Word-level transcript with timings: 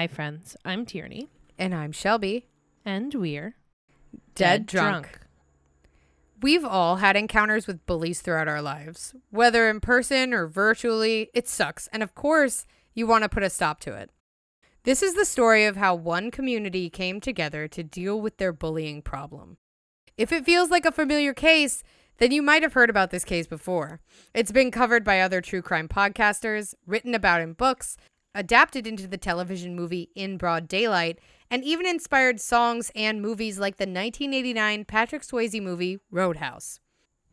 Hi, 0.00 0.06
friends. 0.06 0.56
I'm 0.64 0.86
Tierney, 0.86 1.28
And 1.58 1.74
I'm 1.74 1.92
Shelby. 1.92 2.46
and 2.86 3.12
we're 3.12 3.56
Dead 4.34 4.64
drunk. 4.64 5.20
We've 6.40 6.64
all 6.64 6.96
had 6.96 7.16
encounters 7.16 7.66
with 7.66 7.84
bullies 7.84 8.22
throughout 8.22 8.48
our 8.48 8.62
lives, 8.62 9.14
whether 9.28 9.68
in 9.68 9.78
person 9.80 10.32
or 10.32 10.46
virtually. 10.46 11.28
It 11.34 11.48
sucks. 11.48 11.86
And 11.88 12.02
of 12.02 12.14
course, 12.14 12.64
you 12.94 13.06
want 13.06 13.24
to 13.24 13.28
put 13.28 13.42
a 13.42 13.50
stop 13.50 13.78
to 13.80 13.92
it. 13.94 14.08
This 14.84 15.02
is 15.02 15.12
the 15.12 15.26
story 15.26 15.66
of 15.66 15.76
how 15.76 15.94
one 15.96 16.30
community 16.30 16.88
came 16.88 17.20
together 17.20 17.68
to 17.68 17.82
deal 17.82 18.18
with 18.18 18.38
their 18.38 18.54
bullying 18.54 19.02
problem. 19.02 19.58
If 20.16 20.32
it 20.32 20.46
feels 20.46 20.70
like 20.70 20.86
a 20.86 20.92
familiar 20.92 21.34
case, 21.34 21.82
then 22.16 22.32
you 22.32 22.40
might 22.40 22.62
have 22.62 22.72
heard 22.72 22.88
about 22.88 23.10
this 23.10 23.24
case 23.24 23.46
before. 23.46 24.00
It's 24.32 24.52
been 24.52 24.70
covered 24.70 25.04
by 25.04 25.20
other 25.20 25.42
true 25.42 25.60
crime 25.60 25.88
podcasters, 25.88 26.74
written 26.86 27.14
about 27.14 27.42
in 27.42 27.52
books, 27.54 27.98
adapted 28.34 28.86
into 28.86 29.06
the 29.06 29.18
television 29.18 29.74
movie 29.74 30.10
In 30.14 30.36
Broad 30.36 30.68
Daylight, 30.68 31.18
and 31.50 31.64
even 31.64 31.86
inspired 31.86 32.40
songs 32.40 32.92
and 32.94 33.20
movies 33.20 33.58
like 33.58 33.76
the 33.76 33.82
1989 33.82 34.84
Patrick 34.84 35.22
Swayze 35.22 35.60
movie 35.60 35.98
Roadhouse. 36.10 36.80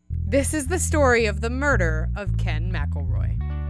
This 0.09 0.53
is 0.53 0.67
the 0.67 0.79
story 0.79 1.25
of 1.25 1.41
the 1.41 1.49
murder 1.49 2.09
of 2.15 2.37
Ken 2.37 2.71
McElroy. 2.71 3.66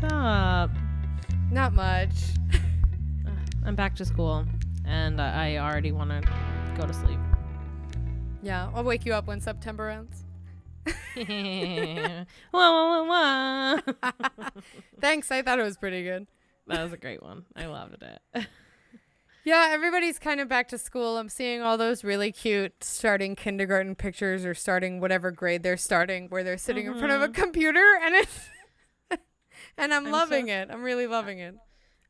What's 0.00 0.14
up? 0.14 0.70
Not 1.50 1.74
much. 1.74 2.10
I'm 3.66 3.74
back 3.74 3.94
to 3.96 4.04
school, 4.06 4.46
and 4.86 5.20
I 5.20 5.58
already 5.58 5.92
want 5.92 6.10
to 6.10 6.22
go 6.78 6.86
to 6.86 6.92
sleep. 6.94 7.18
Yeah, 8.42 8.70
I'll 8.74 8.82
wake 8.84 9.04
you 9.04 9.12
up 9.12 9.26
when 9.26 9.40
September 9.40 9.90
ends. 9.90 10.24
wah, 12.52 13.04
wah, 13.04 13.04
wah. 13.04 14.50
Thanks, 15.00 15.30
I 15.30 15.42
thought 15.42 15.58
it 15.58 15.64
was 15.64 15.76
pretty 15.76 16.02
good. 16.02 16.26
That 16.66 16.82
was 16.82 16.92
a 16.94 16.96
great 16.96 17.22
one. 17.22 17.44
I 17.54 17.66
loved 17.66 18.02
it. 18.02 18.46
Yeah, 19.44 19.68
everybody's 19.70 20.18
kind 20.18 20.40
of 20.40 20.48
back 20.48 20.68
to 20.68 20.78
school. 20.78 21.18
I'm 21.18 21.28
seeing 21.28 21.60
all 21.60 21.76
those 21.76 22.04
really 22.04 22.32
cute 22.32 22.84
starting 22.84 23.36
kindergarten 23.36 23.94
pictures 23.96 24.44
or 24.46 24.54
starting 24.54 25.00
whatever 25.00 25.30
grade 25.30 25.62
they're 25.62 25.76
starting 25.76 26.28
where 26.28 26.42
they're 26.44 26.58
sitting 26.58 26.86
in 26.86 26.94
front 26.98 27.12
of 27.12 27.20
a 27.22 27.28
Mhm. 27.28 27.34
computer 27.34 27.98
and 28.02 28.14
it's 28.14 28.48
and 29.80 29.92
I'm, 29.94 30.06
I'm 30.06 30.12
loving 30.12 30.46
so- 30.46 30.52
it. 30.52 30.68
I'm 30.70 30.82
really 30.82 31.06
loving 31.06 31.38
it. 31.38 31.54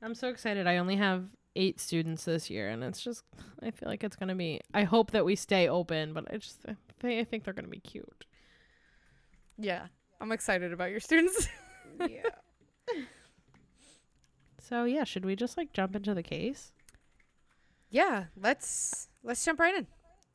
I'm 0.02 0.14
so 0.14 0.28
excited. 0.28 0.66
I 0.66 0.78
only 0.78 0.96
have 0.96 1.24
eight 1.56 1.80
students 1.80 2.24
this 2.24 2.48
year, 2.50 2.68
and 2.68 2.82
it's 2.82 3.00
just 3.02 3.22
I 3.62 3.70
feel 3.70 3.88
like 3.88 4.02
it's 4.04 4.16
gonna 4.16 4.34
be. 4.34 4.60
I 4.72 4.84
hope 4.84 5.10
that 5.12 5.24
we 5.24 5.36
stay 5.36 5.68
open, 5.68 6.12
but 6.14 6.32
I 6.32 6.36
just 6.38 6.58
I 6.68 6.76
think, 7.00 7.20
I 7.20 7.24
think 7.24 7.44
they're 7.44 7.54
gonna 7.54 7.68
be 7.68 7.80
cute. 7.80 8.24
Yeah. 9.58 9.86
I'm 10.20 10.32
excited 10.32 10.72
about 10.72 10.90
your 10.90 11.00
students. 11.00 11.48
Yeah. 12.08 12.22
so 14.58 14.84
yeah, 14.84 15.04
should 15.04 15.24
we 15.24 15.36
just 15.36 15.56
like 15.56 15.72
jump 15.72 15.94
into 15.96 16.14
the 16.14 16.22
case? 16.22 16.72
yeah, 17.90 18.24
let's 18.36 19.08
let's 19.22 19.44
jump 19.44 19.58
right 19.60 19.74
in. 19.74 19.86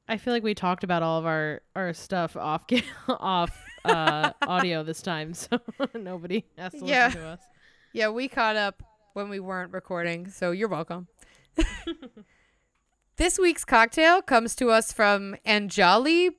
I 0.07 0.17
feel 0.17 0.33
like 0.33 0.43
we 0.43 0.53
talked 0.53 0.83
about 0.83 1.01
all 1.01 1.17
of 1.19 1.25
our 1.25 1.61
our 1.75 1.93
stuff 1.93 2.35
off 2.35 2.65
off 3.07 3.57
uh, 3.85 4.33
audio 4.47 4.83
this 4.83 5.01
time, 5.01 5.33
so 5.33 5.59
nobody 5.93 6.43
has 6.57 6.71
to 6.73 6.85
Yeah. 6.85 7.05
listen 7.07 7.21
to 7.21 7.27
us. 7.27 7.41
Yeah, 7.93 8.09
we 8.09 8.27
caught 8.27 8.55
up 8.55 8.83
when 9.13 9.29
we 9.29 9.39
weren't 9.39 9.71
recording, 9.73 10.29
so 10.29 10.51
you're 10.51 10.67
welcome. 10.67 11.07
this 13.17 13.39
week's 13.39 13.63
cocktail 13.65 14.21
comes 14.21 14.55
to 14.57 14.69
us 14.69 14.91
from 14.91 15.35
Anjali 15.45 16.31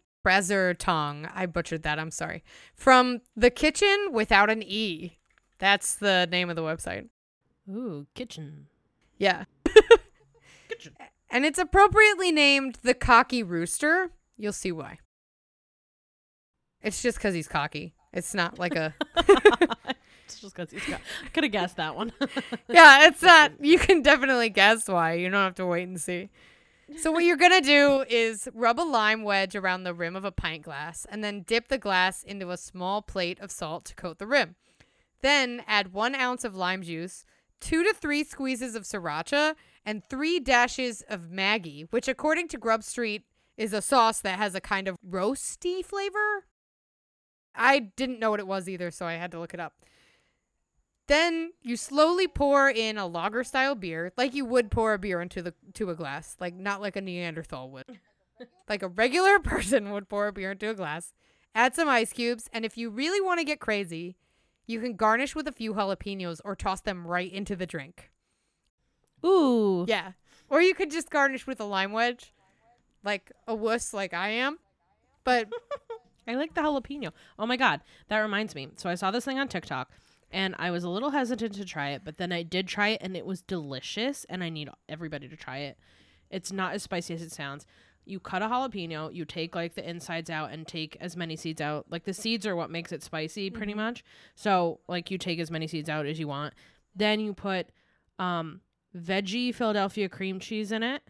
Tong. 0.79 1.29
I 1.35 1.47
butchered 1.47 1.83
that, 1.85 1.99
I'm 1.99 2.11
sorry. 2.11 2.43
From 2.75 3.21
The 3.37 3.51
Kitchen 3.51 4.09
Without 4.13 4.51
an 4.51 4.63
E. 4.63 5.19
That's 5.59 5.95
the 5.95 6.29
name 6.31 6.51
of 6.51 6.57
the 6.57 6.63
website. 6.63 7.09
Ooh, 7.71 8.07
kitchen. 8.15 8.67
Yeah. 9.19 9.45
Kitchen. 10.69 10.95
And 11.31 11.45
it's 11.45 11.59
appropriately 11.59 12.31
named 12.33 12.79
The 12.83 12.93
Cocky 12.95 13.43
Rooster. 13.43 14.11
You'll 14.37 14.53
see 14.53 14.73
why. 14.73 14.99
It's 16.87 17.03
just 17.03 17.19
because 17.19 17.35
he's 17.35 17.49
cocky. 17.49 17.95
It's 18.13 18.33
not 18.33 18.61
like 18.61 18.77
a. 18.77 18.95
it's 20.25 20.41
just 20.41 20.55
because 20.55 20.71
he's 20.71 20.87
got. 20.87 21.01
I 21.25 21.29
could 21.31 21.43
have 21.43 21.53
guessed 21.53 21.79
that 21.79 21.97
one. 21.97 22.13
yeah, 22.69 23.09
it's 23.09 23.23
not. 23.23 23.53
You 23.61 23.77
can 23.77 24.03
definitely 24.03 24.51
guess 24.51 24.87
why. 24.87 25.15
You 25.15 25.29
don't 25.29 25.43
have 25.43 25.57
to 25.57 25.67
wait 25.67 25.89
and 25.89 26.01
see. 26.01 26.31
So 26.97 27.11
what 27.11 27.25
you're 27.25 27.37
gonna 27.37 27.61
do 27.61 28.05
is 28.09 28.49
rub 28.55 28.79
a 28.79 28.83
lime 28.83 29.25
wedge 29.25 29.57
around 29.57 29.83
the 29.83 29.95
rim 29.95 30.15
of 30.15 30.25
a 30.25 30.31
pint 30.31 30.63
glass, 30.63 31.05
and 31.11 31.25
then 31.25 31.43
dip 31.43 31.67
the 31.67 31.77
glass 31.77 32.23
into 32.23 32.53
a 32.53 32.57
small 32.57 33.03
plate 33.03 33.41
of 33.41 33.51
salt 33.51 33.85
to 33.87 33.95
coat 33.97 34.21
the 34.21 34.27
rim. 34.29 34.55
Then 35.23 35.65
add 35.67 35.93
one 35.93 36.15
ounce 36.15 36.45
of 36.45 36.55
lime 36.55 36.83
juice, 36.83 37.25
two 37.59 37.83
to 37.83 37.93
three 37.93 38.23
squeezes 38.23 38.77
of 38.77 38.85
sriracha, 38.85 39.57
and 39.85 40.05
three 40.05 40.39
dashes 40.39 41.03
of 41.09 41.31
Maggi, 41.33 41.89
which, 41.91 42.07
according 42.07 42.47
to 42.49 42.59
Grub 42.59 42.85
Street, 42.85 43.25
is 43.57 43.73
a 43.73 43.83
sauce 43.83 44.21
that 44.21 44.39
has 44.39 44.55
a 44.55 44.61
kind 44.61 44.87
of 44.87 44.97
roasty 45.05 45.85
flavor. 45.85 46.45
I 47.57 47.79
didn't 47.79 48.21
know 48.21 48.31
what 48.31 48.41
it 48.41 48.47
was 48.47 48.69
either, 48.69 48.91
so 48.91 49.07
I 49.07 49.15
had 49.15 49.31
to 49.33 49.39
look 49.39 49.55
it 49.55 49.61
up. 49.61 49.75
Then 51.09 51.53
you 51.63 51.77
slowly 51.77 52.27
pour 52.27 52.69
in 52.69 52.99
a 52.99 53.07
lager 53.07 53.45
style 53.45 53.75
beer, 53.77 54.13
like 54.17 54.35
you 54.35 54.45
would 54.45 54.71
pour 54.71 54.93
a 54.93 54.99
beer 54.99 55.21
into 55.21 55.41
the 55.41 55.55
to 55.75 55.91
a 55.91 55.95
glass, 55.95 56.37
like 56.41 56.55
not 56.55 56.81
like 56.81 56.97
a 56.97 57.01
Neanderthal 57.01 57.71
would. 57.71 57.99
like 58.69 58.83
a 58.83 58.89
regular 58.89 59.39
person 59.43 59.91
would 59.93 60.09
pour 60.09 60.27
a 60.27 60.33
beer 60.33 60.53
into 60.53 60.71
a 60.71 60.75
glass. 60.75 61.15
Add 61.55 61.75
some 61.75 61.89
ice 61.89 62.13
cubes, 62.13 62.51
and 62.53 62.65
if 62.65 62.77
you 62.77 62.91
really 62.91 63.21
want 63.21 63.39
to 63.39 63.45
get 63.45 63.61
crazy, 63.61 64.17
you 64.67 64.81
can 64.81 64.97
garnish 64.97 65.35
with 65.35 65.47
a 65.47 65.53
few 65.53 65.75
jalapenos 65.75 66.41
or 66.45 66.57
toss 66.57 66.81
them 66.81 67.07
right 67.07 67.33
into 67.33 67.55
the 67.57 67.67
drink. 67.67 68.11
Ooh. 69.25 69.85
Yeah. 69.89 70.13
Or 70.51 70.61
you 70.61 70.75
could 70.75 70.91
just 70.91 71.11
garnish 71.11 71.47
with 71.47 71.61
a 71.61 71.65
lime 71.65 71.93
wedge, 71.93 72.35
like 73.05 73.33
a 73.47 73.55
wuss 73.55 73.95
like 73.95 74.13
I 74.13 74.31
am. 74.31 74.59
But 75.25 75.49
I 76.27 76.35
like 76.35 76.55
the 76.55 76.61
jalapeno. 76.61 77.13
Oh 77.39 77.47
my 77.47 77.57
god, 77.57 77.81
that 78.09 78.19
reminds 78.19 78.55
me. 78.55 78.69
So 78.77 78.91
I 78.91 78.95
saw 78.95 79.11
this 79.11 79.25
thing 79.25 79.39
on 79.39 79.49
TikTok 79.49 79.91
and 80.31 80.55
I 80.59 80.71
was 80.71 80.85
a 80.85 80.89
little 80.89 81.11
hesitant 81.11 81.55
to 81.55 81.65
try 81.65 81.91
it, 81.91 82.03
but 82.05 82.19
then 82.19 82.33
I 82.33 82.43
did 82.43 82.67
try 82.67 82.89
it 82.89 83.01
and 83.03 83.17
it 83.17 83.27
was 83.27 83.43
delicious 83.43 84.27
and 84.29 84.43
I 84.43 84.49
need 84.49 84.69
everybody 84.89 85.29
to 85.29 85.37
try 85.37 85.59
it. 85.59 85.79
It's 86.31 86.53
not 86.53 86.75
as 86.75 86.83
spicy 86.83 87.15
as 87.15 87.23
it 87.23 87.33
sounds. 87.33 87.67
You 88.05 88.21
cut 88.21 88.43
a 88.43 88.47
jalapeno, 88.47 89.15
you 89.15 89.25
take 89.25 89.55
like 89.55 89.75
the 89.75 89.89
insides 89.89 90.31
out 90.31 90.51
and 90.53 90.67
take 90.67 90.97
as 91.01 91.17
many 91.17 91.37
seeds 91.37 91.61
out. 91.61 91.87
Like 91.91 92.05
the 92.05 92.15
seeds 92.15 92.47
are 92.47 92.57
what 92.57 92.71
makes 92.71 92.93
it 92.93 93.03
spicy 93.03 93.51
pretty 93.51 93.75
much. 93.75 94.05
So 94.35 94.81
like 94.89 95.11
you 95.11 95.19
take 95.19 95.39
as 95.39 95.51
many 95.51 95.67
seeds 95.67 95.89
out 95.89 96.07
as 96.07 96.19
you 96.19 96.29
want. 96.29 96.55
Then 96.95 97.21
you 97.21 97.35
put 97.35 97.69
um 98.19 98.61
veggie 98.97 99.55
Philadelphia 99.55 100.09
cream 100.09 100.41
cheese 100.41 100.73
in 100.73 100.83
it 100.83 101.03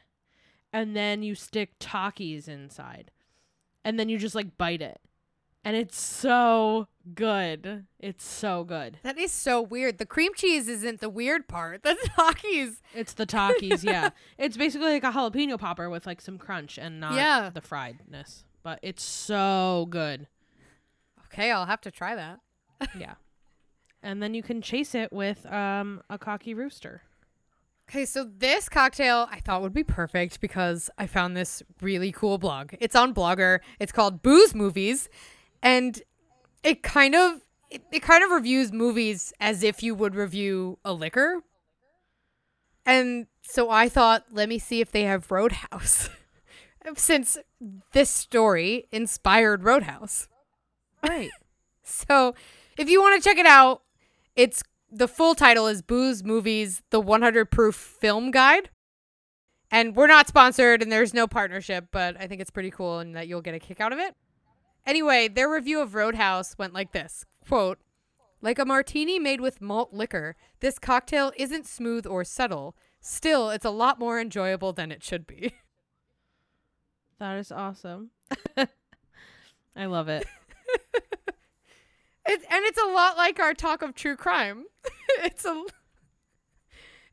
and 0.72 0.97
then 0.97 1.22
you 1.22 1.34
stick 1.34 1.78
Takis 1.78 2.48
inside 2.48 3.10
and 3.86 3.98
then 3.98 4.08
you 4.10 4.19
just 4.19 4.34
like 4.34 4.58
bite 4.58 4.82
it. 4.82 5.00
And 5.64 5.74
it's 5.76 5.98
so 6.00 6.86
good. 7.14 7.86
It's 7.98 8.24
so 8.24 8.62
good. 8.62 8.98
that 9.02 9.19
is 9.19 9.32
so 9.32 9.60
weird. 9.60 9.98
The 9.98 10.06
cream 10.06 10.32
cheese 10.34 10.69
isn't 10.69 11.00
the 11.00 11.08
weird 11.08 11.48
part. 11.48 11.82
The 11.86 11.97
Takis. 12.19 12.76
It's 12.94 13.14
the 13.14 13.26
Takis, 13.26 13.82
yeah. 13.82 14.10
It's 14.38 14.56
basically 14.56 14.92
like 14.92 15.02
a 15.04 15.10
jalapeno 15.10 15.58
popper 15.58 15.91
with 15.91 16.06
like 16.06 16.20
some 16.20 16.38
crunch 16.38 16.78
and 16.78 17.00
not 17.00 17.14
Yeah. 17.14 17.50
the 17.52 17.60
friedness. 17.60 18.44
But 18.62 18.78
it's 18.82 19.02
so 19.02 19.86
good. 19.91 20.28
Okay, 21.27 21.50
I'll 21.50 21.66
have 21.66 21.80
to 21.82 21.91
try 21.91 22.15
that. 22.15 22.41
Yeah. 22.98 23.15
and 24.03 24.22
then 24.22 24.34
you 24.34 24.42
can 24.42 24.60
chase 24.62 24.94
it 24.94 25.12
with 25.12 25.47
um 25.47 26.03
a 26.10 26.18
cocky 26.18 26.54
rooster. 26.54 27.03
Okay, 27.88 28.04
so 28.04 28.24
this 28.24 28.68
cocktail 28.68 29.28
I 29.30 29.38
thought 29.38 29.62
would 29.62 29.72
be 29.72 29.84
perfect 29.84 30.41
because 30.41 30.91
I 30.98 31.06
found 31.06 31.36
this 31.36 31.62
really 31.80 32.10
cool 32.10 32.36
blog. 32.36 32.74
It's 32.80 32.97
on 32.97 33.15
Blogger. 33.15 33.60
It's 33.78 33.92
called 33.92 34.22
Booze 34.22 34.54
Movies, 34.54 35.09
and 35.62 36.03
it 36.65 36.83
kind 36.83 37.15
of 37.15 37.42
it, 37.71 37.83
it 37.92 38.03
kind 38.03 38.24
of 38.24 38.30
reviews 38.30 38.72
movies 38.72 39.33
as 39.41 39.62
if 39.62 39.83
you 39.83 39.94
would 39.94 40.16
review 40.16 40.78
a 40.84 40.92
liquor. 40.92 41.42
And 42.84 43.27
so 43.42 43.71
I 43.71 43.89
thought, 43.89 44.24
let 44.30 44.48
me 44.48 44.59
see 44.59 44.80
if 44.80 44.91
they 44.91 45.03
have 45.03 45.30
Roadhouse. 45.30 46.09
Since 46.97 47.39
this 47.92 48.10
story 48.10 48.86
inspired 48.92 49.65
Roadhouse. 49.65 50.28
Right. 51.03 51.30
So, 51.89 52.34
if 52.77 52.91
you 52.91 53.00
want 53.00 53.22
to 53.22 53.28
check 53.28 53.39
it 53.39 53.47
out, 53.47 53.82
it's 54.34 54.65
the 54.91 55.09
full 55.09 55.34
title 55.34 55.66
is 55.66 55.83
Booze 55.83 56.22
Movies: 56.24 56.83
The 56.91 57.00
100 57.00 57.50
Proof 57.50 57.74
Film 57.74 58.30
Guide. 58.30 58.71
And 59.71 59.97
we're 59.97 60.06
not 60.06 60.28
sponsored 60.28 60.80
and 60.80 60.92
there's 60.92 61.12
no 61.12 61.27
partnership, 61.27 61.86
but 61.91 62.16
I 62.21 62.28
think 62.28 62.41
it's 62.41 62.53
pretty 62.53 62.71
cool 62.71 63.00
and 63.00 63.16
that 63.16 63.27
you'll 63.27 63.42
get 63.42 63.54
a 63.54 63.59
kick 63.59 63.80
out 63.80 63.92
of 63.92 63.98
it. 63.98 64.15
Anyway, 64.86 65.27
their 65.27 65.50
review 65.50 65.80
of 65.80 65.97
Roadhouse 65.97 66.56
went 66.56 66.72
like 66.72 66.92
this 66.92 67.24
quote, 67.47 67.78
like 68.41 68.59
a 68.59 68.65
martini 68.65 69.18
made 69.18 69.41
with 69.41 69.60
malt 69.60 69.92
liquor, 69.92 70.36
this 70.60 70.78
cocktail 70.78 71.32
isn't 71.36 71.66
smooth 71.66 72.06
or 72.06 72.22
subtle. 72.24 72.77
Still, 73.00 73.50
it's 73.50 73.65
a 73.65 73.71
lot 73.71 73.98
more 73.98 74.21
enjoyable 74.21 74.72
than 74.72 74.92
it 74.92 75.03
should 75.03 75.27
be. 75.27 75.54
That 77.18 77.39
is 77.39 77.50
awesome. 77.50 78.10
I 79.74 79.86
love 79.86 80.10
it. 80.10 80.27
It, 82.28 82.43
and 82.51 82.65
it's 82.65 82.81
a 82.81 82.93
lot 82.93 83.17
like 83.17 83.39
our 83.39 83.55
talk 83.55 83.83
of 83.83 83.95
true 83.95 84.17
crime. 84.17 84.65
it's 85.23 85.45
a 85.45 85.65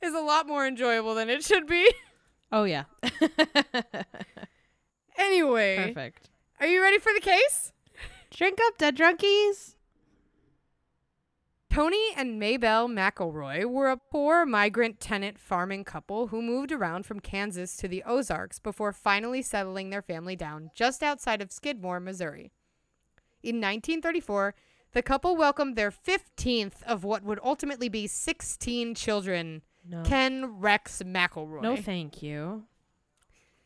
is 0.02 0.14
a 0.14 0.20
lot 0.20 0.48
more 0.48 0.66
enjoyable 0.68 1.16
than 1.16 1.30
it 1.30 1.44
should 1.44 1.68
be. 1.68 1.94
Oh 2.52 2.64
yeah. 2.66 2.84
Anyway, 5.18 5.78
Perfect. 5.78 6.30
are 6.60 6.68
you 6.68 6.82
ready 6.82 7.00
for 7.00 7.14
the 7.14 7.20
case? 7.20 7.72
Drink 8.32 8.60
up, 8.66 8.78
dead 8.78 8.98
drunkies. 8.98 9.76
Tony 11.70 12.10
and 12.16 12.40
Maybelle 12.40 12.88
McElroy 12.88 13.66
were 13.66 13.90
a 13.90 13.98
poor 13.98 14.46
migrant 14.46 15.00
tenant 15.00 15.40
farming 15.40 15.84
couple 15.84 16.28
who 16.28 16.42
moved 16.42 16.72
around 16.72 17.06
from 17.06 17.20
Kansas 17.20 17.76
to 17.78 17.88
the 17.88 18.04
Ozarks 18.04 18.60
before 18.60 18.92
finally 18.92 19.42
settling 19.42 19.90
their 19.90 20.02
family 20.02 20.36
down 20.36 20.70
just 20.76 21.02
outside 21.02 21.42
of 21.42 21.52
Skidmore, 21.52 22.00
Missouri. 22.00 22.52
In 23.42 23.56
1934, 23.56 24.54
the 24.94 25.02
couple 25.02 25.36
welcomed 25.36 25.76
their 25.76 25.92
15th 25.92 26.84
of 26.84 27.04
what 27.04 27.24
would 27.24 27.40
ultimately 27.44 27.90
be 27.90 28.08
16 28.08 28.96
children. 28.96 29.62
No. 29.88 30.04
Ken 30.04 30.60
Rex 30.60 31.02
McElroy. 31.04 31.62
no, 31.62 31.76
thank 31.76 32.24
you. 32.24 32.64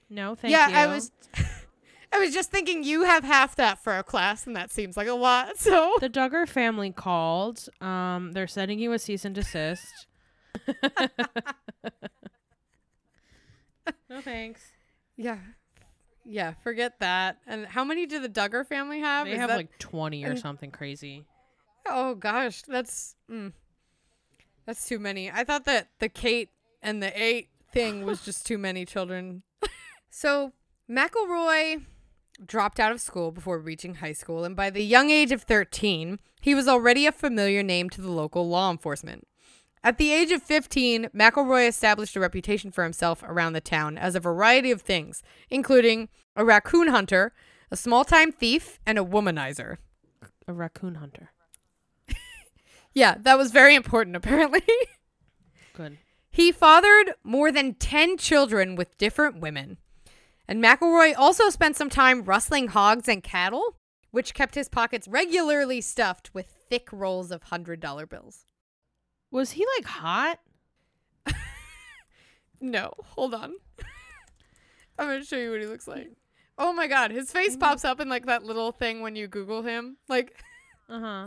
No, 0.10 0.36
thank 0.36 0.52
yeah, 0.52 0.68
you. 0.68 0.74
Yeah, 0.74 0.82
I 0.82 0.88
was 0.88 1.12
I 2.14 2.20
was 2.20 2.34
just 2.34 2.50
thinking 2.50 2.84
you 2.84 3.04
have 3.04 3.24
half 3.24 3.56
that 3.58 3.84
for 3.84 3.98
a 3.98 4.04
class 4.04 4.48
and 4.48 4.56
that 4.56 4.72
seems 4.72 4.98
like 4.98 5.08
a 5.08 5.14
lot. 5.14 5.58
So 5.68 5.96
The 6.00 6.10
Duggar 6.10 6.48
family 6.48 6.92
called. 6.92 7.68
Um, 7.82 8.32
they're 8.32 8.48
sending 8.48 8.80
you 8.80 8.94
a 8.94 9.00
cease 9.00 9.26
and 9.26 9.36
desist. 9.36 10.08
no 14.10 14.22
thanks. 14.22 14.72
Yeah. 15.18 15.40
Yeah, 16.30 16.54
forget 16.62 17.00
that. 17.00 17.38
And 17.48 17.66
how 17.66 17.84
many 17.86 18.06
do 18.06 18.20
the 18.20 18.28
Duggar 18.30 18.68
family 18.68 19.00
have? 19.00 19.26
They 19.26 19.34
Is 19.34 19.40
have 19.40 19.50
that- 19.50 19.56
like 19.58 19.80
twenty 19.80 20.24
or 20.26 20.32
and- 20.32 20.40
something 20.40 20.72
crazy. 20.72 21.26
Oh 21.86 22.16
gosh, 22.16 22.64
that's 22.64 23.16
mm, 23.32 23.54
that's 24.66 24.88
too 24.88 25.00
many. 25.00 25.32
I 25.32 25.44
thought 25.46 25.64
that 25.66 25.88
the 26.00 26.10
Kate 26.10 26.50
and 26.82 27.02
the 27.02 27.12
eight 27.22 27.48
thing 27.72 28.06
was 28.06 28.26
just 28.26 28.46
too 28.46 28.58
many 28.58 28.84
children. 28.86 29.44
so 30.10 30.52
McElroy 30.90 31.86
dropped 32.46 32.80
out 32.80 32.92
of 32.92 33.00
school 33.02 33.32
before 33.32 33.58
reaching 33.60 33.96
high 33.96 34.12
school, 34.14 34.44
and 34.44 34.56
by 34.56 34.70
the 34.70 34.84
young 34.84 35.10
age 35.10 35.32
of 35.32 35.44
13, 35.44 36.20
he 36.42 36.54
was 36.54 36.68
already 36.68 37.06
a 37.06 37.12
familiar 37.12 37.64
name 37.64 37.90
to 37.92 38.02
the 38.02 38.12
local 38.12 38.48
law 38.50 38.70
enforcement. 38.70 39.28
At 39.88 39.98
the 39.98 40.12
age 40.12 40.34
of 40.34 40.44
15, 40.44 41.12
McElroy 41.16 41.66
established 41.66 42.18
a 42.18 42.20
reputation 42.20 42.72
for 42.72 42.84
himself 42.84 43.24
around 43.24 43.54
the 43.54 43.62
town 43.62 43.98
as 43.98 44.16
a 44.16 44.20
variety 44.20 44.70
of 44.70 44.82
things, 44.82 45.24
including 45.50 46.10
a 46.36 46.44
raccoon 46.44 46.90
hunter, 46.90 47.32
a 47.72 47.78
small 47.78 48.04
time 48.04 48.34
thief, 48.34 48.82
and 48.86 49.00
a 49.00 49.02
womanizer. 49.02 49.78
A 50.46 50.52
raccoon 50.52 50.96
hunter. 50.96 51.32
Yeah, 52.94 53.16
that 53.22 53.38
was 53.38 53.52
very 53.52 53.76
important, 53.76 54.18
apparently. 54.18 54.62
Good. 55.74 56.00
he 56.30 56.52
fathered 56.52 57.14
more 57.24 57.50
than 57.50 57.76
10 57.76 58.18
children 58.18 58.76
with 58.76 58.98
different 58.98 59.40
women. 59.40 59.78
And 60.50 60.62
McElroy 60.62 61.14
also 61.18 61.50
spent 61.50 61.78
some 61.78 61.90
time 61.90 62.26
rustling 62.26 62.68
hogs 62.68 63.08
and 63.08 63.24
cattle, 63.24 63.78
which 64.12 64.34
kept 64.34 64.56
his 64.56 64.68
pockets 64.68 65.08
regularly 65.08 65.80
stuffed 65.80 66.34
with 66.34 66.48
thick 66.70 66.90
rolls 66.92 67.32
of 67.32 67.46
$100 67.46 68.10
bills. 68.10 68.44
Was 69.32 69.52
he 69.52 69.66
like 69.78 69.86
hot? 69.86 70.40
No, 72.60 72.92
hold 73.04 73.34
on. 73.36 73.54
I'm 75.00 75.08
going 75.08 75.20
to 75.22 75.26
show 75.26 75.38
you 75.38 75.52
what 75.52 75.60
he 75.62 75.68
looks 75.68 75.88
like. 75.88 76.12
Oh 76.58 76.74
my 76.74 76.88
god, 76.88 77.12
his 77.12 77.32
face 77.32 77.56
pops 77.56 77.86
up 77.86 78.00
in 78.00 78.10
like 78.10 78.26
that 78.26 78.44
little 78.44 78.72
thing 78.72 79.02
when 79.02 79.16
you 79.16 79.28
Google 79.28 79.62
him. 79.62 79.98
Like, 80.08 80.42
Uh 80.90 81.00
huh. 81.00 81.26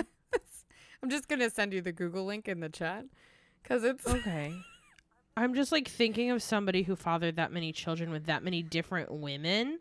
I'm 1.03 1.09
just 1.09 1.29
going 1.29 1.39
to 1.39 1.49
send 1.51 1.73
you 1.73 1.81
the 1.83 1.93
Google 1.93 2.25
link 2.27 2.49
in 2.49 2.61
the 2.61 2.69
chat 2.69 3.05
because 3.63 3.85
it's. 3.85 4.07
Okay. 4.07 4.53
I'm 5.37 5.55
just 5.55 5.71
like 5.71 5.87
thinking 5.89 6.31
of 6.31 6.43
somebody 6.43 6.83
who 6.83 6.97
fathered 6.97 7.37
that 7.37 7.53
many 7.53 7.71
children 7.73 8.11
with 8.11 8.27
that 8.27 8.43
many 8.43 8.63
different 8.63 9.11
women. 9.13 9.79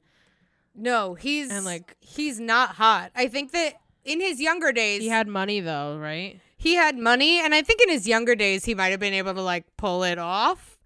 No, 0.75 1.15
he's 1.15 1.49
And, 1.49 1.65
like- 1.65 1.95
he's 1.99 2.39
not 2.39 2.75
hot. 2.75 3.11
I 3.15 3.27
think 3.27 3.51
that 3.53 3.81
in 4.05 4.21
his 4.21 4.39
younger 4.39 4.71
days 4.71 5.01
He 5.01 5.07
had 5.09 5.27
money 5.27 5.59
though, 5.61 5.97
right? 5.97 6.39
He 6.59 6.75
had 6.75 6.97
money 6.97 7.39
and 7.39 7.55
I 7.55 7.61
think 7.61 7.81
in 7.81 7.89
his 7.89 8.05
younger 8.05 8.35
days 8.35 8.65
he 8.65 8.75
might 8.75 8.89
have 8.89 8.99
been 8.99 9.13
able 9.13 9.33
to 9.33 9.41
like 9.41 9.65
pull 9.77 10.03
it 10.03 10.19
off. 10.19 10.77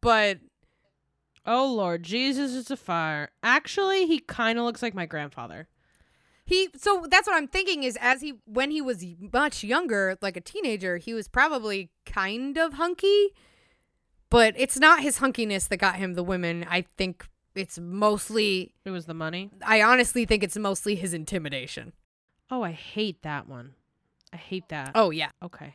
But 0.00 0.38
Oh 1.46 1.72
Lord, 1.72 2.02
Jesus 2.02 2.54
it's 2.54 2.70
a 2.70 2.76
fire. 2.76 3.30
Actually, 3.42 4.06
he 4.06 4.18
kind 4.18 4.58
of 4.58 4.64
looks 4.64 4.82
like 4.82 4.94
my 4.94 5.06
grandfather. 5.06 5.68
he 6.44 6.68
so 6.76 7.06
that's 7.10 7.28
what 7.28 7.36
I'm 7.36 7.48
thinking 7.48 7.82
is 7.84 7.98
as 8.00 8.22
he 8.22 8.34
when 8.46 8.70
he 8.70 8.80
was 8.80 9.04
much 9.32 9.62
younger, 9.62 10.16
like 10.22 10.36
a 10.36 10.40
teenager, 10.40 10.96
he 10.96 11.14
was 11.14 11.28
probably 11.28 11.90
kind 12.06 12.56
of 12.56 12.74
hunky. 12.74 13.34
But 14.30 14.54
it's 14.56 14.78
not 14.78 15.02
his 15.02 15.18
hunkiness 15.18 15.68
that 15.68 15.78
got 15.78 15.96
him 15.96 16.14
the 16.14 16.22
women. 16.22 16.64
I 16.70 16.86
think 16.96 17.28
it's 17.54 17.78
mostly 17.78 18.74
It 18.86 18.90
was 18.90 19.04
the 19.04 19.14
money. 19.14 19.50
I 19.66 19.82
honestly 19.82 20.24
think 20.24 20.42
it's 20.42 20.56
mostly 20.56 20.94
his 20.94 21.12
intimidation. 21.12 21.92
Oh, 22.50 22.62
I 22.62 22.72
hate 22.72 23.22
that 23.22 23.48
one. 23.48 23.74
I 24.32 24.36
hate 24.36 24.68
that. 24.68 24.92
Oh 24.94 25.10
yeah. 25.10 25.30
Okay. 25.42 25.74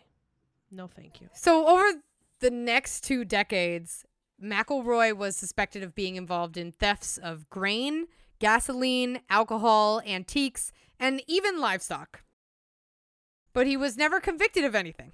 No, 0.72 0.88
thank 0.88 1.22
you. 1.22 1.30
So 1.34 1.68
over 1.68 2.02
the 2.40 2.52
next 2.52 3.04
two 3.04 3.26
decades, 3.26 4.06
McElroy 4.44 5.16
was 5.16 5.36
suspected 5.36 5.84
of 5.84 5.96
being 5.96 6.16
involved 6.16 6.58
in 6.58 6.72
thefts 6.72 7.18
of 7.18 7.50
grain, 7.50 8.08
gasoline, 8.40 9.22
alcohol, 9.30 10.02
antiques, 10.06 10.72
and 11.00 11.22
even 11.28 11.60
livestock. 11.60 12.24
But 13.54 13.68
he 13.68 13.78
was 13.78 13.96
never 13.96 14.20
convicted 14.20 14.66
of 14.66 14.76
anything. 14.76 15.14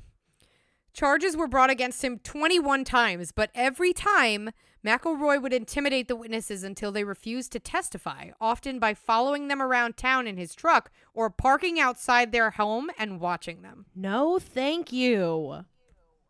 Charges 0.94 1.38
were 1.38 1.48
brought 1.48 1.70
against 1.70 2.04
him 2.04 2.20
21 2.20 2.84
times, 2.84 3.32
but 3.32 3.52
every 3.54 3.94
time 3.94 4.50
McElroy 4.86 5.42
would 5.42 5.54
intimidate 5.54 6.08
the 6.08 6.16
witnesses 6.16 6.64
until 6.64 6.92
they 6.92 7.04
refused 7.04 7.52
to 7.52 7.60
testify, 7.60 8.32
often 8.42 8.80
by 8.80 8.94
following 8.94 9.48
them 9.48 9.62
around 9.62 9.96
town 9.96 10.28
in 10.28 10.38
his 10.38 10.56
truck 10.56 10.92
or 11.14 11.30
parking 11.30 11.80
outside 11.80 12.32
their 12.32 12.52
home 12.52 12.90
and 12.98 13.20
watching 13.20 13.62
them. 13.62 13.86
No, 13.96 14.40
thank 14.40 14.92
you. 14.92 15.66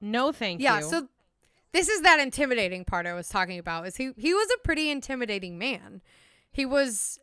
No, 0.01 0.31
thank 0.31 0.61
yeah 0.61 0.79
you. 0.79 0.83
Yeah, 0.83 0.89
so 0.89 1.07
this 1.71 1.87
is 1.87 2.01
that 2.01 2.19
intimidating 2.19 2.83
part 2.83 3.05
i 3.05 3.13
was 3.13 3.29
talking 3.29 3.59
about 3.59 3.87
is 3.87 3.97
he 3.97 4.11
he 4.17 4.33
was 4.33 4.47
a 4.53 4.61
pretty 4.61 4.89
intimidating 4.89 5.57
man 5.57 6.01
he 6.51 6.65
was 6.65 7.19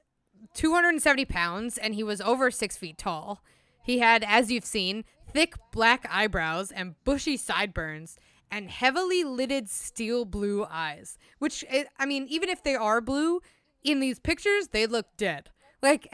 270 0.54 1.24
pounds 1.24 1.78
and 1.78 1.94
he 1.94 2.02
was 2.02 2.20
over 2.20 2.50
six 2.50 2.76
feet 2.76 2.98
tall 2.98 3.42
he 3.82 3.98
had 3.98 4.24
as 4.26 4.50
you've 4.50 4.64
seen 4.64 5.04
thick 5.30 5.54
black 5.72 6.08
eyebrows 6.10 6.70
and 6.70 6.94
bushy 7.04 7.36
sideburns 7.36 8.16
and 8.50 8.70
heavily 8.70 9.24
lidded 9.24 9.68
steel 9.68 10.24
blue 10.24 10.66
eyes 10.70 11.18
which 11.38 11.64
i 11.98 12.06
mean 12.06 12.26
even 12.28 12.48
if 12.48 12.62
they 12.62 12.74
are 12.74 13.00
blue 13.00 13.40
in 13.82 14.00
these 14.00 14.18
pictures 14.18 14.68
they 14.68 14.86
look 14.86 15.06
dead 15.16 15.50
like 15.82 16.08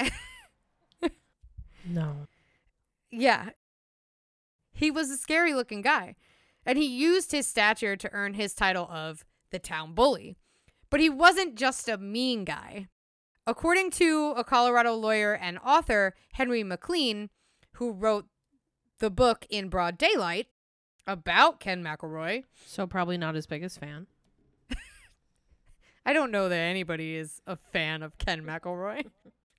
no. 1.85 2.27
Yeah. 3.17 3.51
He 4.73 4.91
was 4.91 5.09
a 5.09 5.17
scary 5.17 5.55
looking 5.55 5.83
guy. 5.83 6.17
And 6.67 6.77
he 6.77 6.85
used 6.85 7.31
his 7.31 7.47
stature 7.47 7.95
to 7.95 8.13
earn 8.13 8.35
his 8.35 8.55
title 8.55 8.89
of 8.91 9.25
the 9.51 9.61
town 9.61 9.95
bully. 9.95 10.37
But 10.91 10.99
he 10.99 11.09
wasn't 11.09 11.55
just 11.55 11.89
a 11.89 11.97
mean 11.97 12.45
guy. 12.45 12.89
According 13.47 13.93
to 13.93 14.35
a 14.37 14.43
Colorado 14.43 14.95
lawyer 14.95 15.33
and 15.33 15.59
author, 15.65 16.17
Henry 16.33 16.65
MacLean, 16.65 17.31
who 17.75 17.93
wrote 17.93 18.27
the 18.99 19.11
book 19.11 19.47
In 19.49 19.69
Broad 19.69 19.97
Daylight 19.97 20.49
about 21.07 21.61
Ken 21.61 21.83
McElroy, 21.83 22.45
So 22.67 22.87
probably 22.87 23.19
not 23.19 23.35
his 23.35 23.47
biggest 23.47 23.79
fan. 23.79 24.07
I 26.07 26.13
don't 26.13 26.31
know 26.31 26.49
that 26.49 26.57
anybody 26.57 27.17
is 27.17 27.41
a 27.47 27.57
fan 27.57 28.03
of 28.03 28.19
Ken 28.19 28.43
McElroy. 28.43 29.07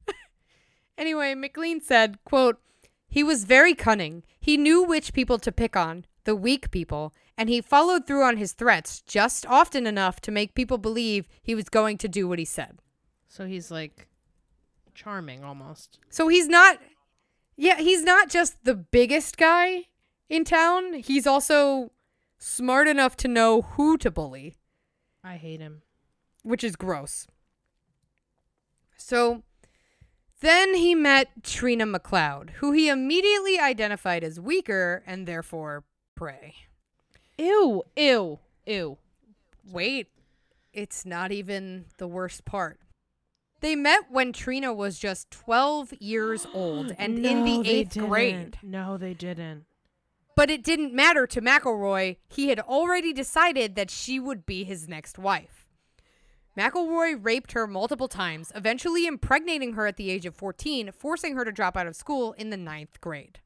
anyway, 0.98 1.34
MacLean 1.34 1.82
said, 1.82 2.20
quote, 2.24 2.60
he 3.08 3.24
was 3.24 3.46
very 3.46 3.74
cunning. 3.74 4.24
He 4.40 4.58
knew 4.58 4.84
which 4.84 5.14
people 5.14 5.40
to 5.40 5.52
pick 5.52 5.75
on, 5.75 6.06
the 6.25 6.36
weak 6.36 6.70
people, 6.70 7.14
and 7.38 7.50
he 7.50 7.62
followed 7.62 8.06
through 8.06 8.24
on 8.24 8.38
his 8.38 8.54
threats 8.54 9.02
just 9.02 9.46
often 9.46 9.88
enough 9.88 10.20
to 10.22 10.32
make 10.32 10.54
people 10.54 10.78
believe 10.78 11.28
he 11.42 11.56
was 11.56 11.70
going 11.70 11.98
to 12.00 12.08
do 12.08 12.28
what 12.28 12.40
he 12.40 12.46
said. 12.46 12.80
So 13.28 13.46
he's 13.46 13.72
like 13.72 14.08
charming 14.94 15.44
almost. 15.44 16.00
So 16.10 16.28
he's 16.28 16.48
not 16.48 16.80
Yeah, 17.58 17.78
he's 17.78 18.04
not 18.04 18.30
just 18.30 18.64
the 18.64 18.75
biggest 18.75 19.38
guy 19.38 19.86
in 20.29 20.44
town. 20.44 20.94
He's 20.94 21.27
also 21.27 21.91
smart 22.38 22.88
enough 22.88 23.15
to 23.17 23.27
know 23.27 23.62
who 23.62 23.98
to 23.98 24.12
bully. 24.12 24.55
I 25.24 25.38
hate 25.38 25.60
him. 25.62 25.82
which 26.44 26.63
is 26.63 26.75
gross. 26.75 27.25
So 28.98 29.41
then 30.41 30.75
he 30.75 30.94
met 30.94 31.44
Trina 31.44 31.86
McCloud, 31.86 32.51
who 32.51 32.72
he 32.72 32.88
immediately 32.89 33.58
identified 33.60 34.24
as 34.24 34.39
weaker 34.39 35.01
and 35.08 35.27
therefore 35.27 35.84
prey. 36.15 36.53
Ew, 37.38 37.84
ew, 37.96 38.39
ew. 38.65 38.98
Wait, 39.72 40.08
it's 40.74 41.05
not 41.05 41.32
even 41.32 41.86
the 41.98 42.08
worst 42.08 42.46
part. 42.46 42.79
They 43.62 43.75
met 43.75 44.12
when 44.12 44.32
Trina 44.32 44.72
was 44.74 45.00
just 45.00 45.32
12 45.32 45.94
years 46.00 46.46
old 46.53 46.94
and 47.00 47.25
in 47.25 47.44
the 47.44 47.67
eighth 47.67 47.98
grade. 47.98 48.60
No, 48.62 48.98
they 48.98 49.15
didn't. 49.15 49.65
But 50.36 50.50
it 50.50 50.63
didn't 50.63 50.94
matter 50.94 51.25
to 51.27 51.42
McElroy. 51.42 52.18
He 52.27 52.50
had 52.50 52.60
already 52.60 53.13
decided 53.13 53.75
that 53.75 53.89
she 53.89 54.20
would 54.20 54.46
be 54.46 54.63
his 54.63 54.88
next 54.88 55.18
wife. 55.18 55.68
McElroy 56.58 57.18
raped 57.22 57.51
her 57.51 57.68
multiple 57.68 58.08
times, 58.08 58.51
eventually 58.56 59.06
impregnating 59.06 59.74
her 59.74 59.88
at 59.88 59.98
the 59.98 60.10
age 60.10 60.25
of 60.25 60.36
14, 60.36 60.92
forcing 60.92 61.36
her 61.36 61.44
to 61.46 61.51
drop 61.51 61.75
out 61.75 61.88
of 61.88 61.96
school 61.96 62.34
in 62.34 62.50
the 62.50 62.58
ninth 62.58 63.01
grade. 63.01 63.39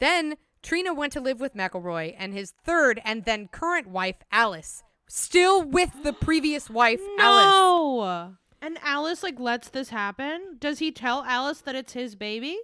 Then 0.00 0.36
Trina 0.62 0.92
went 0.92 1.12
to 1.14 1.20
live 1.20 1.40
with 1.40 1.54
McElroy 1.54 2.14
and 2.18 2.32
his 2.32 2.52
third 2.64 3.00
and 3.04 3.24
then 3.24 3.48
current 3.48 3.88
wife, 3.88 4.16
Alice, 4.30 4.82
still 5.08 5.62
with 5.62 6.02
the 6.02 6.12
previous 6.12 6.68
wife, 6.68 7.00
Alice. 7.18 7.44
No. 7.44 8.34
And 8.60 8.78
Alice 8.82 9.22
like 9.22 9.38
lets 9.38 9.68
this 9.68 9.90
happen. 9.90 10.56
Does 10.58 10.80
he 10.80 10.90
tell 10.90 11.22
Alice 11.24 11.60
that 11.62 11.74
it's 11.74 11.92
his 11.92 12.16
baby? 12.16 12.58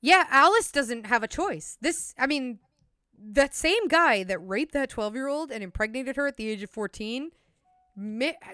Yeah, 0.00 0.24
Alice 0.30 0.70
doesn't 0.70 1.06
have 1.06 1.22
a 1.22 1.28
choice. 1.28 1.76
This, 1.80 2.14
I 2.18 2.26
mean, 2.26 2.58
that 3.18 3.54
same 3.54 3.88
guy 3.88 4.22
that 4.24 4.38
raped 4.38 4.72
that 4.74 4.90
12 4.90 5.14
year 5.14 5.28
old 5.28 5.50
and 5.50 5.62
impregnated 5.62 6.16
her 6.16 6.26
at 6.26 6.36
the 6.36 6.48
age 6.48 6.62
of 6.62 6.70
14, 6.70 7.30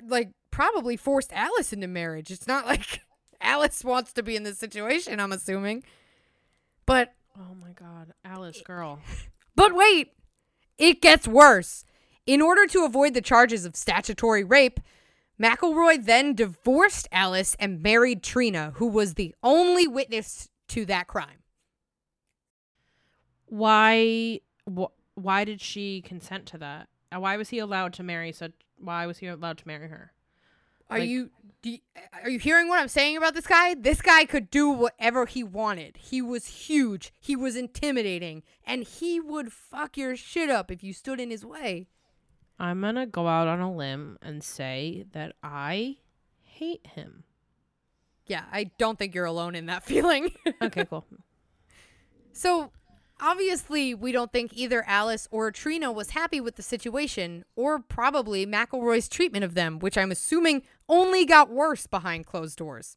like, 0.07 0.33
probably 0.51 0.97
forced 0.97 1.33
Alice 1.33 1.73
into 1.73 1.87
marriage. 1.87 2.31
It's 2.31 2.47
not 2.47 2.67
like 2.67 3.01
Alice 3.41 3.85
wants 3.85 4.13
to 4.15 4.23
be 4.23 4.37
in 4.37 4.43
this 4.43 4.59
situation, 4.59 5.21
I'm 5.21 5.33
assuming. 5.33 5.85
But, 6.87 7.15
Oh 7.37 7.55
my 7.61 7.73
god, 7.73 8.13
Alice 8.25 8.63
girl. 8.63 9.01
but 9.57 9.75
wait, 9.75 10.13
it 10.79 11.03
gets 11.03 11.27
worse. 11.27 11.85
In 12.27 12.41
order 12.41 12.67
to 12.69 12.85
avoid 12.85 13.13
the 13.13 13.21
charges 13.21 13.65
of 13.65 13.77
statutory 13.77 14.45
rape, 14.45 14.81
McElroy 15.41 16.03
then 16.03 16.35
divorced 16.35 17.09
Alice 17.11 17.57
and 17.59 17.83
married 17.83 18.23
Trina, 18.23 18.73
who 18.77 18.87
was 18.87 19.15
the 19.15 19.35
only 19.43 19.87
witness 19.87 20.49
to 20.75 20.85
that 20.87 21.07
crime. 21.07 21.43
Why 23.47 24.41
wh- 24.69 24.93
why 25.15 25.45
did 25.45 25.61
she 25.61 26.01
consent 26.03 26.47
to 26.47 26.59
that? 26.59 26.89
Why 27.17 27.37
was 27.37 27.51
he 27.51 27.59
allowed 27.59 27.93
to 27.95 28.03
marry 28.03 28.33
such 28.33 28.53
why 28.79 29.07
was 29.07 29.19
he 29.19 29.27
allowed 29.27 29.59
to 29.59 29.69
marry 29.69 29.89
her? 29.89 30.13
Are 30.91 30.99
Like- 30.99 31.09
you 31.09 31.31
you- 31.63 31.79
are 32.23 32.29
you 32.29 32.39
hearing 32.39 32.69
what 32.69 32.79
I'm 32.81 32.89
saying 32.89 33.17
about 33.17 33.33
this 33.35 33.47
guy? 33.47 33.75
This 33.75 34.03
guy 34.03 34.27
could 34.27 34.51
do 34.51 34.69
whatever 34.69 35.25
he 35.25 35.43
wanted. 35.43 35.97
He 35.97 36.21
was 36.21 36.67
huge. 36.67 37.11
He 37.19 37.35
was 37.37 37.57
intimidating, 37.57 38.43
and 38.67 38.83
he 38.85 39.19
would 39.19 39.51
fuck 39.51 39.97
your 39.97 40.15
shit 40.15 40.51
up 40.51 40.71
if 40.71 40.85
you 40.85 40.93
stood 40.93 41.21
in 41.21 41.31
his 41.31 41.43
way. 41.43 41.89
I'm 42.59 42.83
going 42.83 42.97
to 42.97 43.07
go 43.07 43.29
out 43.29 43.49
on 43.49 43.61
a 43.61 43.73
limb 43.75 44.19
and 44.21 44.45
say 44.45 45.07
that 45.13 45.37
I 45.43 45.97
hate 46.43 46.87
him. 46.89 47.25
Yeah, 48.27 48.45
I 48.51 48.71
don't 48.79 48.99
think 48.99 49.15
you're 49.15 49.25
alone 49.25 49.55
in 49.55 49.67
that 49.67 49.85
feeling. 49.85 50.33
Okay, 50.63 50.85
cool. 50.85 51.05
so, 52.33 52.71
obviously, 53.21 53.95
we 53.95 54.13
don't 54.13 54.33
think 54.33 54.53
either 54.55 54.85
Alice 54.87 55.29
or 55.31 55.51
Trina 55.51 55.93
was 55.93 56.11
happy 56.11 56.41
with 56.41 56.57
the 56.57 56.63
situation, 56.63 57.45
or 57.57 57.79
probably 57.79 58.47
McElroy's 58.47 59.09
treatment 59.09 59.45
of 59.45 59.55
them, 59.55 59.79
which 59.79 59.99
I'm 59.99 60.11
assuming 60.11 60.63
only 60.89 61.25
got 61.25 61.51
worse 61.51 61.87
behind 61.87 62.27
closed 62.27 62.59
doors. 62.59 62.97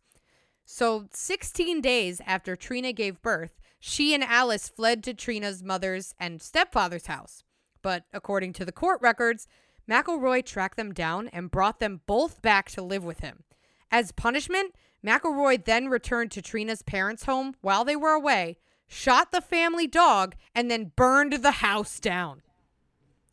So, 0.66 1.08
16 1.12 1.82
days 1.82 2.22
after 2.26 2.56
Trina 2.56 2.92
gave 2.92 3.22
birth, 3.22 3.52
she 3.80 4.14
and 4.14 4.24
Alice 4.24 4.68
fled 4.68 5.04
to 5.04 5.14
Trina's 5.14 5.64
mother's 5.64 6.14
and 6.20 6.42
stepfather's 6.42 7.06
house. 7.06 7.44
But 7.82 8.04
according 8.12 8.54
to 8.54 8.66
the 8.66 8.72
court 8.72 9.00
records, 9.02 9.48
McElroy 9.90 10.46
tracked 10.46 10.78
them 10.78 10.94
down 10.94 11.30
and 11.30 11.52
brought 11.52 11.80
them 11.80 12.02
both 12.06 12.42
back 12.42 12.70
to 12.72 12.82
live 12.82 13.06
with 13.06 13.20
him. 13.20 13.44
As 13.90 14.12
punishment, 14.12 14.76
McElroy 15.06 15.64
then 15.64 15.88
returned 15.88 16.32
to 16.32 16.42
Trina's 16.42 16.82
parents' 16.82 17.26
home 17.26 17.56
while 17.62 17.86
they 17.86 17.96
were 17.96 18.14
away, 18.14 18.58
shot 18.88 19.32
the 19.32 19.42
family 19.42 19.88
dog, 19.88 20.36
and 20.56 20.70
then 20.70 20.92
burned 20.96 21.34
the 21.34 21.52
house 21.52 22.00
down. 22.00 22.42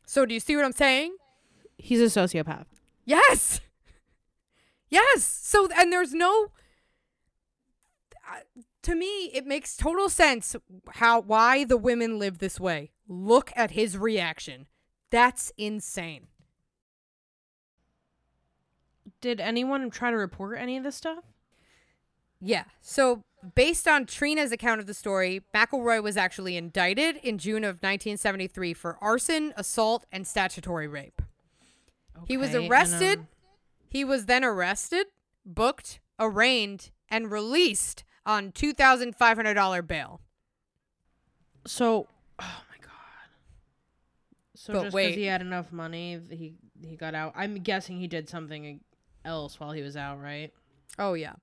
So, 0.07 0.27
do 0.27 0.35
you 0.35 0.41
see 0.41 0.57
what 0.57 0.65
I'm 0.65 0.73
saying? 0.73 1.17
He's 1.79 2.01
a 2.01 2.21
sociopath. 2.21 2.67
Yes. 3.05 3.61
Yes. 4.89 5.23
So, 5.25 5.69
and 5.77 5.93
there's 5.93 6.15
no. 6.15 6.53
Uh, 8.31 8.41
to 8.83 8.95
me, 8.95 9.27
it 9.35 9.47
makes 9.47 9.77
total 9.77 10.09
sense 10.09 10.55
how 10.93 11.21
why 11.21 11.65
the 11.65 11.77
women 11.77 12.19
live 12.19 12.39
this 12.39 12.61
way. 12.61 12.93
Look 13.09 13.53
at 13.57 13.73
his 13.73 13.97
reaction. 13.99 14.67
That's 15.11 15.53
insane. 15.57 16.29
Did 19.21 19.41
anyone 19.41 19.91
try 19.91 20.11
to 20.11 20.17
report 20.17 20.59
any 20.59 20.77
of 20.77 20.85
this 20.85 20.97
stuff? 20.97 21.25
Yeah. 22.47 22.65
So, 22.83 23.23
based 23.55 23.89
on 23.89 24.05
Trina's 24.07 24.53
account 24.53 24.81
of 24.81 24.87
the 24.87 24.93
story, 24.95 25.43
McElroy 25.55 26.03
was 26.03 26.17
actually 26.17 26.57
indicted 26.57 27.17
in 27.23 27.39
June 27.39 27.65
of 27.65 27.77
1973 27.77 28.75
for 28.75 28.99
arson, 29.01 29.55
assault, 29.57 30.05
and 30.13 30.27
statutory 30.27 30.87
rape. 30.87 31.23
Okay, 32.17 32.25
He 32.29 32.37
was 32.37 32.55
and, 32.55 32.71
arrested. 32.71 33.19
um, 33.21 33.29
He 33.89 34.05
was 34.05 34.27
then 34.27 34.45
arrested, 34.45 35.07
booked, 35.47 36.01
arraigned, 36.19 36.91
and 37.09 37.31
released 37.31 38.05
on 38.27 38.53
$2,500 38.53 39.87
bail. 39.87 40.21
so, 41.67 42.07
oh 42.39 42.63
my 42.71 42.77
god. 42.81 42.91
So 44.55 44.73
But 44.75 44.83
just 44.85 44.97
because 44.97 45.15
he 45.15 45.25
had 45.25 45.41
enough 45.41 45.73
money, 45.73 46.21
he 46.31 46.55
he 46.87 46.97
got 46.97 47.15
out. 47.15 47.33
I'm 47.37 47.55
guessing 47.57 47.99
he 47.99 48.07
did 48.07 48.29
something 48.29 48.81
else 49.25 49.59
while 49.59 49.73
he 49.73 49.81
was 49.83 49.97
out, 49.97 50.21
right? 50.21 50.53
Oh, 50.99 51.15
yeah. 51.15 51.35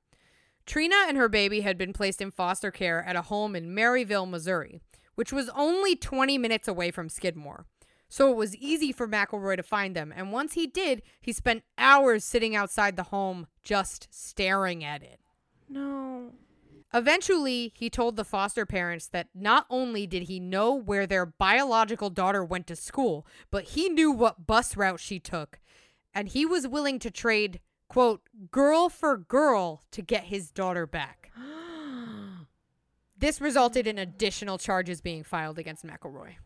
Trina 0.72 1.04
and 1.06 1.18
her 1.18 1.28
baby 1.28 1.60
had 1.60 1.78
been 1.78 1.92
placed 1.92 2.22
in 2.22 2.32
foster 2.32 2.72
care 2.72 3.04
at 3.04 3.18
a 3.18 3.24
home 3.24 3.58
in 3.58 3.76
Maryville, 3.76 4.30
Missouri, 4.30 4.80
which 5.16 5.34
was 5.34 5.50
only 5.54 5.98
20 5.98 6.38
minutes 6.38 6.66
away 6.66 6.92
from 6.92 7.10
Skidmore. 7.10 7.66
So 8.08 8.32
it 8.32 8.38
was 8.38 8.56
easy 8.56 8.94
for 8.94 9.06
McElroy 9.06 9.58
to 9.58 9.64
find 9.64 9.98
them. 9.98 10.14
And 10.16 10.32
once 10.32 10.54
he 10.54 10.68
did, 10.68 11.02
he 11.20 11.34
spent 11.34 11.66
hours 11.78 12.24
sitting 12.24 12.56
outside 12.56 12.96
the 12.96 13.04
home 13.04 13.48
just 13.66 14.08
staring 14.12 14.82
at 14.82 15.04
it. 15.04 15.20
No. 15.68 16.32
Eventually, 16.94 17.74
he 17.76 17.90
told 17.90 18.16
the 18.16 18.24
foster 18.24 18.66
parents 18.66 19.08
that 19.08 19.28
not 19.36 19.66
only 19.70 20.08
did 20.08 20.24
he 20.24 20.40
know 20.40 20.74
where 20.74 21.06
their 21.06 21.26
biological 21.26 22.10
daughter 22.10 22.46
went 22.46 22.66
to 22.68 22.78
school, 22.78 23.28
but 23.52 23.66
he 23.66 23.90
knew 23.90 24.10
what 24.10 24.48
bus 24.48 24.78
route 24.78 25.02
she 25.02 25.20
took. 25.20 25.60
And 26.14 26.30
he 26.30 26.46
was 26.46 26.66
willing 26.66 26.98
to 27.00 27.12
trade, 27.12 27.60
quote, 27.92 28.22
girl 28.52 28.88
for 28.88 29.18
girl 29.18 29.84
to 29.92 30.02
get 30.02 30.24
his 30.24 30.50
daughter 30.52 30.88
back. 30.88 31.32
This 33.18 33.40
resulted 33.40 33.86
in 33.86 34.00
additional 34.00 34.58
charges 34.58 35.00
being 35.00 35.24
filed 35.24 35.60
against 35.60 35.86
McElroy. 35.86 36.38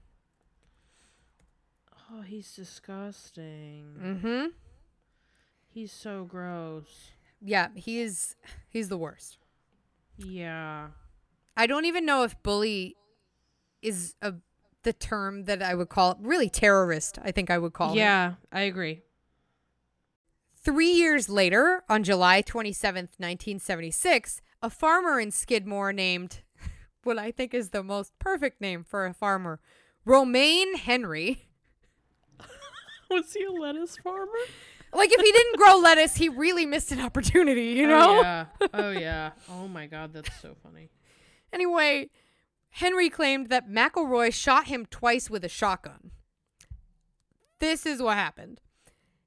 oh, 2.11 2.21
he's 2.21 2.53
disgusting. 2.53 3.95
Mm 3.97 4.21
hmm. 4.21 4.45
He's 5.69 5.93
so 5.93 6.25
gross. 6.25 7.11
Yeah, 7.41 7.69
he's 7.75 8.35
he's 8.67 8.89
the 8.89 8.97
worst. 8.97 9.37
Yeah. 10.17 10.87
I 11.55 11.65
don't 11.65 11.85
even 11.85 12.05
know 12.05 12.23
if 12.23 12.35
bully 12.43 12.97
is 13.81 14.15
a 14.21 14.33
the 14.83 14.91
term 14.93 15.45
that 15.45 15.61
I 15.61 15.75
would 15.75 15.89
call. 15.89 16.17
Really 16.21 16.49
terrorist, 16.49 17.19
I 17.23 17.31
think 17.31 17.49
I 17.49 17.57
would 17.57 17.73
call 17.73 17.93
it. 17.93 17.97
Yeah, 17.97 18.33
I 18.51 18.61
agree. 18.61 19.01
Three 20.65 20.93
years 20.93 21.29
later, 21.29 21.83
on 21.87 22.03
July 22.03 22.41
27th, 22.41 23.19
1976, 23.19 24.41
a 24.63 24.69
farmer 24.71 25.19
in 25.19 25.29
Skidmore 25.29 25.93
named 25.93 26.41
what 27.03 27.19
I 27.19 27.29
think 27.29 27.53
is 27.53 27.69
the 27.69 27.83
most 27.83 28.17
perfect 28.17 28.59
name 28.59 28.83
for 28.83 29.05
a 29.05 29.13
farmer, 29.13 29.59
Romaine 30.05 30.75
Henry. 30.75 31.49
Was 33.11 33.31
he 33.31 33.43
a 33.43 33.51
lettuce 33.51 33.97
farmer? 33.97 34.31
Like, 34.91 35.11
if 35.11 35.21
he 35.21 35.31
didn't 35.31 35.57
grow 35.57 35.77
lettuce, 35.77 36.15
he 36.15 36.29
really 36.29 36.65
missed 36.65 36.91
an 36.91 36.99
opportunity, 36.99 37.73
you 37.73 37.85
oh, 37.85 37.89
know? 37.89 38.17
Oh, 38.17 38.21
yeah. 38.21 38.45
Oh 38.73 38.89
yeah. 38.99 39.31
Oh 39.47 39.67
my 39.67 39.85
god, 39.85 40.13
that's 40.13 40.35
so 40.41 40.55
funny. 40.63 40.89
Anyway, 41.53 42.09
Henry 42.69 43.11
claimed 43.11 43.49
that 43.49 43.69
McElroy 43.69 44.33
shot 44.33 44.65
him 44.65 44.87
twice 44.87 45.29
with 45.29 45.45
a 45.45 45.49
shotgun. 45.49 46.09
This 47.59 47.85
is 47.85 48.01
what 48.01 48.17
happened. 48.17 48.61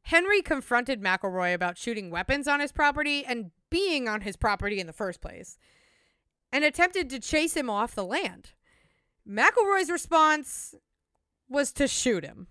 Henry 0.08 0.40
confronted 0.40 1.02
McElroy 1.02 1.52
about 1.52 1.76
shooting 1.76 2.08
weapons 2.08 2.48
on 2.48 2.60
his 2.60 2.72
property 2.72 3.26
and 3.26 3.50
being 3.68 4.08
on 4.08 4.22
his 4.22 4.38
property 4.38 4.80
in 4.80 4.86
the 4.86 4.92
first 4.94 5.20
place, 5.20 5.58
and 6.50 6.64
attempted 6.64 7.10
to 7.10 7.20
chase 7.20 7.54
him 7.54 7.68
off 7.68 7.94
the 7.94 8.06
land. 8.06 8.52
McElroy's 9.28 9.90
response 9.90 10.74
was 11.46 11.72
to 11.72 11.86
shoot 11.86 12.24
him. 12.24 12.46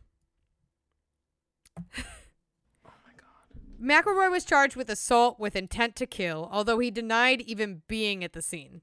McElroy 3.82 4.30
was 4.30 4.46
charged 4.46 4.76
with 4.76 4.92
assault 4.92 5.40
with 5.40 5.56
intent 5.56 5.96
to 5.96 6.06
kill, 6.06 6.48
although 6.52 6.78
he 6.78 6.92
denied 6.92 7.42
even 7.42 7.82
being 7.88 8.24
at 8.24 8.34
the 8.34 8.42
scene. 8.44 8.82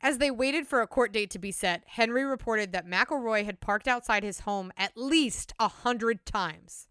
As 0.00 0.18
they 0.18 0.30
waited 0.30 0.68
for 0.68 0.82
a 0.82 0.86
court 0.86 1.12
date 1.12 1.30
to 1.30 1.38
be 1.40 1.50
set, 1.50 1.82
Henry 1.88 2.24
reported 2.24 2.70
that 2.70 2.86
McElroy 2.86 3.44
had 3.44 3.60
parked 3.60 3.88
outside 3.88 4.22
his 4.22 4.40
home 4.40 4.70
at 4.76 4.96
least 4.96 5.52
a 5.58 5.66
hundred 5.66 6.24
times. 6.24 6.86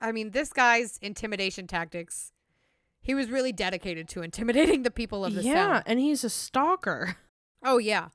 I 0.00 0.12
mean, 0.12 0.30
this 0.30 0.52
guy's 0.52 0.98
intimidation 1.02 1.66
tactics. 1.66 2.32
He 3.02 3.14
was 3.14 3.30
really 3.30 3.52
dedicated 3.52 4.08
to 4.10 4.22
intimidating 4.22 4.82
the 4.84 4.90
people 4.90 5.24
of 5.24 5.34
the 5.34 5.42
town. 5.42 5.52
yeah, 5.52 5.82
and 5.86 5.98
he's 5.98 6.24
a 6.24 6.30
stalker. 6.30 7.16
Oh, 7.62 7.78
yeah. 7.78 8.08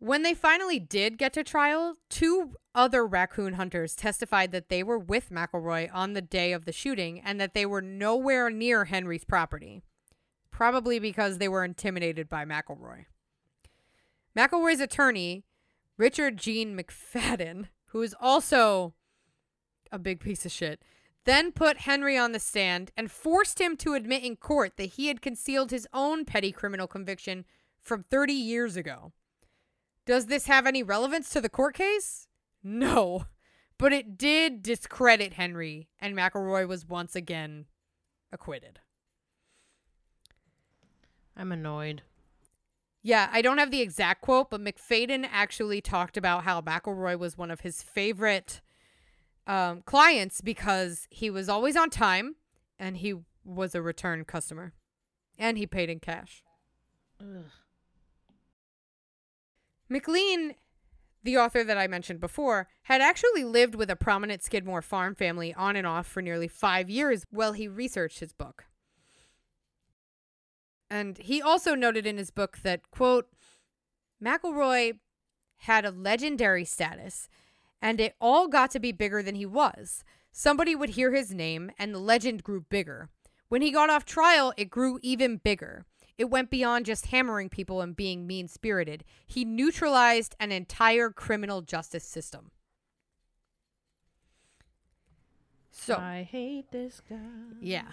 When 0.00 0.22
they 0.22 0.34
finally 0.34 0.78
did 0.78 1.18
get 1.18 1.32
to 1.32 1.42
trial, 1.42 1.96
two 2.08 2.54
other 2.74 3.04
raccoon 3.04 3.54
hunters 3.54 3.96
testified 3.96 4.52
that 4.52 4.68
they 4.68 4.84
were 4.84 4.98
with 4.98 5.30
McElroy 5.30 5.90
on 5.92 6.12
the 6.12 6.22
day 6.22 6.52
of 6.52 6.64
the 6.64 6.72
shooting 6.72 7.20
and 7.20 7.40
that 7.40 7.54
they 7.54 7.66
were 7.66 7.82
nowhere 7.82 8.48
near 8.48 8.84
Henry's 8.84 9.24
property, 9.24 9.82
probably 10.52 11.00
because 11.00 11.38
they 11.38 11.48
were 11.48 11.64
intimidated 11.64 12.28
by 12.28 12.44
McElroy. 12.44 13.06
McElroy's 14.36 14.80
attorney, 14.80 15.42
Richard 15.96 16.36
Gene 16.36 16.76
McFadden, 16.78 17.66
who 17.86 18.02
is 18.02 18.14
also 18.20 18.94
a 19.90 19.98
big 19.98 20.20
piece 20.20 20.44
of 20.46 20.52
shit, 20.52 20.82
then 21.24 21.52
put 21.52 21.78
Henry 21.78 22.16
on 22.16 22.32
the 22.32 22.40
stand 22.40 22.90
and 22.96 23.10
forced 23.10 23.60
him 23.60 23.76
to 23.78 23.94
admit 23.94 24.24
in 24.24 24.36
court 24.36 24.76
that 24.76 24.92
he 24.94 25.08
had 25.08 25.20
concealed 25.20 25.70
his 25.70 25.86
own 25.92 26.24
petty 26.24 26.52
criminal 26.52 26.86
conviction 26.86 27.44
from 27.80 28.02
30 28.02 28.32
years 28.32 28.76
ago. 28.76 29.12
Does 30.06 30.26
this 30.26 30.46
have 30.46 30.66
any 30.66 30.82
relevance 30.82 31.28
to 31.30 31.40
the 31.40 31.50
court 31.50 31.74
case? 31.74 32.28
No. 32.62 33.26
But 33.78 33.92
it 33.92 34.16
did 34.16 34.62
discredit 34.62 35.34
Henry, 35.34 35.88
and 36.00 36.16
McElroy 36.16 36.66
was 36.66 36.88
once 36.88 37.14
again 37.14 37.66
acquitted. 38.32 38.80
I'm 41.36 41.52
annoyed. 41.52 42.02
Yeah, 43.02 43.28
I 43.32 43.42
don't 43.42 43.58
have 43.58 43.70
the 43.70 43.80
exact 43.80 44.22
quote, 44.22 44.50
but 44.50 44.60
McFadden 44.60 45.28
actually 45.30 45.80
talked 45.80 46.16
about 46.16 46.44
how 46.44 46.60
McElroy 46.60 47.18
was 47.18 47.38
one 47.38 47.50
of 47.50 47.60
his 47.60 47.82
favorite 47.82 48.60
um, 49.48 49.82
clients 49.82 50.40
because 50.40 51.08
he 51.10 51.30
was 51.30 51.48
always 51.48 51.76
on 51.76 51.90
time 51.90 52.36
and 52.78 52.98
he 52.98 53.14
was 53.44 53.74
a 53.74 53.82
return 53.82 54.24
customer 54.24 54.74
and 55.38 55.56
he 55.56 55.66
paid 55.66 55.88
in 55.88 55.98
cash. 55.98 56.44
Ugh. 57.20 57.44
MacLean, 59.88 60.54
the 61.22 61.38
author 61.38 61.64
that 61.64 61.78
I 61.78 61.86
mentioned 61.86 62.20
before, 62.20 62.68
had 62.82 63.00
actually 63.00 63.42
lived 63.42 63.74
with 63.74 63.90
a 63.90 63.96
prominent 63.96 64.42
Skidmore 64.42 64.82
farm 64.82 65.14
family 65.14 65.54
on 65.54 65.76
and 65.76 65.86
off 65.86 66.06
for 66.06 66.20
nearly 66.20 66.46
five 66.46 66.90
years 66.90 67.24
while 67.30 67.52
he 67.52 67.66
researched 67.66 68.20
his 68.20 68.34
book. 68.34 68.66
And 70.90 71.16
he 71.18 71.40
also 71.40 71.74
noted 71.74 72.06
in 72.06 72.18
his 72.18 72.30
book 72.30 72.58
that, 72.62 72.90
quote, 72.90 73.28
McElroy 74.22 74.98
had 75.62 75.84
a 75.84 75.90
legendary 75.90 76.64
status, 76.64 77.28
and 77.80 78.00
it 78.00 78.14
all 78.20 78.48
got 78.48 78.70
to 78.72 78.80
be 78.80 78.92
bigger 78.92 79.22
than 79.22 79.34
he 79.34 79.46
was. 79.46 80.04
Somebody 80.32 80.74
would 80.74 80.90
hear 80.90 81.12
his 81.14 81.32
name, 81.32 81.70
and 81.78 81.94
the 81.94 81.98
legend 81.98 82.42
grew 82.42 82.60
bigger. 82.60 83.08
When 83.48 83.62
he 83.62 83.70
got 83.70 83.90
off 83.90 84.04
trial, 84.04 84.52
it 84.56 84.70
grew 84.70 84.98
even 85.02 85.38
bigger. 85.38 85.84
It 86.18 86.30
went 86.30 86.50
beyond 86.50 86.84
just 86.84 87.06
hammering 87.06 87.48
people 87.48 87.80
and 87.80 87.96
being 87.96 88.26
mean 88.26 88.48
spirited. 88.48 89.04
He 89.26 89.44
neutralized 89.44 90.34
an 90.40 90.52
entire 90.52 91.10
criminal 91.10 91.62
justice 91.62 92.04
system. 92.04 92.50
So, 95.70 95.94
I 95.94 96.26
hate 96.28 96.72
this 96.72 97.00
guy. 97.08 97.16
yeah. 97.60 97.92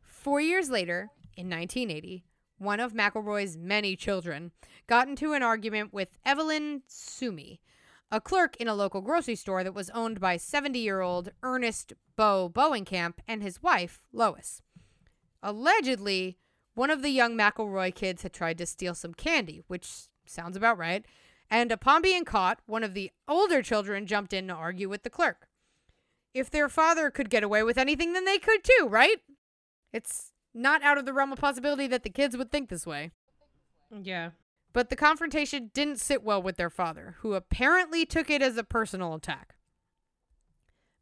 Four 0.00 0.40
years 0.40 0.70
later, 0.70 1.10
in 1.36 1.50
1980, 1.50 2.24
one 2.58 2.78
of 2.78 2.92
McElroy's 2.92 3.56
many 3.56 3.96
children 3.96 4.52
got 4.86 5.08
into 5.08 5.32
an 5.32 5.42
argument 5.42 5.92
with 5.92 6.18
Evelyn 6.24 6.82
Sumy, 6.88 7.58
a 8.12 8.20
clerk 8.20 8.56
in 8.56 8.68
a 8.68 8.74
local 8.74 9.00
grocery 9.00 9.36
store 9.36 9.62
that 9.62 9.74
was 9.74 9.90
owned 9.90 10.20
by 10.20 10.36
70 10.36 10.78
year 10.78 11.00
old 11.00 11.30
Ernest 11.42 11.92
Bo 12.16 12.50
Bowenkamp 12.52 13.14
and 13.28 13.42
his 13.42 13.62
wife, 13.62 14.00
Lois. 14.12 14.62
Allegedly, 15.42 16.38
one 16.74 16.90
of 16.90 17.02
the 17.02 17.10
young 17.10 17.36
McElroy 17.36 17.94
kids 17.94 18.22
had 18.22 18.32
tried 18.32 18.58
to 18.58 18.66
steal 18.66 18.94
some 18.94 19.14
candy, 19.14 19.62
which 19.68 20.08
sounds 20.26 20.56
about 20.56 20.78
right, 20.78 21.04
and 21.50 21.72
upon 21.72 22.02
being 22.02 22.24
caught, 22.24 22.60
one 22.66 22.84
of 22.84 22.94
the 22.94 23.10
older 23.26 23.62
children 23.62 24.06
jumped 24.06 24.32
in 24.32 24.48
to 24.48 24.54
argue 24.54 24.88
with 24.88 25.02
the 25.02 25.10
clerk. 25.10 25.48
If 26.32 26.50
their 26.50 26.68
father 26.68 27.10
could 27.10 27.28
get 27.28 27.42
away 27.42 27.62
with 27.64 27.76
anything, 27.76 28.12
then 28.12 28.24
they 28.24 28.38
could 28.38 28.62
too, 28.62 28.86
right? 28.88 29.16
It's 29.92 30.32
not 30.54 30.82
out 30.82 30.98
of 30.98 31.06
the 31.06 31.12
realm 31.12 31.32
of 31.32 31.40
possibility 31.40 31.88
that 31.88 32.04
the 32.04 32.10
kids 32.10 32.36
would 32.36 32.52
think 32.52 32.68
this 32.68 32.86
way. 32.86 33.10
Yeah. 33.90 34.30
But 34.72 34.88
the 34.88 34.96
confrontation 34.96 35.70
didn't 35.74 36.00
sit 36.00 36.22
well 36.22 36.40
with 36.40 36.56
their 36.56 36.70
father, 36.70 37.16
who 37.20 37.34
apparently 37.34 38.06
took 38.06 38.30
it 38.30 38.42
as 38.42 38.56
a 38.56 38.64
personal 38.64 39.14
attack. 39.14 39.56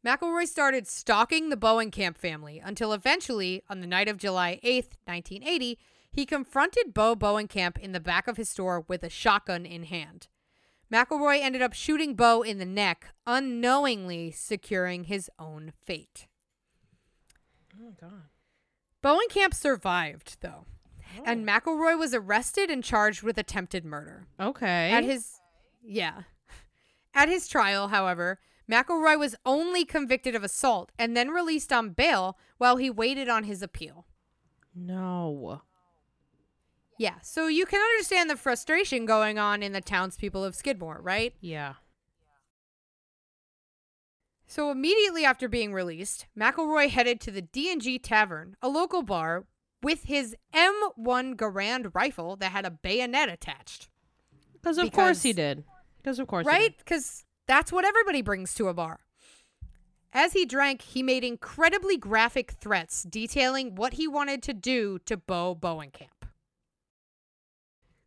McElroy 0.05 0.47
started 0.47 0.87
stalking 0.87 1.49
the 1.49 1.57
Bowenkamp 1.57 2.17
family 2.17 2.59
until 2.63 2.93
eventually, 2.93 3.61
on 3.69 3.81
the 3.81 3.87
night 3.87 4.07
of 4.07 4.17
July 4.17 4.59
8th, 4.63 4.95
1980, 5.05 5.77
he 6.11 6.25
confronted 6.25 6.93
Bo 6.93 7.15
Bowenkamp 7.15 7.77
in 7.77 7.91
the 7.91 7.99
back 7.99 8.27
of 8.27 8.37
his 8.37 8.49
store 8.49 8.85
with 8.87 9.03
a 9.03 9.09
shotgun 9.09 9.65
in 9.65 9.83
hand. 9.83 10.27
McElroy 10.91 11.39
ended 11.41 11.61
up 11.61 11.73
shooting 11.73 12.15
Bo 12.15 12.41
in 12.41 12.57
the 12.57 12.65
neck, 12.65 13.13
unknowingly 13.27 14.31
securing 14.31 15.03
his 15.03 15.29
own 15.37 15.73
fate. 15.85 16.27
Oh 17.79 17.93
god. 17.99 18.29
Bowenkamp 19.03 19.53
survived, 19.53 20.37
though, 20.41 20.65
and 21.25 21.47
oh. 21.47 21.51
McElroy 21.51 21.97
was 21.97 22.13
arrested 22.13 22.69
and 22.69 22.83
charged 22.83 23.23
with 23.23 23.37
attempted 23.37 23.85
murder. 23.85 24.27
Okay. 24.39 24.91
At 24.91 25.03
his 25.03 25.39
yeah. 25.83 26.23
At 27.13 27.29
his 27.29 27.47
trial, 27.47 27.87
however, 27.87 28.39
McElroy 28.71 29.17
was 29.17 29.35
only 29.45 29.83
convicted 29.83 30.35
of 30.35 30.43
assault 30.43 30.91
and 30.99 31.17
then 31.17 31.29
released 31.29 31.73
on 31.73 31.89
bail 31.89 32.37
while 32.57 32.77
he 32.77 32.89
waited 32.89 33.27
on 33.27 33.43
his 33.45 33.61
appeal. 33.61 34.05
no. 34.75 35.61
Yeah, 36.99 37.15
so 37.21 37.47
you 37.47 37.65
can 37.65 37.79
understand 37.79 38.29
the 38.29 38.35
frustration 38.35 39.05
going 39.05 39.39
on 39.39 39.63
in 39.63 39.71
the 39.71 39.79
townspeople 39.79 40.43
of 40.43 40.53
Skidmore, 40.53 40.99
right? 41.01 41.33
Yeah. 41.39 41.75
So 44.45 44.69
immediately 44.69 45.23
after 45.23 45.47
being 45.47 45.71
released, 45.71 46.25
McElroy 46.37 46.89
headed 46.89 47.21
to 47.21 47.31
the 47.31 47.41
D&G 47.41 47.99
Tavern, 47.99 48.57
a 48.61 48.67
local 48.67 49.01
bar, 49.01 49.45
with 49.81 50.03
his 50.03 50.35
M1 50.53 51.35
Garand 51.35 51.93
rifle 51.93 52.35
that 52.37 52.51
had 52.51 52.65
a 52.65 52.71
bayonet 52.71 53.29
attached. 53.29 53.89
Because 54.53 54.77
of 54.77 54.91
course 54.91 55.21
he 55.21 55.33
did. 55.33 55.63
Because 55.97 56.19
of 56.19 56.27
course. 56.27 56.45
he 56.45 56.51
right? 56.51 56.77
Because 56.77 57.25
that's 57.47 57.71
what 57.71 57.85
everybody 57.85 58.21
brings 58.21 58.53
to 58.55 58.67
a 58.67 58.73
bar. 58.73 58.99
As 60.11 60.33
he 60.33 60.45
drank, 60.45 60.81
he 60.81 61.03
made 61.03 61.23
incredibly 61.23 61.95
graphic 61.95 62.51
threats 62.51 63.03
detailing 63.03 63.75
what 63.75 63.93
he 63.93 64.07
wanted 64.07 64.41
to 64.43 64.53
do 64.53 64.99
to 65.05 65.17
Bo 65.17 65.55
Bowenkamp. 65.55 66.27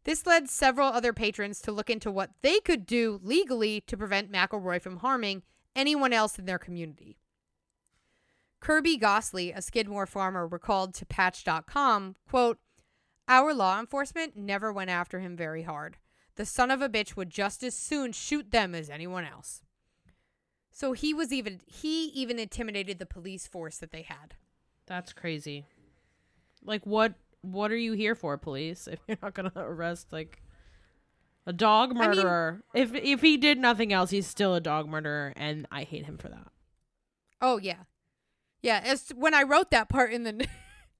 This 0.04 0.26
led 0.26 0.50
several 0.50 0.88
other 0.88 1.12
patrons 1.12 1.60
to 1.62 1.70
look 1.70 1.88
into 1.88 2.10
what 2.10 2.30
they 2.42 2.58
could 2.58 2.86
do 2.86 3.20
legally 3.22 3.82
to 3.82 3.96
prevent 3.96 4.32
McElroy 4.32 4.82
from 4.82 4.96
harming 4.96 5.42
anyone 5.76 6.12
else 6.12 6.38
in 6.38 6.44
their 6.44 6.58
community. 6.58 7.18
Kirby 8.62 8.96
Gosley, 8.96 9.50
a 9.50 9.60
Skidmore 9.60 10.06
farmer, 10.06 10.46
recalled 10.46 10.94
to 10.94 11.04
Patch.com, 11.04 12.14
quote, 12.28 12.58
Our 13.26 13.52
law 13.52 13.80
enforcement 13.80 14.36
never 14.36 14.72
went 14.72 14.88
after 14.88 15.18
him 15.18 15.36
very 15.36 15.64
hard. 15.64 15.96
The 16.36 16.46
son 16.46 16.70
of 16.70 16.80
a 16.80 16.88
bitch 16.88 17.16
would 17.16 17.28
just 17.28 17.64
as 17.64 17.74
soon 17.74 18.12
shoot 18.12 18.52
them 18.52 18.72
as 18.72 18.88
anyone 18.88 19.24
else. 19.24 19.62
So 20.70 20.92
he 20.92 21.12
was 21.12 21.32
even 21.32 21.60
he 21.66 22.06
even 22.10 22.38
intimidated 22.38 23.00
the 23.00 23.04
police 23.04 23.48
force 23.48 23.78
that 23.78 23.90
they 23.90 24.02
had. 24.02 24.36
That's 24.86 25.12
crazy. 25.12 25.66
Like 26.64 26.86
what? 26.86 27.14
What 27.40 27.72
are 27.72 27.76
you 27.76 27.94
here 27.94 28.14
for, 28.14 28.38
police? 28.38 28.86
If 28.92 29.00
you're 29.08 29.18
not 29.20 29.34
gonna 29.34 29.52
arrest 29.56 30.12
like 30.12 30.40
a 31.46 31.52
dog 31.52 31.90
mean- 31.90 31.98
murderer, 31.98 32.62
if 32.74 32.94
if 32.94 33.22
he 33.22 33.36
did 33.36 33.58
nothing 33.58 33.92
else, 33.92 34.10
he's 34.10 34.28
still 34.28 34.54
a 34.54 34.60
dog 34.60 34.88
murderer, 34.88 35.32
and 35.34 35.66
I 35.72 35.82
hate 35.82 36.06
him 36.06 36.16
for 36.16 36.28
that. 36.28 36.52
Oh 37.40 37.58
yeah. 37.58 37.82
Yeah, 38.62 38.80
as 38.84 39.10
when 39.14 39.34
I 39.34 39.42
wrote 39.42 39.70
that 39.72 39.88
part 39.88 40.12
in 40.12 40.22
the 40.24 40.46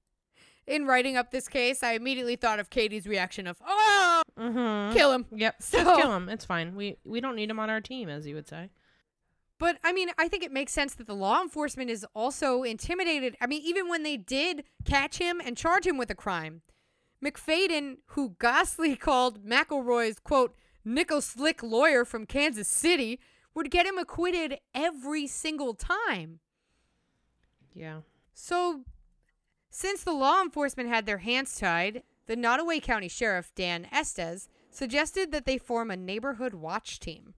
in 0.67 0.85
writing 0.85 1.17
up 1.17 1.31
this 1.31 1.47
case, 1.47 1.83
I 1.83 1.93
immediately 1.93 2.35
thought 2.35 2.59
of 2.59 2.69
Katie's 2.69 3.07
reaction 3.07 3.47
of, 3.47 3.57
"Oh, 3.65 4.21
Mm-hmm. 4.39 4.93
kill 4.97 5.11
him." 5.13 5.25
Yep. 5.31 5.61
So- 5.61 5.77
Just 5.83 6.01
kill 6.01 6.13
him. 6.15 6.29
It's 6.29 6.45
fine. 6.45 6.75
We 6.75 6.97
we 7.03 7.21
don't 7.21 7.35
need 7.35 7.49
him 7.49 7.59
on 7.59 7.69
our 7.69 7.81
team, 7.81 8.09
as 8.09 8.25
you 8.27 8.35
would 8.35 8.47
say. 8.47 8.69
But 9.59 9.77
I 9.83 9.93
mean, 9.93 10.09
I 10.17 10.27
think 10.27 10.43
it 10.43 10.51
makes 10.51 10.73
sense 10.73 10.95
that 10.95 11.07
the 11.07 11.15
law 11.15 11.41
enforcement 11.41 11.89
is 11.89 12.05
also 12.13 12.63
intimidated. 12.63 13.37
I 13.39 13.47
mean, 13.47 13.61
even 13.63 13.87
when 13.87 14.03
they 14.03 14.17
did 14.17 14.63
catch 14.83 15.17
him 15.19 15.41
and 15.43 15.55
charge 15.55 15.85
him 15.87 15.97
with 15.97 16.09
a 16.09 16.15
crime, 16.15 16.63
McFadden, 17.23 17.97
who 18.07 18.35
Gosley 18.39 18.95
called 18.97 19.45
McElroy's 19.45 20.19
quote 20.19 20.55
nickel 20.83 21.21
slick 21.21 21.63
lawyer 21.63 22.03
from 22.03 22.25
Kansas 22.25 22.67
City, 22.67 23.19
would 23.55 23.71
get 23.71 23.85
him 23.85 23.97
acquitted 23.97 24.57
every 24.75 25.27
single 25.27 25.73
time. 25.75 26.39
Yeah. 27.73 28.01
So, 28.33 28.83
since 29.69 30.03
the 30.03 30.11
law 30.11 30.41
enforcement 30.41 30.89
had 30.89 31.05
their 31.05 31.19
hands 31.19 31.57
tied, 31.57 32.03
the 32.25 32.35
Nodaway 32.35 32.81
County 32.81 33.07
Sheriff, 33.07 33.51
Dan 33.55 33.87
Estes, 33.91 34.47
suggested 34.69 35.31
that 35.31 35.45
they 35.45 35.57
form 35.57 35.91
a 35.91 35.97
neighborhood 35.97 36.53
watch 36.53 36.99
team. 36.99 37.33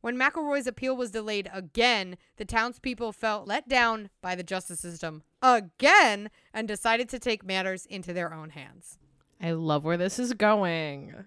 When 0.00 0.16
McElroy's 0.16 0.66
appeal 0.66 0.96
was 0.96 1.10
delayed 1.10 1.50
again, 1.52 2.18
the 2.36 2.44
townspeople 2.44 3.12
felt 3.12 3.48
let 3.48 3.68
down 3.68 4.10
by 4.20 4.34
the 4.34 4.42
justice 4.42 4.80
system 4.80 5.22
again 5.40 6.30
and 6.52 6.68
decided 6.68 7.08
to 7.08 7.18
take 7.18 7.44
matters 7.44 7.86
into 7.86 8.12
their 8.12 8.34
own 8.34 8.50
hands. 8.50 8.98
I 9.40 9.52
love 9.52 9.84
where 9.84 9.96
this 9.96 10.18
is 10.18 10.34
going. 10.34 11.24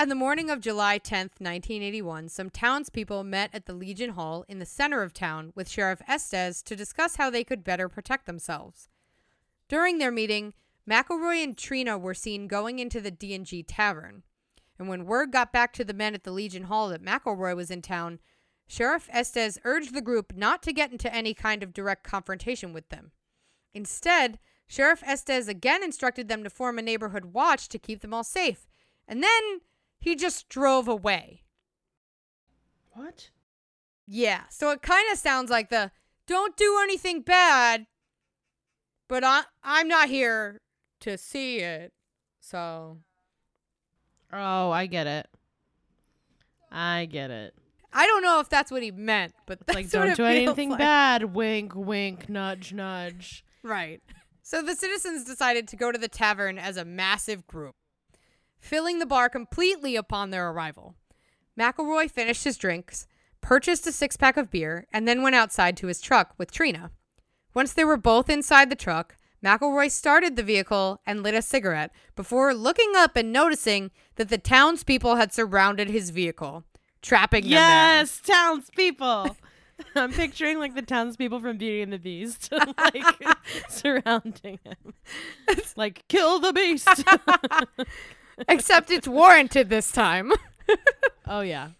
On 0.00 0.08
the 0.08 0.14
morning 0.14 0.48
of 0.48 0.60
July 0.60 1.00
10th, 1.00 1.40
1981, 1.40 2.28
some 2.28 2.50
townspeople 2.50 3.24
met 3.24 3.50
at 3.52 3.66
the 3.66 3.72
Legion 3.72 4.10
Hall 4.10 4.44
in 4.46 4.60
the 4.60 4.64
center 4.64 5.02
of 5.02 5.12
town 5.12 5.52
with 5.56 5.68
Sheriff 5.68 6.00
Estes 6.06 6.62
to 6.62 6.76
discuss 6.76 7.16
how 7.16 7.30
they 7.30 7.42
could 7.42 7.64
better 7.64 7.88
protect 7.88 8.24
themselves. 8.24 8.88
During 9.68 9.98
their 9.98 10.12
meeting, 10.12 10.54
McElroy 10.88 11.42
and 11.42 11.58
Trina 11.58 11.98
were 11.98 12.14
seen 12.14 12.46
going 12.46 12.78
into 12.78 13.00
the 13.00 13.10
D&G 13.10 13.64
Tavern. 13.64 14.22
And 14.78 14.88
when 14.88 15.04
word 15.04 15.32
got 15.32 15.52
back 15.52 15.72
to 15.72 15.84
the 15.84 15.92
men 15.92 16.14
at 16.14 16.22
the 16.22 16.30
Legion 16.30 16.64
Hall 16.64 16.90
that 16.90 17.04
McElroy 17.04 17.56
was 17.56 17.68
in 17.68 17.82
town, 17.82 18.20
Sheriff 18.68 19.08
Estes 19.12 19.58
urged 19.64 19.94
the 19.94 20.00
group 20.00 20.32
not 20.32 20.62
to 20.62 20.72
get 20.72 20.92
into 20.92 21.12
any 21.12 21.34
kind 21.34 21.64
of 21.64 21.74
direct 21.74 22.04
confrontation 22.04 22.72
with 22.72 22.88
them. 22.90 23.10
Instead, 23.74 24.38
Sheriff 24.68 25.02
Estes 25.04 25.48
again 25.48 25.82
instructed 25.82 26.28
them 26.28 26.44
to 26.44 26.50
form 26.50 26.78
a 26.78 26.82
neighborhood 26.82 27.32
watch 27.32 27.68
to 27.70 27.80
keep 27.80 28.00
them 28.00 28.14
all 28.14 28.22
safe. 28.22 28.68
And 29.08 29.24
then 29.24 29.62
he 29.98 30.16
just 30.16 30.48
drove 30.48 30.88
away. 30.88 31.42
What? 32.92 33.30
Yeah, 34.06 34.42
so 34.50 34.70
it 34.70 34.82
kind 34.82 35.10
of 35.12 35.18
sounds 35.18 35.50
like 35.50 35.68
the 35.68 35.90
don't 36.26 36.56
do 36.56 36.78
anything 36.82 37.20
bad, 37.22 37.86
but 39.08 39.22
I, 39.24 39.42
I'm 39.62 39.88
not 39.88 40.08
here 40.08 40.60
to 41.00 41.16
see 41.18 41.58
it. 41.58 41.92
So 42.40 42.98
Oh, 44.32 44.70
I 44.70 44.86
get 44.86 45.06
it. 45.06 45.26
I 46.70 47.06
get 47.06 47.30
it. 47.30 47.54
I 47.92 48.06
don't 48.06 48.22
know 48.22 48.40
if 48.40 48.48
that's 48.50 48.70
what 48.70 48.82
he 48.82 48.90
meant, 48.90 49.32
but 49.46 49.66
that's 49.66 49.74
like 49.74 49.90
don't 49.90 50.14
do 50.14 50.24
anything 50.24 50.70
like. 50.70 50.78
bad. 50.78 51.34
Wink, 51.34 51.74
wink, 51.74 52.28
nudge, 52.28 52.72
nudge. 52.74 53.44
Right. 53.62 54.02
So 54.42 54.62
the 54.62 54.74
citizens 54.74 55.24
decided 55.24 55.66
to 55.68 55.76
go 55.76 55.90
to 55.90 55.98
the 55.98 56.08
tavern 56.08 56.58
as 56.58 56.76
a 56.76 56.84
massive 56.84 57.46
group, 57.46 57.74
filling 58.60 58.98
the 58.98 59.06
bar 59.06 59.28
completely 59.28 59.96
upon 59.96 60.30
their 60.30 60.50
arrival. 60.50 60.94
McElroy 61.58 62.10
finished 62.10 62.44
his 62.44 62.56
drinks, 62.56 63.06
purchased 63.40 63.86
a 63.86 63.92
six 63.92 64.16
pack 64.16 64.36
of 64.36 64.50
beer, 64.50 64.86
and 64.92 65.06
then 65.06 65.22
went 65.22 65.34
outside 65.36 65.76
to 65.76 65.86
his 65.86 66.00
truck 66.00 66.34
with 66.38 66.52
Trina. 66.52 66.90
Once 67.54 67.72
they 67.72 67.84
were 67.84 67.96
both 67.96 68.30
inside 68.30 68.70
the 68.70 68.76
truck, 68.76 69.16
McElroy 69.44 69.90
started 69.90 70.36
the 70.36 70.42
vehicle 70.42 71.00
and 71.06 71.22
lit 71.22 71.34
a 71.34 71.42
cigarette 71.42 71.92
before 72.16 72.54
looking 72.54 72.92
up 72.96 73.16
and 73.16 73.32
noticing 73.32 73.90
that 74.16 74.28
the 74.28 74.38
townspeople 74.38 75.16
had 75.16 75.32
surrounded 75.32 75.88
his 75.88 76.10
vehicle, 76.10 76.64
trapping 77.02 77.44
them. 77.44 77.52
Yes, 77.52 78.20
townspeople. 78.20 79.36
I'm 79.94 80.12
picturing 80.12 80.58
like 80.58 80.74
the 80.74 80.82
townspeople 80.82 81.40
from 81.40 81.56
Beauty 81.56 81.82
and 81.82 81.92
the 81.92 81.98
Beast, 81.98 82.52
like 82.78 83.04
surrounding 83.68 84.58
him. 84.64 84.94
Like, 85.76 86.04
kill 86.08 86.40
the 86.40 86.52
beast. 86.52 87.04
Except 88.46 88.90
it's 88.90 89.08
warranted 89.08 89.68
this 89.68 89.90
time. 89.90 90.32
oh 91.26 91.40
yeah. 91.40 91.70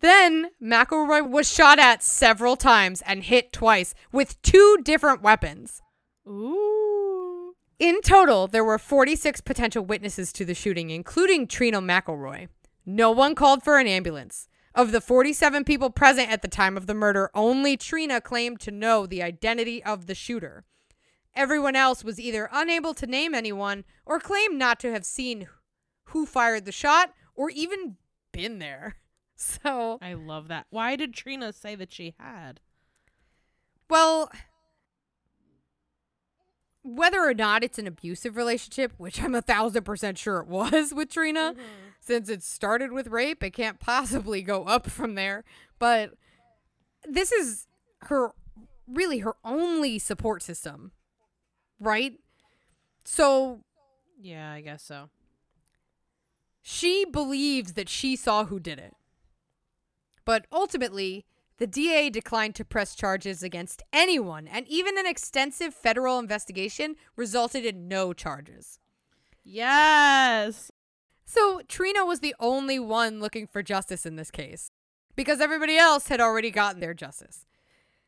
Then 0.00 0.50
McElroy 0.62 1.28
was 1.28 1.50
shot 1.50 1.78
at 1.78 2.02
several 2.02 2.56
times 2.56 3.02
and 3.06 3.22
hit 3.22 3.52
twice 3.52 3.94
with 4.12 4.40
two 4.42 4.78
different 4.82 5.22
weapons. 5.22 5.82
Ooh. 6.28 7.54
In 7.78 8.00
total, 8.02 8.46
there 8.46 8.64
were 8.64 8.78
46 8.78 9.40
potential 9.42 9.84
witnesses 9.84 10.32
to 10.34 10.44
the 10.44 10.54
shooting, 10.54 10.90
including 10.90 11.46
Trina 11.46 11.80
McElroy. 11.80 12.48
No 12.84 13.10
one 13.10 13.34
called 13.34 13.62
for 13.62 13.78
an 13.78 13.86
ambulance. 13.86 14.48
Of 14.74 14.92
the 14.92 15.00
47 15.00 15.64
people 15.64 15.90
present 15.90 16.30
at 16.30 16.42
the 16.42 16.48
time 16.48 16.76
of 16.76 16.86
the 16.86 16.94
murder, 16.94 17.30
only 17.34 17.76
Trina 17.76 18.20
claimed 18.20 18.60
to 18.60 18.70
know 18.70 19.06
the 19.06 19.22
identity 19.22 19.82
of 19.82 20.06
the 20.06 20.14
shooter. 20.14 20.64
Everyone 21.36 21.76
else 21.76 22.02
was 22.02 22.18
either 22.18 22.48
unable 22.50 22.94
to 22.94 23.06
name 23.06 23.34
anyone 23.34 23.84
or 24.06 24.18
claimed 24.18 24.58
not 24.58 24.80
to 24.80 24.90
have 24.90 25.04
seen 25.04 25.48
who 26.06 26.24
fired 26.24 26.64
the 26.64 26.72
shot 26.72 27.12
or 27.34 27.50
even 27.50 27.96
been 28.32 28.58
there. 28.58 28.96
So, 29.38 29.98
I 30.00 30.14
love 30.14 30.48
that. 30.48 30.64
Why 30.70 30.96
did 30.96 31.12
Trina 31.12 31.52
say 31.52 31.74
that 31.74 31.92
she 31.92 32.14
had? 32.18 32.58
Well, 33.90 34.30
whether 36.82 37.20
or 37.20 37.34
not 37.34 37.62
it's 37.62 37.78
an 37.78 37.86
abusive 37.86 38.36
relationship, 38.36 38.92
which 38.96 39.22
I'm 39.22 39.34
a 39.34 39.42
thousand 39.42 39.84
percent 39.84 40.16
sure 40.16 40.38
it 40.38 40.46
was 40.46 40.94
with 40.94 41.10
Trina, 41.10 41.52
mm-hmm. 41.52 41.62
since 42.00 42.28
it 42.28 42.42
started 42.42 42.92
with 42.92 43.08
rape, 43.08 43.42
it 43.42 43.50
can't 43.50 43.78
possibly 43.78 44.40
go 44.40 44.64
up 44.64 44.88
from 44.88 45.16
there. 45.16 45.44
But 45.78 46.12
this 47.06 47.32
is 47.32 47.66
her 48.04 48.30
really 48.86 49.18
her 49.18 49.34
only 49.44 49.98
support 49.98 50.42
system, 50.42 50.92
right? 51.80 52.18
So 53.04 53.60
Yeah, 54.20 54.52
I 54.52 54.60
guess 54.60 54.82
so. 54.82 55.10
she 56.62 57.04
believes 57.04 57.74
that 57.74 57.88
she 57.88 58.16
saw 58.16 58.44
who 58.46 58.58
did 58.58 58.78
it. 58.78 58.94
But 60.24 60.46
ultimately, 60.50 61.24
the 61.58 61.66
DA 61.66 62.10
declined 62.10 62.54
to 62.56 62.64
press 62.64 62.94
charges 62.94 63.42
against 63.42 63.82
anyone, 63.92 64.48
and 64.48 64.66
even 64.68 64.98
an 64.98 65.06
extensive 65.06 65.72
federal 65.72 66.18
investigation 66.18 66.96
resulted 67.14 67.64
in 67.64 67.88
no 67.88 68.12
charges. 68.12 68.78
Yes. 69.44 70.70
So 71.24 71.62
Trina 71.68 72.04
was 72.04 72.20
the 72.20 72.34
only 72.40 72.78
one 72.78 73.20
looking 73.20 73.46
for 73.46 73.62
justice 73.62 74.04
in 74.04 74.16
this 74.16 74.30
case, 74.30 74.70
because 75.14 75.40
everybody 75.40 75.76
else 75.76 76.08
had 76.08 76.20
already 76.20 76.50
gotten 76.50 76.80
their 76.80 76.94
justice. 76.94 77.46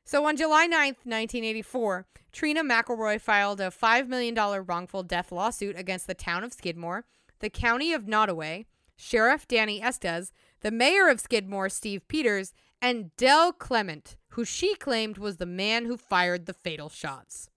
So 0.09 0.25
on 0.25 0.39
July 0.39 0.67
9th, 0.67 1.05
1984, 1.05 2.07
Trina 2.33 2.65
McElroy 2.65 3.21
filed 3.21 3.61
a 3.61 3.69
$5 3.69 4.09
million 4.09 4.35
wrongful 4.35 5.03
death 5.03 5.31
lawsuit 5.31 5.79
against 5.79 6.07
the 6.07 6.15
town 6.15 6.43
of 6.45 6.55
Skidmore, 6.55 7.05
the 7.41 7.51
county 7.51 7.93
of 7.93 8.05
Nodaway, 8.07 8.65
Sheriff 8.97 9.47
Danny 9.47 9.83
Estes, 9.83 10.33
the 10.63 10.71
mayor 10.71 11.09
of 11.09 11.21
Skidmore, 11.21 11.69
Steve 11.69 12.09
Peters, 12.09 12.55
and 12.81 13.15
Del 13.19 13.53
Clement, 13.53 14.17
who 14.29 14.47
she 14.47 14.75
claimed 14.77 15.19
was 15.19 15.37
the 15.37 15.45
man 15.45 15.85
who 15.85 15.99
fired 15.99 16.47
the 16.47 16.55
fatal 16.55 16.89
shots. 16.89 17.51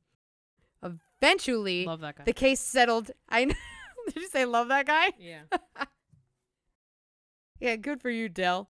Eventually, 0.84 1.86
Love 1.86 2.02
that 2.02 2.18
guy. 2.18 2.24
the 2.26 2.34
case 2.34 2.60
settled. 2.60 3.12
I 3.30 3.46
know. 3.46 3.56
Did 4.08 4.24
you 4.24 4.28
say 4.28 4.44
love 4.44 4.68
that 4.68 4.88
guy? 4.88 5.14
yeah. 5.18 5.44
Yeah, 7.62 7.76
good 7.76 8.02
for 8.02 8.10
you, 8.10 8.28
Del. 8.28 8.71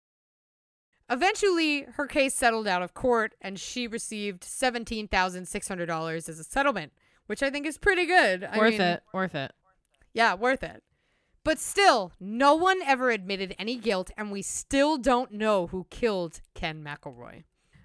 Eventually, 1.10 1.86
her 1.94 2.08
case 2.08 2.34
settled 2.34 2.68
out 2.68 2.82
of 2.82 2.94
court 2.94 3.36
and 3.42 3.60
she 3.60 3.88
received 3.88 4.44
$17,600 4.44 6.30
as 6.30 6.40
a 6.40 6.44
settlement, 6.44 6.94
which 7.28 7.44
I 7.44 7.50
think 7.50 7.66
is 7.66 7.78
pretty 7.78 8.06
good. 8.06 8.44
I 8.44 8.58
Worth 8.58 8.72
mean, 8.72 8.82
it. 8.82 9.04
Worth 9.14 9.36
it. 9.36 9.54
Yeah, 10.14 10.34
worth 10.36 10.64
it. 10.64 10.84
But 11.44 11.60
still, 11.60 12.14
no 12.22 12.56
one 12.56 12.82
ever 12.82 13.10
admitted 13.10 13.54
any 13.60 13.76
guilt, 13.76 14.12
and 14.16 14.32
we 14.32 14.42
still 14.42 14.98
don't 14.98 15.34
know 15.34 15.68
who 15.68 15.88
killed 15.90 16.40
Ken 16.54 16.82
McElroy. 16.82 17.44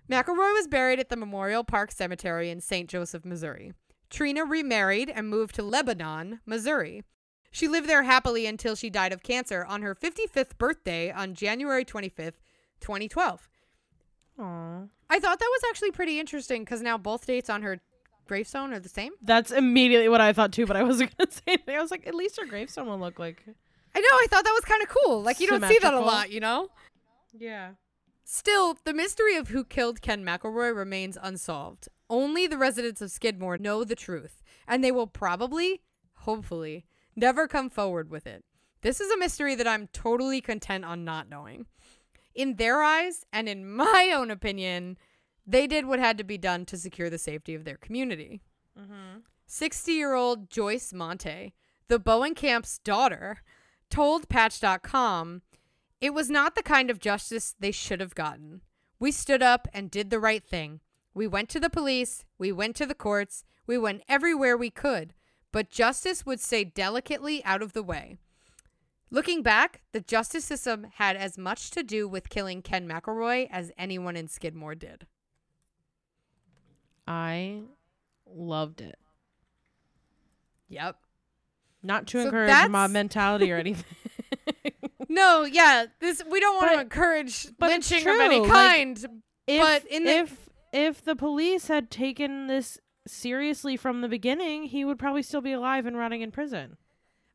McElroy 0.09 0.55
was 0.55 0.69
buried 0.69 1.01
at 1.01 1.09
the 1.09 1.17
Memorial 1.17 1.65
Park 1.65 1.91
Cemetery 1.91 2.51
in 2.51 2.61
St. 2.61 2.89
Joseph, 2.89 3.25
Missouri. 3.25 3.73
Trina 4.11 4.45
remarried 4.45 5.11
and 5.11 5.29
moved 5.29 5.57
to 5.57 5.63
Lebanon, 5.63 6.41
Missouri. 6.47 7.03
She 7.51 7.67
lived 7.67 7.89
there 7.89 8.05
happily 8.05 8.47
until 8.47 8.77
she 8.77 8.91
died 8.91 9.13
of 9.13 9.23
cancer 9.23 9.65
on 9.65 9.83
her 9.83 9.95
55th 9.95 10.57
birthday 10.57 11.11
on 11.11 11.35
January 11.35 11.85
25th, 11.85 12.35
2012. 12.81 13.49
Aw. 14.41 14.83
I 15.11 15.21
thought 15.21 15.39
that 15.39 15.51
was 15.51 15.63
actually 15.71 15.91
pretty 15.91 16.21
interesting 16.21 16.63
because 16.63 16.83
now 16.83 16.99
both 16.99 17.27
dates 17.27 17.51
on 17.51 17.63
her 17.63 17.81
gravestone 18.27 18.73
are 18.73 18.79
the 18.79 18.89
same. 18.89 19.13
That's 19.23 19.51
immediately 19.51 20.09
what 20.09 20.21
I 20.21 20.33
thought 20.33 20.53
too, 20.53 20.67
but 20.67 20.77
I 20.77 20.83
wasn't 20.83 21.17
gonna 21.19 21.31
say 21.31 21.43
anything. 21.49 21.77
I 21.77 21.83
was 21.83 21.91
like, 21.91 22.07
at 22.07 22.15
least 22.15 22.39
her 22.39 22.47
gravestone 22.47 22.87
will 22.87 22.99
look 22.99 23.19
like. 23.19 23.43
I 23.95 24.01
know, 24.01 24.07
I 24.07 24.27
thought 24.29 24.45
that 24.45 24.53
was 24.53 24.65
kind 24.65 24.83
of 24.83 24.89
cool. 24.89 25.23
Like, 25.23 25.41
you 25.41 25.49
don't 25.49 25.65
see 25.65 25.79
that 25.81 25.95
a 25.95 26.01
lot, 26.01 26.31
you 26.31 26.41
know? 26.41 26.69
Yeah. 27.37 27.71
Still, 28.23 28.77
the 28.85 28.93
mystery 28.93 29.37
of 29.37 29.49
who 29.49 29.65
killed 29.65 30.03
Ken 30.03 30.23
McElroy 30.23 30.77
remains 30.77 31.17
unsolved. 31.21 31.89
Only 32.11 32.47
the 32.47 32.59
residents 32.59 33.01
of 33.01 33.11
Skidmore 33.11 33.57
know 33.57 33.85
the 33.85 33.97
truth, 33.97 34.43
and 34.69 34.85
they 34.85 34.93
will 34.93 35.07
probably, 35.07 35.81
hopefully, 36.13 36.85
never 37.17 37.49
come 37.49 37.71
forward 37.71 38.11
with 38.11 38.27
it. 38.27 38.45
This 38.83 39.01
is 39.01 39.11
a 39.11 39.19
mystery 39.19 39.55
that 39.55 39.67
I'm 39.67 39.89
totally 39.89 40.41
content 40.41 40.85
on 40.85 41.05
not 41.05 41.29
knowing. 41.29 41.67
In 42.39 42.55
their 42.55 42.85
eyes, 42.85 43.27
and 43.33 43.49
in 43.49 43.69
my 43.69 44.13
own 44.15 44.31
opinion, 44.31 44.97
they 45.45 45.67
did 45.67 45.87
what 45.87 45.99
had 45.99 46.17
to 46.19 46.25
be 46.25 46.39
done 46.39 46.65
to 46.67 46.77
secure 46.77 47.11
the 47.11 47.19
safety 47.19 47.53
of 47.53 47.65
their 47.65 47.77
community. 47.77 48.43
Mm-hmm. 48.79 49.23
60 49.49 49.93
year 49.93 50.15
old 50.15 50.49
Joyce 50.49 50.93
Monte, 50.93 51.53
the 51.89 51.99
Bowenkamp's 51.99 52.79
daughter, 52.79 53.43
told 53.91 54.29
Patch.com 54.29 55.43
It 56.01 56.15
was 56.15 56.31
not 56.31 56.55
the 56.55 56.63
kind 56.63 56.91
of 56.91 57.01
justice 57.01 57.57
they 57.59 57.73
should 57.73 57.99
have 57.99 58.15
gotten. 58.15 58.61
We 59.01 59.11
stood 59.11 59.43
up 59.43 59.67
and 59.75 59.91
did 59.91 60.11
the 60.11 60.21
right 60.21 60.45
thing. 60.45 60.79
We 61.15 61.27
went 61.27 61.49
to 61.49 61.59
the 61.59 61.69
police, 61.69 62.25
we 62.39 62.53
went 62.53 62.77
to 62.77 62.87
the 62.87 62.95
courts, 62.95 63.43
we 63.67 63.79
went 63.79 64.05
everywhere 64.09 64.57
we 64.57 64.71
could, 64.71 65.13
but 65.51 65.71
justice 65.71 66.25
would 66.25 66.39
stay 66.39 66.63
delicately 66.63 67.45
out 67.45 67.63
of 67.63 67.73
the 67.73 67.83
way. 67.83 68.19
Looking 69.11 69.43
back, 69.43 69.81
the 69.93 70.01
justice 70.01 70.45
system 70.45 70.87
had 70.97 71.17
as 71.17 71.39
much 71.39 71.71
to 71.73 71.83
do 71.83 72.07
with 72.07 72.29
killing 72.29 72.61
Ken 72.63 72.87
McElroy 72.87 73.49
as 73.51 73.73
anyone 73.79 74.17
in 74.17 74.29
Skidmore 74.29 74.75
did. 74.75 75.07
I 77.07 77.63
loved 78.27 78.81
it. 78.81 78.99
Yep. 80.69 80.97
Not 81.83 82.07
to 82.09 82.19
So 82.21 82.25
encourage 82.27 82.69
mob 82.71 82.91
mentality 82.91 83.51
or 83.53 83.57
anything. 83.57 83.85
No, 85.11 85.45
yeah, 85.45 85.87
this 86.01 86.23
we 86.31 86.39
don't 86.39 86.57
want 86.57 86.73
to 86.75 86.81
encourage 86.83 87.47
but 87.59 87.71
lynching 87.71 88.03
of 88.07 88.21
any 88.21 88.41
true, 88.41 88.47
like, 88.49 88.77
kind. 88.77 89.07
if, 89.47 89.61
But 89.63 89.91
in 89.91 90.05
the- 90.05 90.11
if 90.19 90.49
if 90.71 91.03
the 91.03 91.17
police 91.17 91.69
had 91.69 91.91
taken 91.91 92.47
this 92.47 92.79
seriously 93.07 93.75
from 93.79 94.03
the 94.03 94.09
beginning, 94.09 94.65
he 94.65 94.85
would 94.85 94.99
probably 94.99 95.23
still 95.23 95.41
be 95.41 95.53
alive 95.53 95.87
and 95.87 95.97
rotting 95.97 96.21
in 96.21 96.31
prison. 96.31 96.77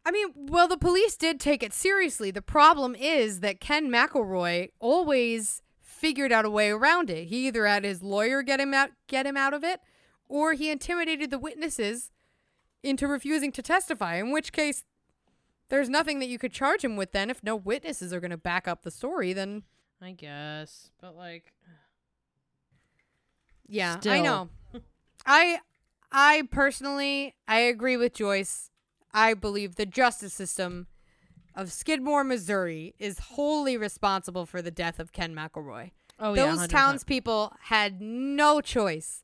I 0.05 0.11
mean, 0.11 0.27
well, 0.35 0.67
the 0.67 0.77
police 0.77 1.15
did 1.15 1.39
take 1.39 1.63
it 1.63 1.73
seriously. 1.73 2.29
The 2.29 2.41
problem 2.41 2.93
is 2.95 3.39
that 3.39 3.61
Ken 3.61 3.89
McElroy 3.89 4.69
always 4.79 5.61
figured 5.81 6.31
out 6.31 6.43
a 6.43 6.49
way 6.49 6.69
around 6.69 7.09
it. 7.09 7.27
He 7.27 7.47
either 7.47 7.65
had 7.65 7.85
his 7.85 8.03
lawyer 8.03 8.43
get 8.43 8.59
him 8.59 8.73
out, 8.73 8.89
get 9.07 9.25
him 9.25 9.37
out 9.37 9.53
of 9.53 9.63
it, 9.63 9.79
or 10.27 10.53
he 10.53 10.69
intimidated 10.69 11.31
the 11.31 11.39
witnesses 11.39 12.11
into 12.83 13.07
refusing 13.07 13.51
to 13.53 13.61
testify. 13.61 14.15
In 14.15 14.31
which 14.31 14.51
case, 14.51 14.83
there's 15.69 15.87
nothing 15.87 16.19
that 16.19 16.27
you 16.27 16.37
could 16.37 16.51
charge 16.51 16.83
him 16.83 16.97
with. 16.97 17.13
Then, 17.13 17.29
if 17.29 17.41
no 17.41 17.55
witnesses 17.55 18.11
are 18.11 18.19
going 18.19 18.31
to 18.31 18.37
back 18.37 18.67
up 18.67 18.81
the 18.81 18.91
story, 18.91 19.31
then 19.31 19.63
I 20.01 20.11
guess, 20.11 20.91
but 20.99 21.15
like, 21.15 21.53
yeah, 23.67 24.01
I 24.05 24.19
know. 24.19 24.49
I, 25.25 25.59
I 26.11 26.43
personally, 26.51 27.35
I 27.47 27.59
agree 27.59 27.95
with 27.95 28.13
Joyce. 28.13 28.69
I 29.13 29.33
believe 29.33 29.75
the 29.75 29.85
justice 29.85 30.33
system 30.33 30.87
of 31.55 31.71
Skidmore, 31.71 32.23
Missouri, 32.23 32.95
is 32.97 33.19
wholly 33.19 33.77
responsible 33.77 34.45
for 34.45 34.61
the 34.61 34.71
death 34.71 34.99
of 34.99 35.11
Ken 35.11 35.35
McElroy. 35.35 35.91
oh 36.19 36.35
Those 36.35 36.61
yeah, 36.61 36.67
townspeople 36.67 37.53
had 37.63 38.01
no 38.01 38.59
choice. 38.61 39.23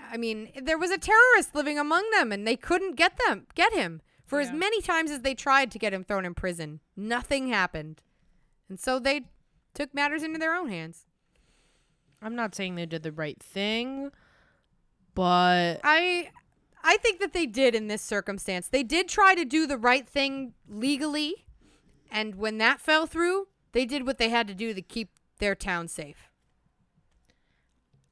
I 0.00 0.16
mean, 0.16 0.50
there 0.62 0.78
was 0.78 0.92
a 0.92 0.98
terrorist 0.98 1.54
living 1.54 1.78
among 1.78 2.08
them, 2.12 2.30
and 2.30 2.46
they 2.46 2.56
couldn't 2.56 2.94
get 2.94 3.18
them, 3.26 3.46
get 3.54 3.72
him. 3.72 4.00
For 4.26 4.40
as 4.40 4.52
many 4.52 4.82
times 4.82 5.10
as 5.10 5.22
they 5.22 5.34
tried 5.34 5.70
to 5.70 5.78
get 5.78 5.94
him 5.94 6.04
thrown 6.04 6.26
in 6.26 6.34
prison, 6.34 6.80
nothing 6.94 7.48
happened, 7.48 8.02
and 8.68 8.78
so 8.78 8.98
they 8.98 9.22
took 9.72 9.94
matters 9.94 10.22
into 10.22 10.38
their 10.38 10.54
own 10.54 10.68
hands. 10.68 11.06
I'm 12.20 12.36
not 12.36 12.54
saying 12.54 12.74
they 12.74 12.84
did 12.84 13.02
the 13.02 13.12
right 13.12 13.42
thing, 13.42 14.10
but 15.14 15.80
I, 15.82 16.30
I 16.82 16.96
think 16.98 17.20
that 17.20 17.32
they 17.32 17.46
did 17.46 17.74
in 17.74 17.88
this 17.88 18.02
circumstance. 18.02 18.68
They 18.68 18.82
did 18.82 19.08
try 19.08 19.34
to 19.34 19.44
do 19.44 19.66
the 19.66 19.76
right 19.78 20.08
thing 20.08 20.54
legally, 20.68 21.46
and 22.10 22.36
when 22.36 22.58
that 22.58 22.80
fell 22.80 23.06
through, 23.06 23.48
they 23.72 23.84
did 23.84 24.06
what 24.06 24.18
they 24.18 24.28
had 24.30 24.48
to 24.48 24.54
do 24.54 24.72
to 24.74 24.82
keep 24.82 25.10
their 25.38 25.54
town 25.54 25.88
safe. 25.88 26.30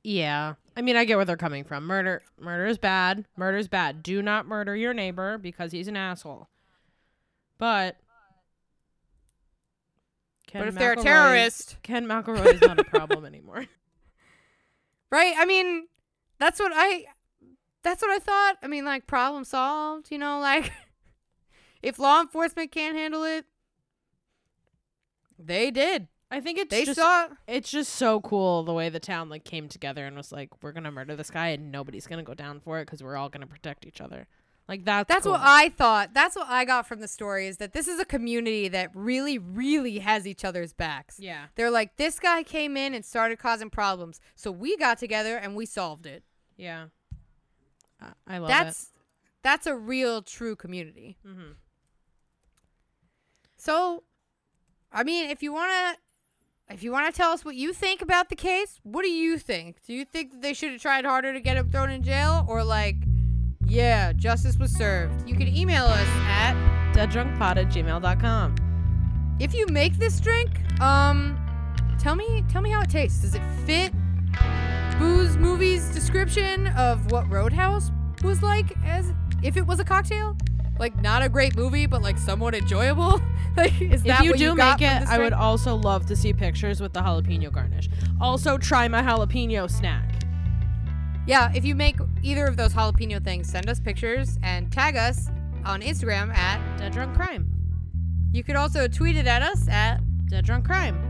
yeah. 0.04 0.54
I 0.78 0.82
mean, 0.82 0.94
I 0.94 1.06
get 1.06 1.16
where 1.16 1.24
they're 1.24 1.38
coming 1.38 1.64
from. 1.64 1.86
Murder, 1.86 2.22
murder 2.38 2.66
is 2.66 2.76
bad. 2.76 3.24
Murder 3.34 3.56
is 3.56 3.66
bad. 3.66 4.02
Do 4.02 4.20
not 4.20 4.46
murder 4.46 4.76
your 4.76 4.92
neighbor 4.92 5.38
because 5.38 5.72
he's 5.72 5.88
an 5.88 5.96
asshole. 5.96 6.48
But, 7.56 7.96
Ken 10.46 10.60
but 10.60 10.68
if 10.68 10.74
they're 10.74 10.92
a 10.92 10.96
terrorist, 10.96 11.78
Ken 11.82 12.06
McElroy 12.06 12.52
is 12.54 12.60
not 12.60 12.78
a 12.78 12.84
problem 12.84 13.24
anymore. 13.24 13.64
Right? 15.10 15.34
I 15.38 15.46
mean, 15.46 15.86
that's 16.38 16.60
what 16.60 16.72
I 16.74 17.06
that's 17.86 18.02
what 18.02 18.10
I 18.10 18.18
thought. 18.18 18.56
I 18.62 18.66
mean, 18.66 18.84
like 18.84 19.06
problem 19.06 19.44
solved, 19.44 20.10
you 20.10 20.18
know, 20.18 20.40
like 20.40 20.72
if 21.82 21.98
law 21.98 22.20
enforcement 22.20 22.72
can't 22.72 22.96
handle 22.96 23.24
it, 23.24 23.46
they 25.38 25.70
did. 25.70 26.08
I 26.28 26.40
think 26.40 26.58
it's 26.58 26.70
They 26.70 26.84
just 26.84 26.98
saw 26.98 27.28
it's 27.46 27.70
just 27.70 27.92
so 27.94 28.20
cool 28.20 28.64
the 28.64 28.72
way 28.72 28.88
the 28.88 28.98
town 28.98 29.28
like 29.28 29.44
came 29.44 29.68
together 29.68 30.04
and 30.04 30.16
was 30.16 30.32
like, 30.32 30.62
we're 30.62 30.72
gonna 30.72 30.90
murder 30.90 31.14
this 31.14 31.30
guy 31.30 31.48
and 31.48 31.70
nobody's 31.70 32.08
gonna 32.08 32.24
go 32.24 32.34
down 32.34 32.58
for 32.58 32.80
it 32.80 32.86
because 32.86 33.02
we're 33.02 33.16
all 33.16 33.28
gonna 33.28 33.46
protect 33.46 33.86
each 33.86 34.00
other. 34.00 34.26
Like 34.68 34.84
that's 34.84 35.06
that's 35.06 35.22
cool. 35.22 35.34
what 35.34 35.42
I 35.44 35.68
thought. 35.68 36.12
That's 36.12 36.34
what 36.34 36.48
I 36.48 36.64
got 36.64 36.88
from 36.88 36.98
the 36.98 37.06
story 37.06 37.46
is 37.46 37.58
that 37.58 37.72
this 37.72 37.86
is 37.86 38.00
a 38.00 38.04
community 38.04 38.66
that 38.66 38.90
really 38.94 39.38
really 39.38 40.00
has 40.00 40.26
each 40.26 40.44
other's 40.44 40.72
backs. 40.72 41.20
yeah 41.20 41.46
They're 41.54 41.70
like 41.70 41.96
this 41.96 42.18
guy 42.18 42.42
came 42.42 42.76
in 42.76 42.92
and 42.92 43.04
started 43.04 43.38
causing 43.38 43.70
problems. 43.70 44.20
So 44.34 44.50
we 44.50 44.76
got 44.76 44.98
together 44.98 45.36
and 45.36 45.54
we 45.54 45.66
solved 45.66 46.06
it. 46.06 46.24
yeah. 46.56 46.86
I, 48.00 48.12
I 48.26 48.38
love 48.38 48.48
that's 48.48 48.92
that's 49.42 49.66
a 49.66 49.76
real 49.76 50.22
true 50.22 50.56
community. 50.56 51.18
Mm-hmm. 51.26 51.52
So, 53.56 54.02
I 54.92 55.02
mean, 55.04 55.30
if 55.30 55.42
you 55.42 55.52
want 55.52 55.70
to 55.72 56.74
if 56.74 56.82
you 56.82 56.90
want 56.90 57.12
to 57.12 57.16
tell 57.16 57.30
us 57.30 57.44
what 57.44 57.54
you 57.54 57.72
think 57.72 58.02
about 58.02 58.28
the 58.28 58.34
case, 58.34 58.80
what 58.82 59.02
do 59.02 59.08
you 59.08 59.38
think? 59.38 59.76
Do 59.86 59.94
you 59.94 60.04
think 60.04 60.32
that 60.32 60.42
they 60.42 60.52
should 60.52 60.72
have 60.72 60.80
tried 60.80 61.04
harder 61.04 61.32
to 61.32 61.40
get 61.40 61.56
him 61.56 61.70
thrown 61.70 61.90
in 61.90 62.02
jail 62.02 62.44
or 62.48 62.64
like 62.64 62.96
yeah, 63.66 64.12
justice 64.12 64.56
was 64.56 64.72
served? 64.72 65.28
You 65.28 65.36
can 65.36 65.48
email 65.48 65.84
us 65.84 66.08
at 66.26 66.54
Deaddrunkpod 66.92 67.56
at 67.56 67.68
gmail.com. 67.68 68.56
if 69.40 69.54
you 69.54 69.66
make 69.66 69.96
this 69.96 70.18
drink, 70.20 70.50
um 70.80 71.38
tell 71.98 72.16
me 72.16 72.44
tell 72.48 72.62
me 72.62 72.70
how 72.70 72.82
it 72.82 72.90
tastes. 72.90 73.20
Does 73.20 73.34
it 73.34 73.42
fit 73.64 73.92
Booze 74.98 75.36
Movie's 75.36 75.88
description 75.90 76.68
of 76.68 77.12
what 77.12 77.30
Roadhouse 77.30 77.90
was 78.22 78.42
like 78.42 78.72
as 78.84 79.12
if 79.42 79.56
it 79.58 79.66
was 79.66 79.78
a 79.78 79.84
cocktail? 79.84 80.36
Like 80.78 81.00
not 81.02 81.22
a 81.22 81.28
great 81.28 81.54
movie, 81.54 81.86
but 81.86 82.00
like 82.00 82.16
somewhat 82.16 82.54
enjoyable. 82.54 83.20
like 83.56 83.78
is 83.80 84.02
that 84.04 84.20
If 84.20 84.24
you 84.24 84.30
what 84.30 84.38
do 84.38 84.44
you 84.44 84.56
got 84.56 84.80
make 84.80 84.90
it, 84.90 85.06
I 85.06 85.18
would 85.18 85.34
also 85.34 85.74
love 85.74 86.06
to 86.06 86.16
see 86.16 86.32
pictures 86.32 86.80
with 86.80 86.94
the 86.94 87.00
jalapeno 87.00 87.52
garnish. 87.52 87.90
Also, 88.20 88.56
try 88.56 88.88
my 88.88 89.02
jalapeno 89.02 89.70
snack. 89.70 90.22
Yeah, 91.26 91.52
if 91.54 91.64
you 91.64 91.74
make 91.74 91.96
either 92.22 92.46
of 92.46 92.56
those 92.56 92.72
jalapeno 92.72 93.22
things, 93.22 93.50
send 93.50 93.68
us 93.68 93.80
pictures 93.80 94.38
and 94.42 94.72
tag 94.72 94.96
us 94.96 95.28
on 95.64 95.82
Instagram 95.82 96.34
at. 96.34 96.78
Dead 96.78 96.92
Drunk 96.92 97.14
Crime. 97.14 97.50
You 98.32 98.42
could 98.42 98.56
also 98.56 98.88
tweet 98.88 99.16
it 99.16 99.26
at 99.26 99.42
us 99.42 99.68
at. 99.68 100.00
Dead 100.28 100.44
Drunk 100.44 100.64
Crime. 100.64 101.05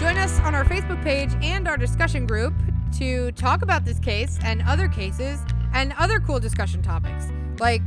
Join 0.00 0.16
us 0.18 0.38
on 0.40 0.54
our 0.54 0.64
Facebook 0.64 1.02
page 1.02 1.30
and 1.42 1.66
our 1.68 1.76
discussion 1.76 2.26
group 2.26 2.52
to 2.98 3.32
talk 3.32 3.62
about 3.62 3.84
this 3.84 3.98
case 3.98 4.38
and 4.44 4.62
other 4.62 4.88
cases 4.88 5.40
and 5.72 5.92
other 5.94 6.20
cool 6.20 6.38
discussion 6.40 6.82
topics. 6.82 7.26
Like, 7.60 7.82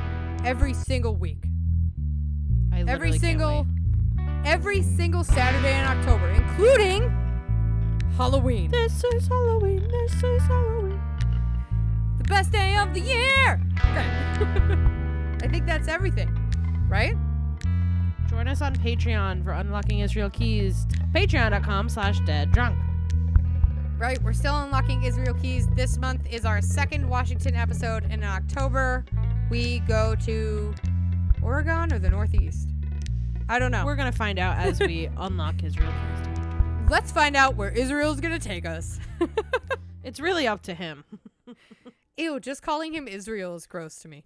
every 0.45 0.73
single 0.73 1.15
week. 1.15 1.45
I 2.73 2.85
Every 2.89 3.19
single 3.19 3.67
every 4.45 4.83
single 4.83 5.23
Saturday 5.25 5.79
in 5.79 5.85
October, 5.85 6.29
including 6.31 7.11
Halloween. 8.17 8.71
This 8.71 9.05
is 9.05 9.29
Halloween. 9.29 9.87
This 9.89 10.23
is 10.23 10.43
Halloween. 10.43 10.92
The 12.23 12.29
best 12.29 12.53
day 12.53 12.77
of 12.77 12.95
the 12.95 13.01
year. 13.01 13.61
Okay. 13.79 14.07
I 15.45 15.49
think 15.49 15.67
that's 15.67 15.89
everything, 15.89 16.31
right? 16.89 17.15
Join 18.29 18.47
us 18.47 18.63
on 18.63 18.77
Patreon 18.77 19.43
for 19.43 19.53
unlocking 19.53 20.01
Israel 20.01 20.31
Keyes. 20.31 20.87
Patreon.com 21.13 21.89
slash 21.89 22.21
dead 22.21 22.53
drunk. 22.53 22.79
Right. 23.99 24.23
We're 24.23 24.33
still 24.33 24.57
unlocking 24.59 25.03
Israel 25.03 25.35
Keyes. 25.35 25.69
This 25.75 25.99
month 25.99 26.33
is 26.33 26.45
our 26.45 26.63
second 26.63 27.09
Washington 27.09 27.55
episode, 27.57 28.05
and 28.05 28.15
in 28.15 28.25
October 28.25 29.05
we 29.51 29.81
go 29.81 30.15
to 30.25 30.75
Oregon 31.43 31.93
or 31.93 31.99
the 31.99 32.11
Northeast. 32.11 32.69
I 33.49 33.59
don't 33.59 33.73
know. 33.73 33.85
We're 33.85 33.97
gonna 33.97 34.13
find 34.13 34.39
out 34.39 34.59
as 34.59 34.79
we 34.81 35.09
unlock 35.17 35.63
Israel 35.65 35.91
Keyes. 35.91 36.37
Let's 36.89 37.11
find 37.11 37.37
out 37.37 37.57
where 37.57 37.71
Israel's 37.71 38.21
gonna 38.21 38.39
take 38.39 38.65
us. 38.65 39.01
It's 40.05 40.19
really 40.19 40.47
up 40.49 40.63
to 40.63 40.75
him. 40.75 41.05
Ew, 42.17 42.39
just 42.41 42.63
calling 42.63 42.93
him 42.93 43.09
Israel 43.09 43.55
is 43.55 43.67
gross 43.67 43.97
to 44.01 44.09
me. 44.09 44.25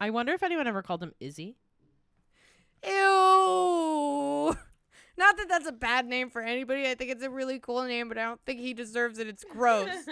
I 0.00 0.10
wonder 0.10 0.32
if 0.32 0.42
anyone 0.42 0.66
ever 0.66 0.82
called 0.82 1.02
him 1.02 1.12
Izzy. 1.20 1.56
Ew. 2.86 2.90
Not 5.18 5.36
that 5.36 5.48
that's 5.48 5.68
a 5.68 5.72
bad 5.72 6.06
name 6.06 6.30
for 6.30 6.40
anybody. 6.40 6.88
I 6.88 6.94
think 6.94 7.10
it's 7.10 7.22
a 7.22 7.28
really 7.28 7.58
cool 7.58 7.82
name, 7.82 8.08
but 8.08 8.16
I 8.16 8.22
don't 8.22 8.40
think 8.46 8.60
he 8.60 8.72
deserves 8.72 9.18
it. 9.18 9.28
It's 9.28 9.44
gross. 9.44 9.90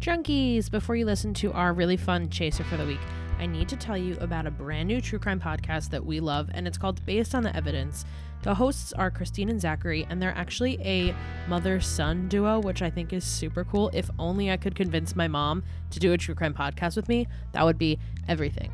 Junkies, 0.00 0.68
before 0.70 0.96
you 0.96 1.04
listen 1.04 1.32
to 1.34 1.52
our 1.52 1.72
really 1.72 1.96
fun 1.96 2.28
chaser 2.28 2.64
for 2.64 2.76
the 2.76 2.84
week, 2.84 2.98
I 3.38 3.46
need 3.46 3.68
to 3.68 3.76
tell 3.76 3.96
you 3.96 4.16
about 4.20 4.46
a 4.46 4.50
brand 4.50 4.88
new 4.88 5.00
true 5.00 5.18
crime 5.20 5.40
podcast 5.40 5.90
that 5.90 6.04
we 6.04 6.18
love, 6.18 6.48
and 6.54 6.66
it's 6.66 6.78
called 6.78 7.04
Based 7.06 7.34
on 7.34 7.44
the 7.44 7.54
Evidence. 7.54 8.04
The 8.46 8.54
hosts 8.54 8.92
are 8.92 9.10
Christine 9.10 9.48
and 9.48 9.60
Zachary, 9.60 10.06
and 10.08 10.22
they're 10.22 10.30
actually 10.30 10.78
a 10.80 11.16
mother 11.48 11.80
son 11.80 12.28
duo, 12.28 12.60
which 12.60 12.80
I 12.80 12.88
think 12.88 13.12
is 13.12 13.24
super 13.24 13.64
cool. 13.64 13.90
If 13.92 14.08
only 14.20 14.52
I 14.52 14.56
could 14.56 14.76
convince 14.76 15.16
my 15.16 15.26
mom 15.26 15.64
to 15.90 15.98
do 15.98 16.12
a 16.12 16.16
true 16.16 16.36
crime 16.36 16.54
podcast 16.54 16.94
with 16.94 17.08
me, 17.08 17.26
that 17.50 17.64
would 17.64 17.76
be 17.76 17.98
everything. 18.28 18.70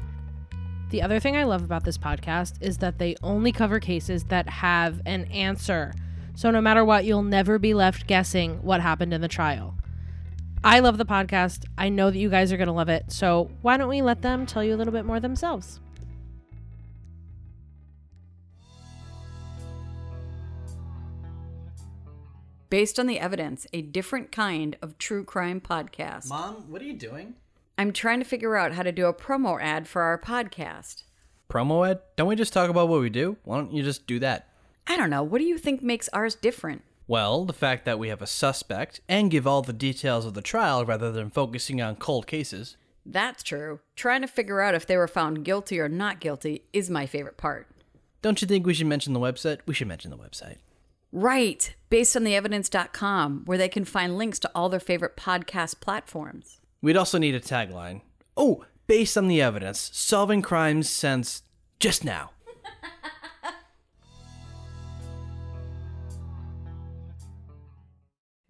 The 0.90 1.00
other 1.00 1.18
thing 1.18 1.38
I 1.38 1.44
love 1.44 1.62
about 1.62 1.85
this 1.85 1.96
podcast 1.96 2.56
is 2.61 2.76
that 2.78 2.98
they 2.98 3.16
only 3.22 3.50
cover 3.50 3.80
cases 3.80 4.24
that 4.24 4.46
have 4.46 5.00
an 5.06 5.24
answer. 5.32 5.94
So 6.35 6.50
no 6.50 6.61
matter 6.61 6.85
what, 6.85 7.06
you'll 7.06 7.22
never 7.22 7.58
be 7.58 7.72
left 7.72 8.06
guessing 8.06 8.62
what 8.62 8.82
happened 8.82 9.14
in 9.14 9.22
the 9.22 9.26
trial. 9.26 9.74
I 10.62 10.80
love 10.80 10.98
the 10.98 11.06
podcast. 11.06 11.64
I 11.78 11.88
know 11.88 12.11
that 12.11 12.18
you 12.18 12.28
guys 12.28 12.52
are 12.52 12.58
going 12.58 12.66
to 12.66 12.74
love 12.74 12.90
it. 12.90 13.11
So 13.11 13.50
why 13.62 13.78
don't 13.78 13.88
we 13.88 14.02
let 14.02 14.20
them 14.20 14.44
tell 14.44 14.62
you 14.62 14.74
a 14.74 14.76
little 14.76 14.92
bit 14.92 15.06
more 15.06 15.18
themselves? 15.18 15.80
Based 22.72 22.98
on 22.98 23.06
the 23.06 23.20
evidence, 23.20 23.66
a 23.74 23.82
different 23.82 24.32
kind 24.32 24.78
of 24.80 24.96
true 24.96 25.24
crime 25.24 25.61
podcast. 25.61 26.30
Mom, 26.30 26.70
what 26.70 26.80
are 26.80 26.87
you 26.87 26.94
doing? 26.94 27.35
I'm 27.76 27.92
trying 27.92 28.18
to 28.20 28.24
figure 28.24 28.56
out 28.56 28.72
how 28.72 28.82
to 28.82 28.90
do 28.90 29.04
a 29.04 29.12
promo 29.12 29.61
ad 29.61 29.87
for 29.87 30.00
our 30.00 30.16
podcast. 30.16 31.02
Promo 31.50 31.87
ad? 31.87 32.00
Don't 32.16 32.28
we 32.28 32.35
just 32.35 32.54
talk 32.54 32.70
about 32.70 32.88
what 32.88 33.02
we 33.02 33.11
do? 33.11 33.37
Why 33.44 33.58
don't 33.58 33.74
you 33.74 33.82
just 33.82 34.06
do 34.06 34.18
that? 34.20 34.48
I 34.87 34.96
don't 34.96 35.11
know, 35.11 35.22
what 35.22 35.37
do 35.37 35.44
you 35.44 35.58
think 35.58 35.82
makes 35.82 36.08
ours 36.14 36.35
different? 36.35 36.80
Well, 37.06 37.44
the 37.44 37.52
fact 37.52 37.85
that 37.85 37.98
we 37.98 38.08
have 38.08 38.22
a 38.22 38.26
suspect 38.26 39.02
and 39.06 39.30
give 39.30 39.46
all 39.46 39.61
the 39.61 39.74
details 39.74 40.24
of 40.24 40.32
the 40.32 40.40
trial 40.40 40.87
rather 40.87 41.12
than 41.12 41.28
focusing 41.28 41.82
on 41.82 41.96
cold 41.96 42.26
cases. 42.26 42.78
That's 43.04 43.42
true. 43.42 43.80
Trying 43.96 44.22
to 44.22 44.26
figure 44.26 44.62
out 44.62 44.74
if 44.74 44.87
they 44.87 44.96
were 44.96 45.06
found 45.06 45.44
guilty 45.44 45.78
or 45.78 45.90
not 45.90 46.20
guilty 46.20 46.62
is 46.72 46.88
my 46.88 47.04
favorite 47.04 47.37
part. 47.37 47.68
Don't 48.22 48.40
you 48.40 48.48
think 48.48 48.64
we 48.64 48.72
should 48.72 48.87
mention 48.87 49.12
the 49.12 49.20
website? 49.20 49.58
We 49.66 49.74
should 49.74 49.88
mention 49.88 50.11
the 50.11 50.16
website. 50.16 50.56
Right, 51.14 51.75
based 51.90 52.16
on 52.16 52.25
the 52.25 52.35
evidence.com, 52.35 53.42
where 53.44 53.59
they 53.59 53.68
can 53.68 53.85
find 53.85 54.16
links 54.16 54.38
to 54.38 54.51
all 54.55 54.70
their 54.70 54.81
favorite 54.81 55.14
podcast 55.14 55.79
platforms. 55.81 56.59
We'd 56.81 56.96
also 56.96 57.18
need 57.18 57.35
a 57.35 57.40
tagline. 57.40 58.01
Oh, 58.35 58.64
based 58.87 59.18
on 59.18 59.29
the 59.29 59.42
evidence, 59.42 59.90
solving 59.92 60.40
crimes 60.40 60.88
since 60.88 61.42
just 61.79 62.03
now. 62.03 62.31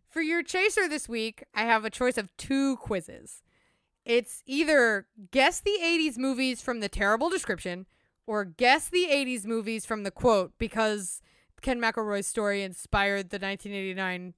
For 0.08 0.22
your 0.22 0.44
chaser 0.44 0.88
this 0.88 1.08
week, 1.08 1.42
I 1.52 1.62
have 1.62 1.84
a 1.84 1.90
choice 1.90 2.16
of 2.16 2.36
two 2.36 2.76
quizzes. 2.76 3.42
It's 4.04 4.44
either 4.46 5.08
guess 5.32 5.58
the 5.58 5.78
80s 5.82 6.16
movies 6.16 6.62
from 6.62 6.78
the 6.78 6.88
terrible 6.88 7.28
description 7.28 7.86
or 8.24 8.44
guess 8.44 8.88
the 8.88 9.08
80s 9.10 9.44
movies 9.46 9.84
from 9.84 10.04
the 10.04 10.12
quote 10.12 10.52
because 10.58 11.20
Ken 11.62 11.80
McElroy's 11.80 12.26
story 12.26 12.62
inspired 12.62 13.30
the 13.30 13.38
1989 13.38 14.34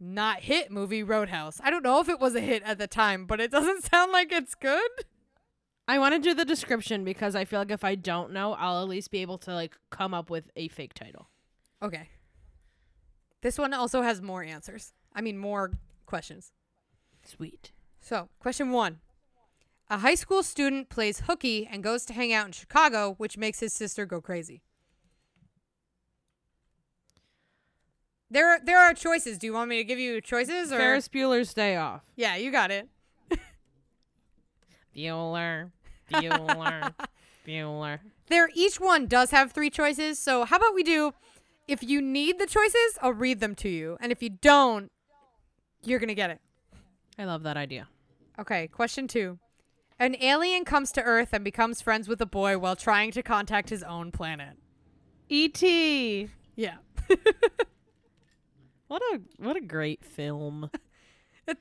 not 0.00 0.40
hit 0.40 0.70
movie 0.70 1.02
Roadhouse. 1.02 1.60
I 1.62 1.70
don't 1.70 1.84
know 1.84 2.00
if 2.00 2.08
it 2.08 2.20
was 2.20 2.34
a 2.34 2.40
hit 2.40 2.62
at 2.64 2.78
the 2.78 2.86
time, 2.86 3.26
but 3.26 3.40
it 3.40 3.50
doesn't 3.50 3.84
sound 3.90 4.12
like 4.12 4.32
it's 4.32 4.54
good. 4.54 4.90
I 5.86 5.98
want 5.98 6.14
to 6.14 6.20
do 6.20 6.34
the 6.34 6.44
description 6.44 7.04
because 7.04 7.34
I 7.34 7.44
feel 7.44 7.60
like 7.60 7.70
if 7.70 7.84
I 7.84 7.94
don't 7.94 8.32
know, 8.32 8.54
I'll 8.54 8.82
at 8.82 8.88
least 8.88 9.10
be 9.10 9.22
able 9.22 9.38
to 9.38 9.54
like 9.54 9.76
come 9.90 10.14
up 10.14 10.30
with 10.30 10.50
a 10.56 10.68
fake 10.68 10.94
title. 10.94 11.28
Okay. 11.82 12.08
This 13.42 13.58
one 13.58 13.74
also 13.74 14.02
has 14.02 14.22
more 14.22 14.42
answers. 14.42 14.92
I 15.14 15.20
mean, 15.20 15.38
more 15.38 15.72
questions. 16.06 16.52
Sweet. 17.24 17.72
So, 18.00 18.28
question 18.40 18.70
one. 18.70 19.00
A 19.90 19.98
high 19.98 20.14
school 20.14 20.42
student 20.42 20.88
plays 20.88 21.20
hooky 21.20 21.66
and 21.70 21.82
goes 21.82 22.06
to 22.06 22.14
hang 22.14 22.32
out 22.32 22.46
in 22.46 22.52
Chicago, 22.52 23.14
which 23.18 23.36
makes 23.36 23.60
his 23.60 23.74
sister 23.74 24.06
go 24.06 24.20
crazy. 24.22 24.62
There 28.34 28.50
are, 28.50 28.58
there 28.58 28.80
are 28.80 28.92
choices. 28.92 29.38
Do 29.38 29.46
you 29.46 29.52
want 29.52 29.68
me 29.68 29.76
to 29.76 29.84
give 29.84 30.00
you 30.00 30.20
choices 30.20 30.72
or 30.72 30.76
Ferris 30.76 31.06
Bueller's 31.06 31.54
Day 31.54 31.76
Off. 31.76 32.02
Yeah, 32.16 32.34
you 32.34 32.50
got 32.50 32.72
it. 32.72 32.88
Bueller. 34.96 35.70
Bueller. 36.12 36.94
Bueller. 37.46 38.00
There 38.26 38.50
each 38.52 38.80
one 38.80 39.06
does 39.06 39.30
have 39.30 39.52
three 39.52 39.70
choices. 39.70 40.18
So, 40.18 40.44
how 40.44 40.56
about 40.56 40.74
we 40.74 40.82
do 40.82 41.14
if 41.68 41.84
you 41.84 42.02
need 42.02 42.40
the 42.40 42.46
choices, 42.46 42.98
I'll 43.00 43.12
read 43.12 43.38
them 43.38 43.54
to 43.54 43.68
you. 43.68 43.96
And 44.00 44.10
if 44.10 44.20
you 44.20 44.30
don't, 44.30 44.90
you're 45.84 46.00
going 46.00 46.08
to 46.08 46.14
get 46.16 46.30
it. 46.30 46.40
I 47.16 47.26
love 47.26 47.44
that 47.44 47.56
idea. 47.56 47.86
Okay, 48.40 48.66
question 48.66 49.06
2. 49.06 49.38
An 50.00 50.16
alien 50.20 50.64
comes 50.64 50.90
to 50.92 51.02
Earth 51.02 51.28
and 51.32 51.44
becomes 51.44 51.80
friends 51.80 52.08
with 52.08 52.20
a 52.20 52.26
boy 52.26 52.58
while 52.58 52.74
trying 52.74 53.12
to 53.12 53.22
contact 53.22 53.70
his 53.70 53.84
own 53.84 54.10
planet. 54.10 54.56
E.T. 55.28 56.28
Yeah. 56.56 56.74
What 58.94 59.02
a 59.12 59.20
what 59.38 59.56
a 59.56 59.60
great 59.60 60.04
film. 60.04 60.70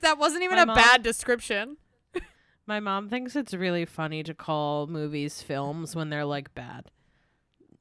That 0.01 0.19
wasn't 0.19 0.43
even 0.43 0.55
My 0.57 0.61
a 0.61 0.65
mom- 0.67 0.75
bad 0.75 1.01
description. 1.01 1.77
My 2.67 2.79
mom 2.79 3.09
thinks 3.09 3.35
it's 3.35 3.53
really 3.55 3.85
funny 3.85 4.21
to 4.23 4.35
call 4.35 4.85
movies 4.85 5.41
films 5.41 5.95
when 5.95 6.09
they're 6.11 6.23
like 6.25 6.53
bad. 6.53 6.91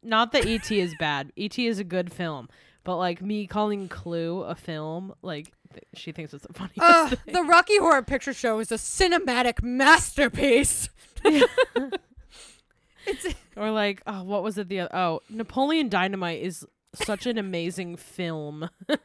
Not 0.02 0.32
that 0.32 0.46
E.T. 0.46 0.80
is 0.80 0.94
bad. 0.98 1.32
E.T. 1.36 1.64
is 1.66 1.78
a 1.78 1.84
good 1.84 2.10
film, 2.12 2.48
but 2.82 2.96
like 2.96 3.20
me 3.20 3.46
calling 3.46 3.88
Clue 3.88 4.40
a 4.42 4.54
film, 4.54 5.14
like 5.22 5.52
th- 5.72 5.84
she 5.94 6.10
thinks 6.12 6.32
it's 6.34 6.46
the 6.46 6.52
funniest. 6.54 6.80
Ugh, 6.80 7.10
thing. 7.10 7.34
the 7.34 7.42
Rocky 7.42 7.78
Horror 7.78 8.02
Picture 8.02 8.32
Show 8.32 8.58
is 8.58 8.72
a 8.72 8.76
cinematic 8.76 9.62
masterpiece. 9.62 10.88
it's 13.06 13.26
Or 13.56 13.70
like, 13.70 14.02
oh, 14.06 14.22
what 14.24 14.42
was 14.42 14.58
it? 14.58 14.68
The 14.68 14.80
oth- 14.80 14.94
oh, 14.94 15.20
Napoleon 15.28 15.88
Dynamite 15.88 16.40
is 16.42 16.66
such 16.94 17.26
an 17.26 17.38
amazing 17.38 17.96
film. 17.96 18.68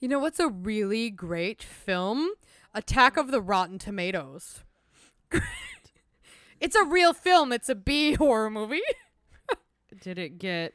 You 0.00 0.08
know 0.08 0.18
what's 0.18 0.40
a 0.40 0.48
really 0.48 1.10
great 1.10 1.62
film? 1.62 2.30
Attack 2.74 3.16
of 3.16 3.30
the 3.30 3.40
Rotten 3.40 3.78
Tomatoes. 3.78 4.64
it's 6.60 6.74
a 6.74 6.82
real 6.84 7.12
film. 7.12 7.52
It's 7.52 7.68
a 7.68 7.76
B 7.76 8.14
horror 8.14 8.50
movie. 8.50 8.82
Did 10.00 10.18
it 10.18 10.38
get 10.40 10.74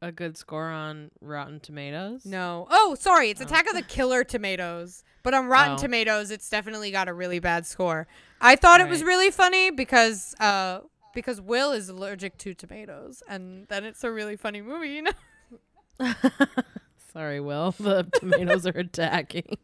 a 0.00 0.12
good 0.12 0.36
score 0.36 0.68
on 0.70 1.10
Rotten 1.20 1.58
Tomatoes? 1.58 2.24
No. 2.24 2.68
Oh, 2.70 2.94
sorry. 2.94 3.30
It's 3.30 3.40
Attack 3.40 3.66
of 3.68 3.74
the 3.74 3.82
Killer 3.82 4.22
Tomatoes. 4.22 5.02
But 5.24 5.34
on 5.34 5.46
Rotten 5.46 5.74
Oh. 5.74 5.78
Tomatoes, 5.78 6.30
it's 6.30 6.48
definitely 6.48 6.92
got 6.92 7.08
a 7.08 7.12
really 7.12 7.40
bad 7.40 7.66
score. 7.66 8.06
I 8.40 8.54
thought 8.54 8.80
it 8.80 8.88
was 8.88 9.00
Right. 9.02 9.08
really 9.08 9.30
funny 9.32 9.70
because 9.72 10.32
uh 10.38 10.82
because 11.16 11.40
Will 11.40 11.72
is 11.72 11.88
allergic 11.88 12.38
to 12.38 12.54
tomatoes, 12.54 13.24
and 13.28 13.66
then 13.66 13.82
it's 13.84 14.04
a 14.04 14.12
really 14.12 14.36
funny 14.36 14.60
movie. 14.60 14.90
You 14.90 15.02
know. 15.02 16.12
Sorry, 17.12 17.40
Will. 17.40 17.72
The 17.72 18.04
tomatoes 18.20 18.66
are 18.66 18.78
attacking. 18.78 19.56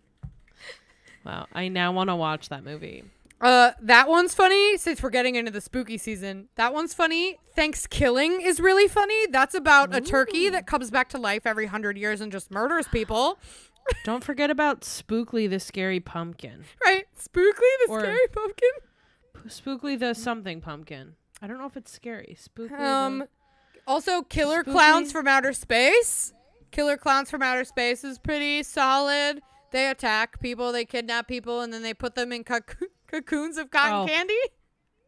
Wow, 1.24 1.46
I 1.52 1.68
now 1.68 1.92
want 1.92 2.10
to 2.10 2.16
watch 2.16 2.48
that 2.48 2.64
movie. 2.64 3.04
Uh, 3.40 3.72
that 3.80 4.08
one's 4.08 4.34
funny 4.34 4.76
since 4.78 5.02
we're 5.02 5.10
getting 5.10 5.34
into 5.34 5.50
the 5.50 5.60
spooky 5.60 5.98
season. 5.98 6.48
That 6.54 6.72
one's 6.72 6.94
funny. 6.94 7.38
Thanksgiving 7.54 8.40
is 8.40 8.60
really 8.60 8.88
funny. 8.88 9.26
That's 9.26 9.54
about 9.54 9.94
a 9.94 10.00
turkey 10.00 10.48
that 10.48 10.66
comes 10.66 10.90
back 10.90 11.08
to 11.10 11.18
life 11.18 11.46
every 11.46 11.66
hundred 11.66 11.96
years 11.98 12.20
and 12.20 12.32
just 12.32 12.50
murders 12.50 12.88
people. 12.88 13.38
Don't 14.04 14.22
forget 14.22 14.48
about 14.48 14.82
Spookly 14.82 15.50
the 15.50 15.58
Scary 15.58 15.98
Pumpkin. 15.98 16.64
Right? 16.84 17.04
Spookly 17.20 17.70
the 17.84 17.86
Or- 17.88 18.00
scary 18.00 18.28
pumpkin. 18.32 18.70
Spookly 19.48 19.98
the 19.98 20.14
something 20.14 20.60
pumpkin. 20.60 21.16
I 21.42 21.46
don't 21.48 21.58
know 21.58 21.66
if 21.66 21.76
it's 21.76 21.90
scary. 21.90 22.36
Spookly. 22.40 22.78
Um, 22.78 23.24
also 23.86 24.22
Killer 24.22 24.60
Spooky. 24.60 24.70
Clowns 24.72 25.10
from 25.12 25.26
Outer 25.26 25.52
Space. 25.52 26.32
Killer 26.70 26.96
Clowns 26.96 27.30
from 27.30 27.42
Outer 27.42 27.64
Space 27.64 28.04
is 28.04 28.18
pretty 28.18 28.62
solid. 28.62 29.42
They 29.72 29.88
attack 29.90 30.40
people, 30.40 30.70
they 30.72 30.84
kidnap 30.84 31.26
people, 31.28 31.60
and 31.60 31.72
then 31.72 31.82
they 31.82 31.94
put 31.94 32.14
them 32.14 32.32
in 32.32 32.44
cocoon- 32.44 32.88
cocoons 33.08 33.56
of 33.58 33.70
cotton 33.70 33.92
Oh. 33.94 34.06
candy. 34.06 34.38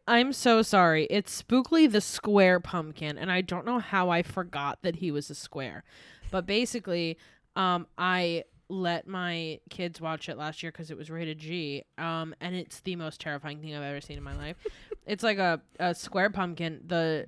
I'm 0.07 0.33
so 0.33 0.61
sorry. 0.61 1.07
It's 1.09 1.41
Spookly 1.41 1.91
the 1.91 2.01
Square 2.01 2.59
Pumpkin, 2.59 3.17
and 3.17 3.31
I 3.31 3.41
don't 3.41 3.65
know 3.65 3.79
how 3.79 4.09
I 4.11 4.21
forgot 4.21 4.79
that 4.83 4.97
he 4.97 5.09
was 5.09 5.29
a 5.31 5.35
square. 5.35 5.83
But 6.29 6.45
basically, 6.45 7.17
um, 7.55 7.87
I 7.97 8.43
let 8.69 9.07
my 9.07 9.59
kids 9.69 10.01
watch 10.01 10.27
it 10.29 10.37
last 10.37 10.63
year 10.63 10.71
because 10.71 10.89
it 10.91 10.97
was 10.97 11.09
rated 11.09 11.37
G. 11.39 11.83
Um, 11.97 12.33
and 12.41 12.55
it's 12.55 12.79
the 12.81 12.95
most 12.95 13.21
terrifying 13.21 13.59
thing 13.59 13.75
I've 13.75 13.83
ever 13.83 14.01
seen 14.01 14.17
in 14.17 14.23
my 14.23 14.35
life. 14.35 14.57
it's 15.05 15.23
like 15.23 15.37
a, 15.37 15.61
a 15.79 15.93
square 15.93 16.29
pumpkin. 16.29 16.81
The 16.85 17.27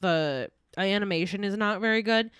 the 0.00 0.50
animation 0.76 1.44
is 1.44 1.56
not 1.56 1.80
very 1.80 2.02
good. 2.02 2.30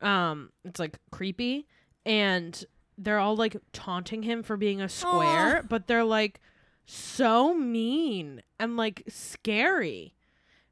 Um, 0.00 0.50
it's 0.64 0.80
like 0.80 0.98
creepy, 1.10 1.66
and 2.06 2.64
they're 2.96 3.18
all 3.18 3.36
like 3.36 3.56
taunting 3.72 4.22
him 4.22 4.42
for 4.42 4.56
being 4.56 4.80
a 4.80 4.88
square, 4.88 5.62
but 5.68 5.86
they're 5.86 6.04
like 6.04 6.40
so 6.86 7.54
mean 7.54 8.42
and 8.58 8.76
like 8.76 9.02
scary, 9.08 10.14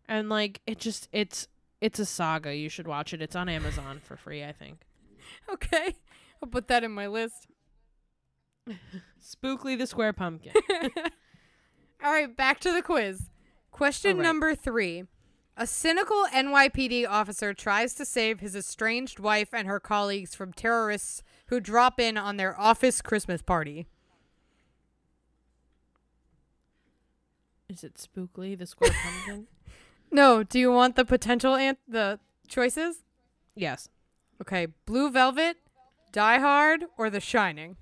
and 0.07 0.29
like 0.29 0.61
it 0.67 0.79
just 0.79 1.09
it's 1.13 1.49
it's 1.81 1.99
a 1.99 2.07
saga. 2.07 2.55
You 2.55 2.69
should 2.69 2.89
watch 2.89 3.13
it. 3.13 3.21
It's 3.23 3.37
on 3.37 3.49
Amazon 3.49 4.01
for 4.03 4.17
free, 4.17 4.43
I 4.45 4.53
think. 4.53 4.81
Okay. 5.51 5.95
I'll 6.43 6.49
put 6.49 6.69
that 6.69 6.85
in 6.85 6.93
my 6.93 7.07
list. 7.07 7.47
Spookly 9.23 9.79
the 9.79 9.87
Square 9.87 10.15
Pumpkin. 10.15 10.53
All 12.05 12.13
right, 12.13 12.35
back 12.37 12.61
to 12.61 12.73
the 12.73 12.83
quiz. 12.83 13.31
Question 13.71 14.19
right. 14.19 14.23
number 14.23 14.55
three. 14.55 15.05
A 15.57 15.67
cynical 15.67 16.25
NYPD 16.33 17.09
officer 17.09 17.53
tries 17.53 17.95
to 17.95 18.05
save 18.05 18.39
his 18.39 18.55
estranged 18.55 19.19
wife 19.19 19.49
and 19.53 19.67
her 19.67 19.81
colleagues 19.81 20.35
from 20.35 20.53
terrorists 20.53 21.23
who 21.47 21.59
drop 21.59 21.99
in 21.99 22.17
on 22.17 22.37
their 22.37 22.59
office 22.61 23.03
Christmas 23.03 23.43
party. 23.43 23.89
Is 27.69 27.85
it 27.85 27.95
Spookly 27.95 28.57
the 28.59 28.67
Square 28.67 28.93
Pumpkin? 29.03 29.47
No, 30.11 30.43
do 30.43 30.59
you 30.59 30.73
want 30.73 30.97
the 30.97 31.05
potential 31.05 31.55
an- 31.55 31.77
the 31.87 32.19
choices? 32.47 33.05
yes. 33.55 33.91
Okay, 34.41 34.69
Blue 34.87 35.11
Velvet, 35.11 35.59
Die 36.13 36.39
Hard, 36.39 36.85
or 36.97 37.11
The 37.11 37.21
Shining? 37.21 37.77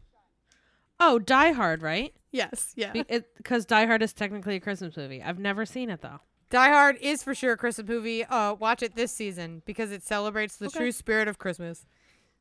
Oh, 0.99 1.19
Die 1.19 1.53
Hard, 1.53 1.83
right? 1.83 2.13
Yes, 2.33 2.73
yeah. 2.77 2.93
Because 3.37 3.65
Die 3.65 3.87
Hard 3.87 4.03
is 4.03 4.13
technically 4.13 4.57
a 4.57 4.61
Christmas 4.61 4.97
movie. 4.97 5.23
I've 5.23 5.39
never 5.39 5.65
seen 5.65 5.91
it 5.91 6.03
though. 6.03 6.21
Die 6.51 6.69
Hard 6.69 6.97
is 7.01 7.23
for 7.23 7.35
sure 7.35 7.53
a 7.53 7.57
Christmas 7.57 7.89
movie. 7.89 8.25
Uh, 8.25 8.55
watch 8.55 8.83
it 8.83 8.95
this 8.95 9.11
season 9.13 9.63
because 9.67 9.91
it 9.91 10.03
celebrates 10.03 10.57
the 10.57 10.67
Okay. 10.67 10.79
true 10.79 10.93
spirit 10.93 11.29
of 11.29 11.39
Christmas, 11.39 11.87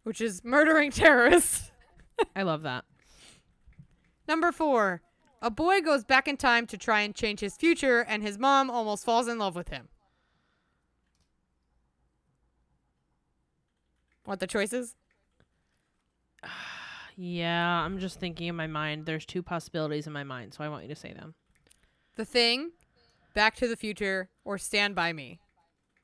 which 0.03 0.21
is 0.21 0.43
murdering 0.43 0.91
terrorists. 0.91 1.71
I 2.35 2.43
love 2.43 2.61
that. 2.63 2.85
Number 4.27 4.51
four. 4.51 5.01
A 5.41 5.51
boy 5.51 5.81
goes 5.81 6.03
back 6.03 6.27
in 6.27 6.37
time 6.37 6.65
to 6.67 6.77
try 6.77 7.01
and 7.01 7.13
change 7.13 7.39
his 7.39 7.55
future, 7.55 8.01
and 8.01 8.23
his 8.23 8.39
mom 8.39 8.69
almost 8.71 9.05
falls 9.05 9.27
in 9.27 9.37
love 9.37 9.55
with 9.55 9.69
him. 9.69 9.89
Want 14.25 14.39
the 14.39 14.47
choices? 14.47 14.95
Yeah, 17.17 17.65
I'm 17.83 17.99
just 17.99 18.19
thinking 18.19 18.47
in 18.47 18.55
my 18.55 18.67
mind. 18.67 19.05
There's 19.05 19.25
two 19.25 19.41
possibilities 19.41 20.07
in 20.07 20.13
my 20.13 20.23
mind, 20.23 20.53
so 20.53 20.63
I 20.63 20.69
want 20.69 20.83
you 20.83 20.89
to 20.89 20.95
say 20.95 21.13
them. 21.13 21.33
The 22.15 22.25
Thing, 22.25 22.71
Back 23.33 23.55
to 23.57 23.67
the 23.67 23.75
Future, 23.75 24.29
or 24.43 24.57
Stand 24.57 24.95
By 24.95 25.13
Me? 25.13 25.39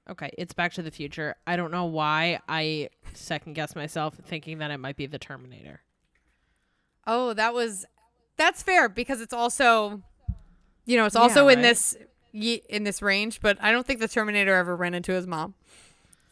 Okay, 0.09 0.31
it's 0.37 0.53
Back 0.53 0.73
to 0.73 0.81
the 0.81 0.91
Future. 0.91 1.35
I 1.45 1.55
don't 1.55 1.71
know 1.71 1.85
why 1.85 2.39
I 2.47 2.89
second 3.13 3.53
guess 3.53 3.75
myself 3.75 4.15
thinking 4.25 4.59
that 4.59 4.71
it 4.71 4.77
might 4.77 4.95
be 4.95 5.05
the 5.05 5.19
Terminator. 5.19 5.81
Oh, 7.05 7.33
that 7.33 7.53
was. 7.53 7.85
That's 8.37 8.63
fair 8.63 8.89
because 8.89 9.21
it's 9.21 9.33
also, 9.33 10.01
you 10.85 10.97
know, 10.97 11.05
it's 11.05 11.15
also 11.15 11.47
Yeah, 11.47 11.53
in 11.53 11.61
this 11.61 11.97
in 12.33 12.83
this 12.83 13.01
range. 13.01 13.41
But 13.41 13.57
I 13.61 13.71
don't 13.71 13.85
think 13.85 13.99
the 13.99 14.07
Terminator 14.07 14.55
ever 14.55 14.75
ran 14.75 14.93
into 14.93 15.11
his 15.11 15.27
mom. 15.27 15.55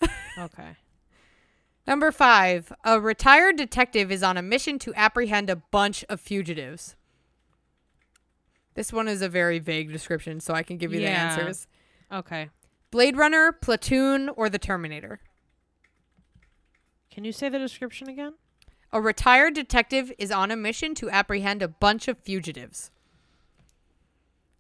Okay. 0.38 0.78
Number 1.90 2.12
five, 2.12 2.72
a 2.84 3.00
retired 3.00 3.56
detective 3.56 4.12
is 4.12 4.22
on 4.22 4.38
a 4.38 4.44
mission 4.44 4.78
to 4.78 4.94
apprehend 4.94 5.50
a 5.50 5.56
bunch 5.56 6.06
of 6.08 6.22
fugitives. 6.22 6.96
This 8.76 8.94
one 8.94 9.08
is 9.08 9.24
a 9.24 9.28
very 9.28 9.58
vague 9.58 9.92
description, 9.92 10.40
so 10.40 10.54
I 10.54 10.62
can 10.62 10.78
give 10.78 10.94
you 10.94 11.00
the 11.00 11.08
answers. 11.08 11.66
Okay. 12.12 12.50
Blade 12.92 13.18
Runner, 13.18 13.52
Platoon, 13.52 14.30
or 14.30 14.50
The 14.50 14.60
Terminator. 14.60 15.20
Can 17.10 17.26
you 17.26 17.32
say 17.32 17.50
the 17.50 17.58
description 17.58 18.08
again? 18.08 18.36
A 18.94 19.02
retired 19.02 19.56
detective 19.56 20.14
is 20.20 20.30
on 20.30 20.52
a 20.52 20.56
mission 20.56 20.94
to 20.94 21.10
apprehend 21.10 21.64
a 21.64 21.68
bunch 21.68 22.08
of 22.08 22.20
fugitives. 22.20 22.92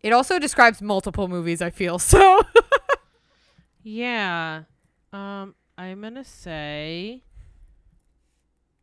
It 0.01 0.13
also 0.13 0.39
describes 0.39 0.82
multiple 0.82 1.27
movies, 1.27 1.61
I 1.61 1.69
feel. 1.69 1.99
So, 2.09 2.41
Yeah. 3.84 4.63
Um, 5.13 5.53
I'm 5.80 6.01
gonna 6.01 6.25
say 6.25 7.23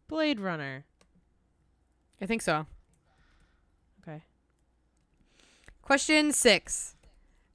Blade 0.09 0.41
Runner. 0.41 0.87
I 2.23 2.25
think 2.25 2.41
so. 2.41 2.65
Okay. 4.01 4.23
Question 5.83 6.33
six. 6.33 6.95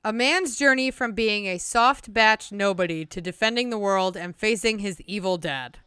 A 0.05 0.13
man's 0.13 0.59
journey 0.59 0.91
from 0.91 1.13
being 1.13 1.47
a 1.47 1.57
soft 1.57 2.13
batch 2.13 2.51
nobody 2.51 3.03
to 3.03 3.19
defending 3.19 3.71
the 3.71 3.79
world 3.79 4.15
and 4.15 4.35
facing 4.35 4.77
his 4.77 5.01
evil 5.01 5.37
dad. 5.39 5.79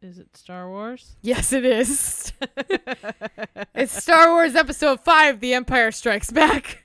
Is 0.00 0.20
it 0.20 0.36
Star 0.36 0.70
Wars? 0.70 1.16
Yes, 1.20 1.52
it 1.52 1.64
is. 1.64 2.32
it's 3.74 3.92
Star 3.92 4.30
Wars 4.30 4.54
Episode 4.54 5.00
5 5.00 5.40
The 5.40 5.54
Empire 5.54 5.90
Strikes 5.90 6.30
Back. 6.30 6.84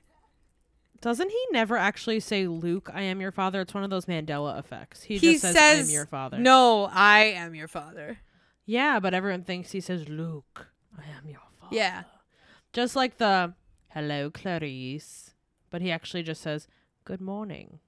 Doesn't 1.04 1.30
he 1.30 1.46
never 1.52 1.76
actually 1.76 2.22
say 2.22 2.48
Luke, 2.48 2.90
I 2.94 3.02
am 3.02 3.20
your 3.20 3.34
father? 3.34 3.60
It's 3.60 3.74
one 3.74 3.84
of 3.84 3.90
those 3.90 4.06
Mandela 4.06 4.58
effects. 4.58 5.04
He, 5.04 5.18
He 5.18 5.34
just 5.34 5.42
says, 5.42 5.56
says, 5.56 5.90
I'm 5.90 5.94
your 5.94 6.06
father. 6.06 6.38
No, 6.38 6.90
I 6.90 7.26
am 7.36 7.54
your 7.54 7.68
father. 7.68 8.20
Yeah, 8.66 9.02
but 9.02 9.14
everyone 9.14 9.44
thinks 9.44 9.72
he 9.72 9.82
says 9.82 10.08
Luke, 10.08 10.68
I 10.98 11.04
am 11.18 11.28
your 11.28 11.42
father. 11.60 11.76
Yeah. 11.76 12.04
Just 12.72 12.96
like 12.96 13.18
the 13.18 13.54
hello 13.90 14.30
Clarice. 14.30 15.34
But 15.70 15.82
he 15.82 15.92
actually 15.92 16.24
just 16.24 16.42
says, 16.42 16.70
Good 17.04 17.20
morning. 17.20 17.80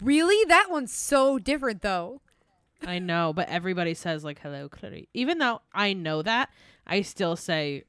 Really? 0.00 0.42
That 0.46 0.68
one's 0.70 0.94
so 0.94 1.38
different, 1.38 1.82
though. 1.82 2.22
I 2.82 2.98
know, 2.98 3.34
but 3.34 3.48
everybody 3.48 3.92
says 3.92 4.24
like 4.24 4.40
hello 4.40 4.70
Clarice. 4.70 5.06
Even 5.12 5.36
though 5.36 5.60
I 5.74 5.92
know 5.92 6.22
that, 6.22 6.48
I 6.86 7.02
still 7.02 7.36
say 7.36 7.84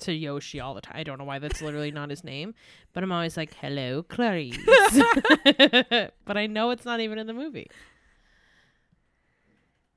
to 0.00 0.12
Yoshi 0.12 0.60
all 0.60 0.74
the 0.74 0.80
time. 0.80 0.96
I 0.96 1.02
don't 1.02 1.18
know 1.18 1.24
why 1.24 1.38
that's 1.38 1.62
literally 1.62 1.90
not 1.90 2.10
his 2.10 2.24
name, 2.24 2.54
but 2.92 3.02
I'm 3.02 3.12
always 3.12 3.36
like 3.36 3.54
hello 3.54 4.02
Clarice. 4.02 4.58
but 6.24 6.36
I 6.36 6.46
know 6.46 6.70
it's 6.70 6.84
not 6.84 7.00
even 7.00 7.18
in 7.18 7.26
the 7.26 7.32
movie. 7.32 7.68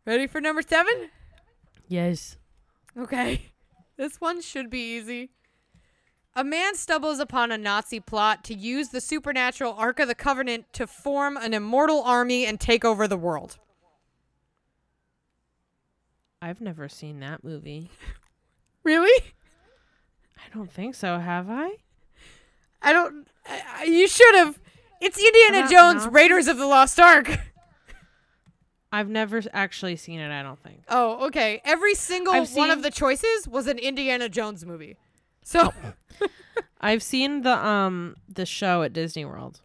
Ready 0.05 0.27
for 0.27 0.41
number 0.41 0.61
seven? 0.61 1.09
Yes. 1.87 2.37
Okay. 2.97 3.51
This 3.97 4.21
one 4.21 4.41
should 4.41 4.69
be 4.69 4.97
easy. 4.97 5.31
A 6.35 6.43
man 6.43 6.75
stumbles 6.75 7.19
upon 7.19 7.51
a 7.51 7.57
Nazi 7.57 7.99
plot 7.99 8.43
to 8.45 8.53
use 8.53 8.89
the 8.89 9.01
supernatural 9.01 9.73
Ark 9.73 9.99
of 9.99 10.07
the 10.07 10.15
Covenant 10.15 10.71
to 10.73 10.87
form 10.87 11.35
an 11.35 11.53
immortal 11.53 12.01
army 12.03 12.45
and 12.45 12.59
take 12.59 12.85
over 12.85 13.07
the 13.07 13.17
world. 13.17 13.57
I've 16.41 16.61
never 16.61 16.87
seen 16.87 17.19
that 17.19 17.43
movie. 17.43 17.89
Really? 18.81 19.33
I 20.45 20.55
don't 20.55 20.71
think 20.71 20.95
so, 20.95 21.19
have 21.19 21.49
I? 21.49 21.71
I 22.81 22.93
don't. 22.93 23.27
I, 23.45 23.83
you 23.83 24.07
should 24.07 24.35
have. 24.35 24.59
It's 25.01 25.17
Indiana 25.17 25.69
Jones? 25.69 26.07
Raiders 26.07 26.47
of 26.47 26.57
the 26.57 26.65
Lost 26.65 26.99
Ark. 26.99 27.39
I've 28.91 29.09
never 29.09 29.41
actually 29.53 29.95
seen 29.95 30.19
it, 30.19 30.31
I 30.31 30.41
don't 30.41 30.61
think. 30.61 30.81
Oh, 30.89 31.27
okay. 31.27 31.61
Every 31.63 31.93
single 31.93 32.33
I've 32.33 32.53
one 32.55 32.71
of 32.71 32.81
the 32.81 32.89
choices 32.89 33.47
was 33.47 33.67
an 33.67 33.77
Indiana 33.77 34.29
Jones 34.29 34.65
movie. 34.65 34.97
So, 35.43 35.73
I've 36.81 37.03
seen 37.03 37.41
the 37.41 37.55
um 37.65 38.15
the 38.27 38.45
show 38.45 38.81
at 38.83 38.93
Disney 38.93 39.25
World. 39.25 39.61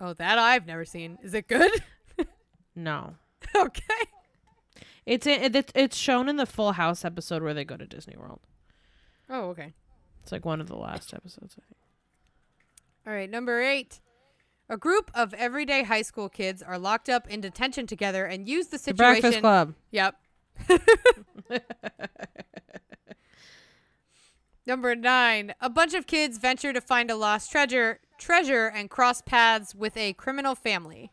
Oh, 0.00 0.12
that 0.14 0.38
I've 0.38 0.66
never 0.66 0.84
seen. 0.84 1.18
Is 1.22 1.34
it 1.34 1.48
good? 1.48 1.72
No. 2.76 3.16
okay. 3.56 3.82
It's 5.04 5.26
in, 5.26 5.54
it's 5.54 5.72
it's 5.74 5.96
shown 5.96 6.28
in 6.28 6.36
the 6.36 6.46
Full 6.46 6.72
House 6.72 7.04
episode 7.04 7.42
where 7.42 7.52
they 7.52 7.64
go 7.64 7.76
to 7.76 7.84
Disney 7.84 8.16
World. 8.16 8.40
Oh, 9.30 9.50
okay. 9.50 9.72
It's 10.22 10.32
like 10.32 10.44
one 10.44 10.60
of 10.60 10.66
the 10.66 10.76
last 10.76 11.14
episodes. 11.14 11.54
I 11.56 11.62
think. 11.62 11.76
All 13.06 13.12
right, 13.12 13.30
number 13.30 13.62
eight. 13.62 14.00
A 14.68 14.76
group 14.76 15.10
of 15.14 15.32
everyday 15.34 15.82
high 15.84 16.02
school 16.02 16.28
kids 16.28 16.62
are 16.62 16.78
locked 16.78 17.08
up 17.08 17.28
in 17.28 17.40
detention 17.40 17.86
together 17.86 18.26
and 18.26 18.48
use 18.48 18.66
the 18.66 18.76
The 18.76 18.82
situation. 18.84 19.20
Breakfast 19.20 19.40
Club. 19.40 19.74
Yep. 19.90 20.14
Number 24.66 24.94
nine. 24.94 25.54
A 25.60 25.68
bunch 25.70 25.94
of 25.94 26.06
kids 26.06 26.38
venture 26.38 26.72
to 26.72 26.80
find 26.80 27.10
a 27.10 27.16
lost 27.16 27.50
treasure 27.50 28.00
treasure 28.18 28.66
and 28.68 28.90
cross 28.90 29.22
paths 29.22 29.74
with 29.74 29.96
a 29.96 30.12
criminal 30.12 30.54
family. 30.54 31.10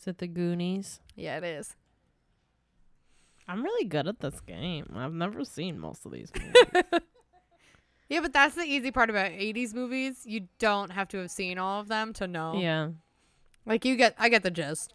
Is 0.00 0.06
it 0.06 0.18
the 0.18 0.28
Goonies? 0.28 1.00
Yeah, 1.16 1.38
it 1.38 1.44
is. 1.44 1.74
I'm 3.48 3.62
really 3.64 3.84
good 3.86 4.06
at 4.06 4.20
this 4.20 4.40
game. 4.40 4.92
I've 4.94 5.12
never 5.12 5.44
seen 5.44 5.78
most 5.78 6.06
of 6.06 6.12
these 6.12 6.30
movies. 6.38 7.00
Yeah, 8.08 8.20
but 8.20 8.32
that's 8.32 8.54
the 8.54 8.62
easy 8.62 8.90
part 8.90 9.10
about 9.10 9.30
80s 9.32 9.74
movies. 9.74 10.22
You 10.24 10.48
don't 10.58 10.90
have 10.92 11.08
to 11.08 11.18
have 11.18 11.30
seen 11.30 11.58
all 11.58 11.80
of 11.80 11.88
them 11.88 12.12
to 12.14 12.26
know. 12.26 12.54
yeah. 12.58 12.88
Like 13.66 13.84
you 13.84 13.96
get 13.96 14.14
I 14.18 14.28
get 14.30 14.42
the 14.42 14.50
gist. 14.50 14.94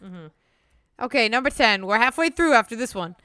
hmm 0.00 0.26
Okay, 1.00 1.28
number 1.28 1.48
10. 1.50 1.86
We're 1.86 1.98
halfway 1.98 2.28
through 2.28 2.52
after 2.52 2.76
this 2.76 2.94
one. 2.94 3.16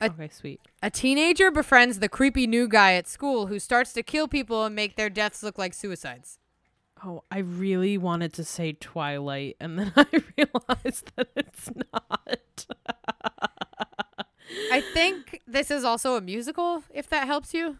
A- 0.00 0.06
Okay, 0.06 0.28
sweet. 0.32 0.60
A 0.82 0.88
teenager 0.88 1.50
befriends 1.50 1.98
the 1.98 2.08
creepy 2.08 2.46
new 2.46 2.66
guy 2.68 2.94
at 2.94 3.06
school 3.08 3.48
who 3.48 3.58
starts 3.58 3.92
to 3.94 4.02
kill 4.02 4.28
people 4.28 4.64
and 4.64 4.74
make 4.74 4.96
their 4.96 5.10
deaths 5.10 5.42
look 5.42 5.58
like 5.58 5.74
suicides. 5.74 6.38
Oh, 7.04 7.24
I 7.30 7.38
really 7.38 7.98
wanted 7.98 8.32
to 8.34 8.44
say 8.44 8.72
Twilight, 8.72 9.56
and 9.58 9.78
then 9.78 9.92
I 9.96 10.06
realized 10.38 11.10
that 11.16 11.28
it's 11.34 11.68
not. 11.92 12.66
I 14.72 14.80
think 14.94 15.40
this 15.46 15.70
is 15.70 15.84
also 15.84 16.16
a 16.16 16.20
musical, 16.20 16.84
if 16.92 17.08
that 17.10 17.26
helps 17.26 17.52
you. 17.54 17.78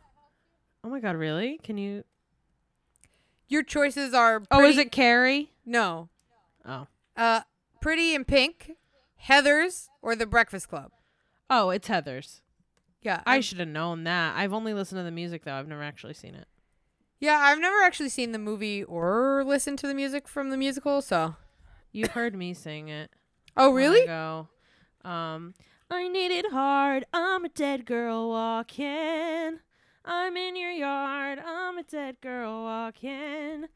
Oh 0.82 0.88
my 0.88 1.00
god, 1.00 1.16
really? 1.16 1.58
Can 1.62 1.76
you? 1.78 2.04
Your 3.48 3.62
choices 3.62 4.14
are 4.14 4.42
Oh, 4.50 4.64
is 4.64 4.78
it 4.78 4.92
Carrie? 4.92 5.52
No. 5.66 6.08
Oh, 6.64 6.86
Uh 7.16 7.40
Pretty 7.80 8.14
in 8.14 8.24
Pink, 8.24 8.72
Heathers, 9.28 9.88
or 10.02 10.14
The 10.14 10.26
Breakfast 10.26 10.68
Club. 10.68 10.92
oh, 11.48 11.70
it's 11.70 11.88
Heathers. 11.88 12.40
Yeah. 13.02 13.22
I 13.26 13.32
I'm- 13.34 13.42
should 13.42 13.58
have 13.58 13.68
known 13.68 14.04
that. 14.04 14.36
I've 14.36 14.52
only 14.52 14.74
listened 14.74 14.98
to 14.98 15.02
the 15.04 15.10
music 15.10 15.44
though. 15.44 15.54
I've 15.54 15.68
never 15.68 15.82
actually 15.82 16.14
seen 16.14 16.34
it. 16.34 16.46
Yeah, 17.18 17.38
I've 17.38 17.58
never 17.58 17.82
actually 17.82 18.08
seen 18.08 18.32
the 18.32 18.38
movie 18.38 18.82
or 18.84 19.42
listened 19.44 19.78
to 19.80 19.86
the 19.86 19.94
music 19.94 20.26
from 20.28 20.48
the 20.50 20.56
musical, 20.56 21.02
so. 21.02 21.36
You've 21.92 22.12
heard 22.12 22.34
me 22.34 22.54
sing 22.54 22.88
it. 22.88 23.10
Oh, 23.56 23.72
really? 23.72 24.06
Go. 24.06 24.48
Um, 25.04 25.52
I 25.90 26.08
need 26.08 26.30
it 26.30 26.50
hard. 26.50 27.04
I'm 27.12 27.44
a 27.44 27.48
dead 27.50 27.84
girl 27.84 28.30
walking. 28.30 29.58
I'm 30.04 30.36
in 30.36 30.56
your 30.56 30.70
yard. 30.70 31.38
I'm 31.44 31.78
a 31.78 31.82
dead 31.82 32.20
girl 32.20 32.62
walking. 32.62 33.66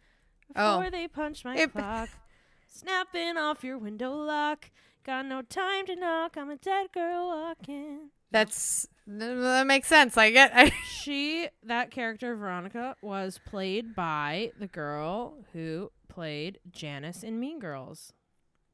Oh. 0.57 0.79
Before 0.79 0.91
they 0.91 1.09
punch 1.09 1.45
my 1.45 1.57
It- 1.57 1.73
clock, 1.73 2.09
snapping 2.69 3.37
off 3.37 3.65
your 3.65 3.79
window 3.79 4.13
lock. 4.13 4.71
Got 5.05 5.27
no 5.27 5.43
time 5.43 5.87
to 5.87 5.97
knock. 5.97 6.37
I'm 6.37 6.51
a 6.51 6.57
dead 6.57 6.93
girl 6.93 7.29
walking. 7.29 8.11
That's 8.31 8.89
that 9.07 9.67
makes 9.67 9.87
sense. 9.87 10.17
I 10.17 10.31
get 10.31 10.51
I, 10.55 10.71
She, 10.87 11.49
that 11.63 11.91
character 11.91 12.35
Veronica, 12.35 12.97
was 13.03 13.39
played 13.47 13.95
by 13.95 14.51
the 14.59 14.67
girl 14.67 15.45
who 15.53 15.93
played 16.09 16.59
Janis 16.71 17.23
in 17.23 17.39
Mean 17.39 17.59
Girls, 17.59 18.13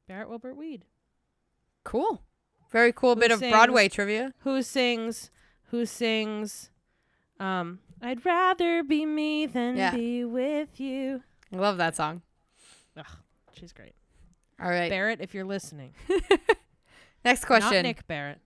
Barrett 0.07 0.29
Wilbert 0.29 0.57
Weed. 0.57 0.85
Cool. 1.85 2.23
Very 2.71 2.93
cool 2.93 3.15
Who 3.17 3.21
bit 3.21 3.33
of 3.33 3.41
Broadway 3.41 3.89
trivia. 3.89 4.33
who 4.41 4.63
sings 4.63 5.31
who 5.71 5.85
sings 5.85 6.71
um 7.41 7.81
I'd 8.03 8.25
rather 8.25 8.83
be 8.83 9.05
me 9.05 9.47
than 9.47 9.77
Yeah. 9.77 9.95
be 9.95 10.25
with 10.25 10.79
you. 10.81 11.23
I 11.53 11.57
love 11.57 11.77
that 11.79 11.97
song. 11.97 12.23
Ugh, 12.97 13.05
she's 13.53 13.73
great. 13.73 13.95
All 14.63 14.69
right. 14.71 14.91
Barrett, 14.91 15.21
if 15.21 15.35
you're 15.35 15.45
listening. 15.45 15.95
Next 17.25 17.43
Not 17.43 17.47
question. 17.47 17.83
Nick 17.83 18.07
Barrett. 18.07 18.41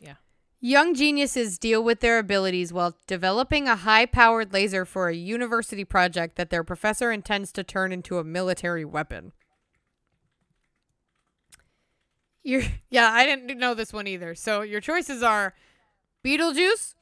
Yeah. 0.00 0.14
Young 0.60 0.94
geniuses 0.94 1.58
deal 1.58 1.82
with 1.82 2.00
their 2.00 2.18
abilities 2.18 2.72
while 2.72 2.96
developing 3.06 3.68
a 3.68 3.76
high 3.76 4.06
powered 4.06 4.52
laser 4.52 4.84
for 4.84 5.08
a 5.08 5.14
university 5.14 5.84
project 5.84 6.36
that 6.36 6.50
their 6.50 6.64
professor 6.64 7.10
intends 7.10 7.52
to 7.52 7.64
turn 7.64 7.92
into 7.92 8.18
a 8.18 8.24
military 8.24 8.84
weapon. 8.84 9.32
Your 12.42 12.62
yeah, 12.90 13.10
I 13.12 13.24
didn't 13.26 13.58
know 13.58 13.74
this 13.74 13.92
one 13.92 14.06
either. 14.06 14.34
So 14.34 14.62
your 14.62 14.80
choices 14.80 15.22
are 15.22 15.54
Beetlejuice, 16.24 16.94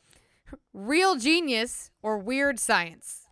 Real 0.73 1.17
Genius, 1.17 1.91
or 2.03 2.19
Weird 2.19 2.59
Science. 2.59 3.27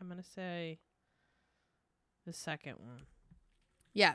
I'm 0.00 0.08
gonna 0.08 0.22
say 0.22 0.78
the 2.26 2.32
second 2.32 2.74
one. 2.78 3.02
Yeah. 3.94 4.14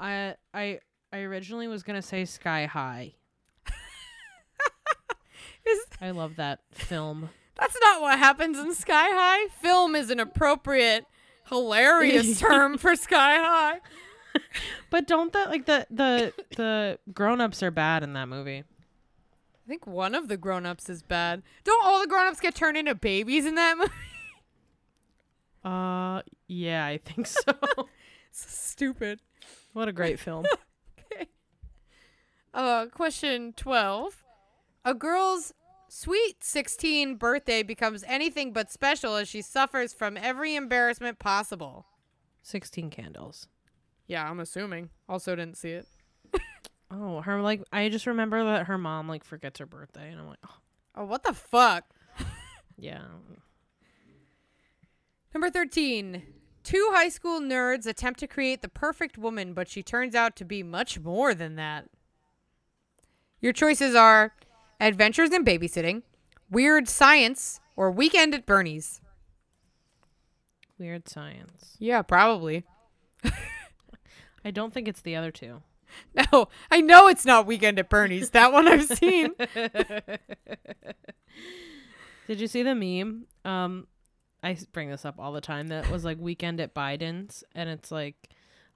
I 0.00 0.34
I 0.52 0.80
I 1.12 1.18
originally 1.18 1.68
was 1.68 1.82
gonna 1.82 2.02
say 2.02 2.24
Sky 2.24 2.66
High. 2.66 3.14
I 6.00 6.10
love 6.10 6.36
that 6.36 6.60
film. 6.72 7.30
that's 7.58 7.76
not 7.80 8.00
what 8.00 8.18
happens 8.18 8.58
in 8.58 8.74
Sky 8.74 9.08
High? 9.10 9.48
Film 9.60 9.94
is 9.94 10.10
an 10.10 10.20
appropriate 10.20 11.04
hilarious 11.48 12.40
term 12.46 12.78
for 12.78 12.96
Sky 12.96 13.36
High. 13.36 13.80
But 14.90 15.06
don't 15.06 15.32
that 15.32 15.48
like 15.48 15.64
the 15.64 15.86
the 15.90 16.32
the 16.56 16.98
grown 17.14 17.40
ups 17.40 17.62
are 17.62 17.70
bad 17.70 18.02
in 18.02 18.12
that 18.12 18.28
movie. 18.28 18.64
I 19.66 19.68
think 19.68 19.84
one 19.86 20.14
of 20.14 20.28
the 20.28 20.36
grown-ups 20.36 20.88
is 20.88 21.02
bad. 21.02 21.42
Don't 21.64 21.84
all 21.84 22.00
the 22.00 22.06
grown-ups 22.06 22.38
get 22.38 22.54
turned 22.54 22.76
into 22.76 22.94
babies 22.94 23.44
in 23.44 23.56
that 23.56 23.76
movie? 23.78 23.90
Uh 25.64 26.22
yeah, 26.46 26.86
I 26.86 26.98
think 26.98 27.26
so. 27.26 27.40
so 27.50 27.86
stupid. 28.30 29.20
what 29.72 29.88
a 29.88 29.92
great 29.92 30.20
film. 30.20 30.44
okay. 31.12 31.26
Uh, 32.54 32.86
question 32.86 33.52
12. 33.56 34.22
A 34.84 34.94
girl's 34.94 35.52
sweet 35.88 36.44
16 36.44 37.16
birthday 37.16 37.64
becomes 37.64 38.04
anything 38.06 38.52
but 38.52 38.70
special 38.70 39.16
as 39.16 39.28
she 39.28 39.42
suffers 39.42 39.92
from 39.92 40.16
every 40.16 40.54
embarrassment 40.54 41.18
possible. 41.18 41.86
Sixteen 42.42 42.90
candles. 42.90 43.48
Yeah, 44.06 44.30
I'm 44.30 44.38
assuming. 44.38 44.90
Also 45.08 45.34
didn't 45.34 45.56
see 45.56 45.70
it. 45.70 45.88
Oh, 46.90 47.20
her 47.20 47.40
like 47.42 47.62
I 47.72 47.88
just 47.88 48.06
remember 48.06 48.44
that 48.44 48.66
her 48.66 48.78
mom 48.78 49.08
like 49.08 49.24
forgets 49.24 49.58
her 49.58 49.66
birthday, 49.66 50.10
and 50.10 50.20
I'm 50.20 50.28
like, 50.28 50.38
oh 50.44 50.56
Oh, 50.96 51.04
what 51.04 51.22
the 51.24 51.34
fuck? 51.34 51.84
yeah. 52.78 53.02
Number 55.34 55.50
13. 55.50 56.22
Two 56.64 56.90
high 56.92 57.10
school 57.10 57.40
nerds 57.40 57.86
attempt 57.86 58.18
to 58.20 58.26
create 58.26 58.62
the 58.62 58.68
perfect 58.68 59.18
woman, 59.18 59.52
but 59.52 59.68
she 59.68 59.82
turns 59.82 60.14
out 60.14 60.34
to 60.36 60.44
be 60.44 60.62
much 60.62 60.98
more 60.98 61.34
than 61.34 61.56
that. 61.56 61.84
Your 63.40 63.52
choices 63.52 63.94
are 63.94 64.32
Adventures 64.80 65.30
in 65.30 65.44
Babysitting, 65.44 66.02
Weird 66.50 66.88
Science, 66.88 67.60
or 67.76 67.90
Weekend 67.90 68.34
at 68.34 68.46
Bernie's. 68.46 69.00
Weird 70.78 71.08
science. 71.08 71.76
Yeah, 71.78 72.02
probably. 72.02 72.64
I 74.44 74.50
don't 74.50 74.74
think 74.74 74.88
it's 74.88 75.02
the 75.02 75.16
other 75.16 75.30
two. 75.30 75.62
No, 76.32 76.48
I 76.70 76.80
know 76.80 77.08
it's 77.08 77.24
not 77.26 77.46
Weekend 77.46 77.78
at 77.78 77.88
Bernie's. 77.90 78.30
That 78.30 78.52
one 78.52 78.66
I've 78.66 78.86
seen. 78.86 79.32
Did 82.26 82.40
you 82.40 82.46
see 82.46 82.62
the 82.62 82.74
meme? 82.74 83.26
Um, 83.44 83.86
I 84.42 84.56
bring 84.72 84.88
this 84.90 85.04
up 85.04 85.16
all 85.18 85.32
the 85.32 85.40
time. 85.40 85.68
That 85.68 85.90
was 85.90 86.04
like 86.04 86.18
weekend 86.18 86.60
at 86.60 86.74
Biden's, 86.74 87.44
and 87.54 87.68
it's 87.68 87.90
like 87.92 88.30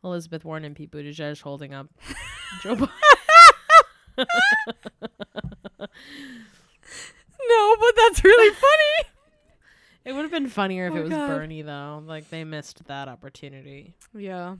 Elizabeth 0.04 0.44
Warren 0.44 0.64
and 0.64 0.76
Pete 0.76 0.90
Buttigieg 0.90 1.40
holding 1.40 1.72
up 1.74 1.86
Joe 2.62 2.76
Biden. 2.76 2.90
No, 7.48 7.76
but 7.80 7.92
that's 7.96 8.22
really 8.22 8.54
funny. 8.54 9.10
It 10.04 10.12
would 10.12 10.22
have 10.22 10.30
been 10.30 10.48
funnier 10.48 10.86
if 10.86 10.92
Oh, 10.94 10.96
it 10.96 11.02
was 11.02 11.10
God. 11.10 11.26
Bernie 11.28 11.62
though. 11.62 12.02
Like 12.06 12.30
they 12.30 12.44
missed 12.44 12.84
that 12.86 13.08
opportunity. 13.08 13.94
Yeah. 14.14 14.56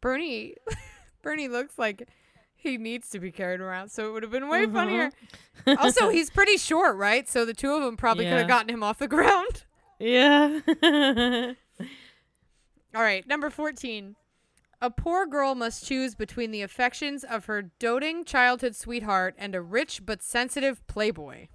Bernie 0.00 0.54
Bernie 1.22 1.48
looks 1.48 1.78
like 1.78 2.08
he 2.54 2.76
needs 2.78 3.08
to 3.10 3.18
be 3.20 3.30
carried 3.32 3.60
around, 3.60 3.90
so 3.90 4.08
it 4.08 4.12
would 4.12 4.22
have 4.22 4.32
been 4.32 4.48
way 4.48 4.66
Mhm. 4.66 4.72
funnier. 4.72 5.10
Also, 5.78 6.08
he's 6.10 6.30
pretty 6.30 6.56
short, 6.56 6.96
right? 6.96 7.28
So 7.28 7.44
the 7.44 7.54
two 7.54 7.72
of 7.72 7.82
them 7.82 7.96
probably 7.96 8.24
could 8.24 8.34
have 8.38 8.48
gotten 8.48 8.68
him 8.70 8.82
off 8.82 8.98
the 8.98 9.08
ground. 9.08 9.64
Yeah. 9.98 10.58
All 12.94 13.02
right, 13.02 13.24
number 13.26 13.50
14. 13.50 14.16
A 14.80 14.90
poor 14.90 15.26
girl 15.26 15.54
must 15.54 15.86
choose 15.86 16.16
between 16.16 16.50
the 16.50 16.60
affections 16.62 17.22
of 17.22 17.44
her 17.44 17.62
doting 17.62 18.24
childhood 18.24 18.74
sweetheart 18.74 19.36
and 19.38 19.54
a 19.54 19.62
rich 19.62 20.04
but 20.04 20.20
sensitive 20.22 20.84
playboy. 20.88 21.46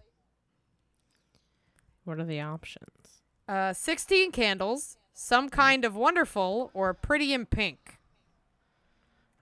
what 2.06 2.20
are 2.20 2.26
the 2.26 2.40
options? 2.40 3.22
Uh, 3.50 3.74
16 3.74 4.32
Candles, 4.32 4.98
Some 5.14 5.50
Kind 5.50 5.84
of 5.84 5.94
Wonderful, 5.94 6.72
or 6.74 6.94
Pretty 6.94 7.34
in 7.34 7.46
Pink? 7.46 7.97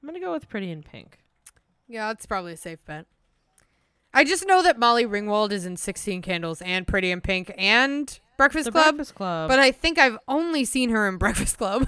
I'm 0.05 0.13
gonna 0.13 0.23
go 0.23 0.33
with 0.33 0.47
Pretty 0.47 0.69
in 0.69 0.83
Pink. 0.83 1.17
Yeah, 1.87 2.09
that's 2.09 2.27
probably 2.27 2.53
a 2.53 2.57
safe 2.57 2.77
bet. 2.85 3.07
I 4.13 4.23
just 4.23 4.45
know 4.45 4.61
that 4.61 4.77
Molly 4.77 5.03
Ringwald 5.03 5.51
is 5.51 5.65
in 5.65 5.77
16 5.77 6.21
Candles 6.21 6.61
and 6.61 6.85
Pretty 6.85 7.09
in 7.09 7.21
Pink 7.21 7.51
and 7.57 8.19
Breakfast 8.37 8.65
The 8.65 8.71
Club, 8.71 8.97
Breakfast 8.97 9.15
Club. 9.15 9.49
but 9.49 9.57
I 9.57 9.71
think 9.71 9.97
I've 9.97 10.19
only 10.27 10.63
seen 10.63 10.91
her 10.91 11.07
in 11.09 11.17
Breakfast 11.17 11.57
Club. 11.57 11.87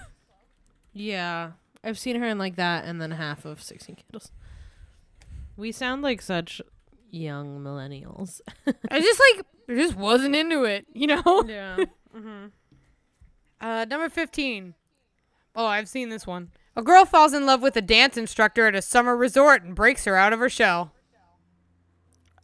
yeah, 0.93 1.51
I've 1.83 1.99
seen 1.99 2.15
her 2.15 2.25
in 2.25 2.39
like 2.39 2.55
that, 2.55 2.85
and 2.85 2.99
then 2.99 3.11
half 3.11 3.45
of 3.45 3.61
Sixteen 3.61 3.95
Candles. 3.95 4.31
We 5.55 5.71
sound 5.71 6.01
like 6.01 6.23
such 6.23 6.59
young 7.11 7.59
millennials. 7.59 8.41
I 8.89 8.99
just 8.99 9.21
like 9.35 9.45
I 9.69 9.75
just 9.75 9.95
wasn't 9.95 10.35
into 10.35 10.63
it, 10.63 10.87
you 10.91 11.05
know? 11.05 11.43
yeah. 11.47 11.77
mm-hmm. 12.15 12.47
Uh, 13.61 13.85
number 13.85 14.09
15. 14.09 14.73
Oh, 15.55 15.65
I've 15.67 15.87
seen 15.87 16.09
this 16.09 16.25
one. 16.25 16.49
A 16.77 16.83
girl 16.83 17.05
falls 17.05 17.33
in 17.33 17.47
love 17.47 17.63
with 17.63 17.75
a 17.75 17.81
dance 17.81 18.17
instructor 18.17 18.67
at 18.67 18.75
a 18.75 18.83
summer 18.83 19.17
resort 19.17 19.63
and 19.63 19.73
breaks 19.73 20.05
her 20.05 20.15
out 20.15 20.31
of 20.31 20.37
her 20.37 20.47
shell. 20.47 20.93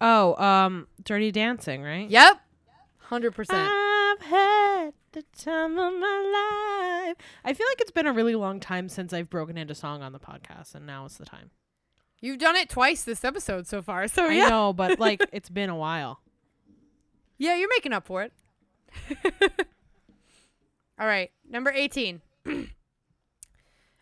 Oh, 0.01 0.35
um, 0.43 0.87
Dirty 1.03 1.31
Dancing, 1.31 1.83
right? 1.83 2.09
Yep. 2.09 2.41
100%. 3.09 3.45
I've 3.51 4.21
had 4.21 4.93
the 5.11 5.23
time 5.37 5.77
of 5.77 5.93
my 5.93 7.05
life. 7.05 7.15
I 7.45 7.53
feel 7.53 7.67
like 7.69 7.79
it's 7.79 7.91
been 7.91 8.07
a 8.07 8.11
really 8.11 8.33
long 8.33 8.59
time 8.59 8.89
since 8.89 9.13
I've 9.13 9.29
broken 9.29 9.55
into 9.55 9.75
song 9.75 10.01
on 10.01 10.13
the 10.13 10.19
podcast, 10.19 10.73
and 10.73 10.87
now 10.87 11.05
it's 11.05 11.17
the 11.17 11.25
time. 11.25 11.51
You've 12.19 12.39
done 12.39 12.55
it 12.55 12.69
twice 12.69 13.03
this 13.03 13.23
episode 13.23 13.67
so 13.67 13.83
far, 13.83 14.07
so 14.07 14.25
I 14.25 14.33
yeah. 14.33 14.49
know, 14.49 14.73
but 14.73 14.99
like 14.99 15.23
it's 15.31 15.49
been 15.49 15.69
a 15.69 15.75
while. 15.75 16.21
Yeah, 17.37 17.55
you're 17.55 17.69
making 17.69 17.93
up 17.93 18.07
for 18.07 18.23
it. 18.23 18.33
All 20.99 21.05
right, 21.05 21.29
number 21.47 21.69
18. 21.69 22.21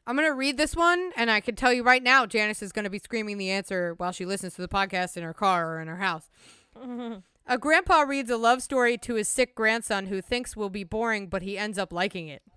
I'm 0.08 0.16
going 0.16 0.28
to 0.28 0.34
read 0.34 0.58
this 0.58 0.76
one, 0.76 1.12
and 1.16 1.30
I 1.30 1.41
can 1.41 1.56
tell 1.56 1.72
you 1.72 1.84
right 1.84 2.02
now, 2.02 2.26
Janice 2.26 2.62
is 2.62 2.72
going 2.72 2.86
to 2.86 2.89
be 2.89 2.99
screaming 2.99 3.38
the 3.38 3.52
answer 3.52 3.93
while 3.97 4.12
she 4.12 4.26
listens 4.26 4.56
to 4.56 4.62
the 4.62 4.68
podcast 4.68 5.16
in 5.16 5.24
her 5.24 5.34
car 5.34 5.76
or 5.76 5.80
in 5.80 5.88
her 5.88 5.97
house. 5.97 6.30
A 7.47 7.58
grandpa 7.58 8.02
reads 8.02 8.30
a 8.30 8.38
love 8.38 8.62
story 8.62 8.97
to 8.99 9.16
his 9.16 9.28
sick 9.28 9.56
grandson 9.56 10.06
who 10.06 10.22
thinks 10.22 10.56
will 10.56 10.70
be 10.70 10.84
boring, 10.84 11.28
but 11.28 11.41
he 11.41 11.58
ends 11.58 11.78
up 11.78 11.91
liking 11.91 12.28
it. 12.28 12.43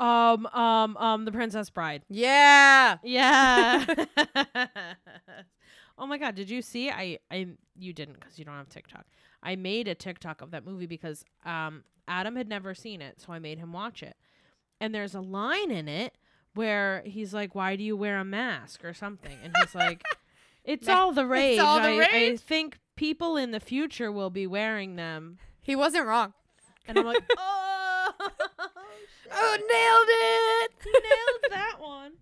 Um, 0.00 0.46
um, 0.46 0.96
um, 0.96 1.24
The 1.24 1.30
Princess 1.30 1.70
Bride. 1.70 2.02
Yeah. 2.08 2.98
Yeah. 3.04 3.84
oh 5.98 6.06
my 6.06 6.18
god, 6.18 6.34
did 6.34 6.50
you 6.50 6.62
see? 6.62 6.90
I 6.90 7.20
I 7.30 7.46
you 7.78 7.92
didn't 7.92 8.20
cuz 8.20 8.36
you 8.36 8.44
don't 8.44 8.56
have 8.56 8.68
TikTok. 8.68 9.06
I 9.40 9.54
made 9.54 9.86
a 9.86 9.94
TikTok 9.94 10.42
of 10.42 10.50
that 10.50 10.66
movie 10.66 10.86
because 10.86 11.24
um 11.44 11.84
Adam 12.08 12.34
had 12.34 12.48
never 12.48 12.74
seen 12.74 13.00
it, 13.00 13.20
so 13.20 13.32
I 13.32 13.38
made 13.38 13.58
him 13.58 13.72
watch 13.72 14.02
it. 14.02 14.16
And 14.80 14.94
there's 14.94 15.14
a 15.14 15.20
line 15.20 15.70
in 15.70 15.88
it 15.88 16.16
where 16.54 17.02
he's 17.06 17.32
like, 17.34 17.54
"Why 17.54 17.76
do 17.76 17.82
you 17.82 17.96
wear 17.96 18.18
a 18.18 18.24
mask?" 18.24 18.84
or 18.84 18.92
something. 18.94 19.36
And 19.42 19.54
he's 19.60 19.74
like, 19.74 20.02
"It's 20.64 20.88
all 20.88 21.12
the 21.12 21.26
rage. 21.26 21.58
all 21.58 21.80
the 21.80 21.88
I, 21.88 22.08
I 22.32 22.36
think 22.36 22.78
people 22.96 23.36
in 23.36 23.50
the 23.50 23.60
future 23.60 24.10
will 24.12 24.30
be 24.30 24.46
wearing 24.46 24.96
them." 24.96 25.38
He 25.62 25.74
wasn't 25.74 26.06
wrong. 26.06 26.34
And 26.86 26.98
I'm 26.98 27.06
like, 27.06 27.24
"Oh, 27.38 28.12
Oh, 29.36 29.56
nailed 29.56 30.08
it. 30.10 31.02
nailed 31.02 31.52
that 31.52 31.76
one." 31.80 32.12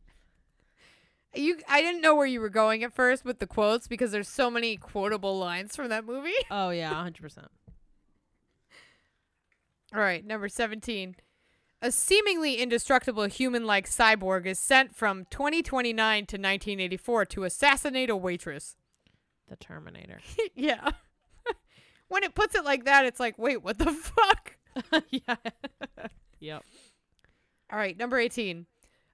You 1.35 1.59
I 1.69 1.81
didn't 1.81 2.03
know 2.03 2.15
where 2.15 2.27
you 2.27 2.41
were 2.41 2.51
going 2.51 2.85
at 2.85 2.93
first 2.95 3.25
with 3.25 3.39
the 3.39 3.47
quotes 3.47 3.89
because 3.89 4.13
there's 4.13 4.29
so 4.29 4.51
many 4.51 4.77
quotable 4.77 5.39
lines 5.39 5.75
from 5.75 5.89
that 5.89 6.05
movie. 6.05 6.31
Oh 6.51 6.69
yeah, 6.71 6.93
100%. 6.93 7.39
All 9.95 10.01
right, 10.01 10.25
number 10.25 10.49
17. 10.49 11.17
A 11.85 11.91
seemingly 11.91 12.55
indestructible 12.55 13.25
human 13.25 13.67
like 13.67 13.91
cyborg 13.91 14.47
is 14.47 14.61
sent 14.61 14.95
from 14.95 15.27
2029 15.31 16.27
to 16.27 16.37
1984 16.37 17.25
to 17.27 17.43
assassinate 17.43 18.09
a 18.09 18.17
waitress. 18.17 18.77
The 19.49 19.57
Terminator. 19.57 20.21
yeah. 20.55 20.91
when 22.09 22.23
it 22.23 22.37
puts 22.37 22.55
it 22.55 22.65
like 22.65 22.85
that, 22.85 23.05
it's 23.05 23.19
like, 23.19 23.37
wait, 23.37 23.65
what 23.65 23.79
the 23.79 23.91
fuck? 23.93 24.57
yeah. 25.11 25.35
yep. 26.39 26.63
All 27.73 27.79
right, 27.81 27.99
number 27.99 28.21
18. 28.21 28.67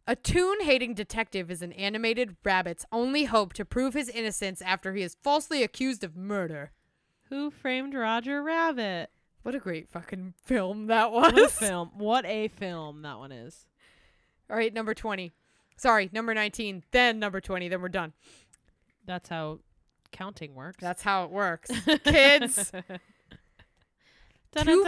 A 0.07 0.15
tune 0.15 0.61
hating 0.61 0.93
detective 0.93 1.51
is 1.51 1.63
an 1.63 1.73
animated 1.73 2.37
rabbit's 2.45 2.85
only 2.93 3.25
hope 3.25 3.55
to 3.55 3.65
prove 3.65 3.95
his 3.95 4.11
innocence 4.11 4.61
after 4.61 4.93
he 4.93 5.03
is 5.03 5.17
falsely 5.23 5.63
accused 5.63 6.05
of 6.05 6.17
murder. 6.17 6.73
Who 7.31 7.51
framed 7.51 7.95
Roger 7.95 8.43
Rabbit? 8.43 9.11
What 9.43 9.55
a 9.55 9.59
great 9.59 9.89
fucking 9.89 10.35
film 10.45 10.87
that 10.89 11.13
was. 11.13 11.33
What 11.33 11.39
a 11.39 11.49
film. 11.49 11.91
What 11.97 12.27
a 12.27 12.49
film 12.49 13.03
that 13.03 13.19
one 13.19 13.33
is. 13.33 13.67
All 14.51 14.57
right, 14.57 14.73
number 14.73 14.95
20. 14.95 15.33
Sorry, 15.77 16.11
number 16.13 16.35
19, 16.35 16.83
then 16.91 17.19
number 17.19 17.41
20, 17.41 17.69
then 17.69 17.81
we're 17.81 17.89
done. 17.89 18.13
That's 19.07 19.29
how 19.29 19.61
counting 20.11 20.55
works. 20.55 20.79
That's 20.81 21.03
how 21.03 21.25
it 21.25 21.31
works. 21.31 21.71
Kids, 22.05 22.73
Two- 24.65 24.83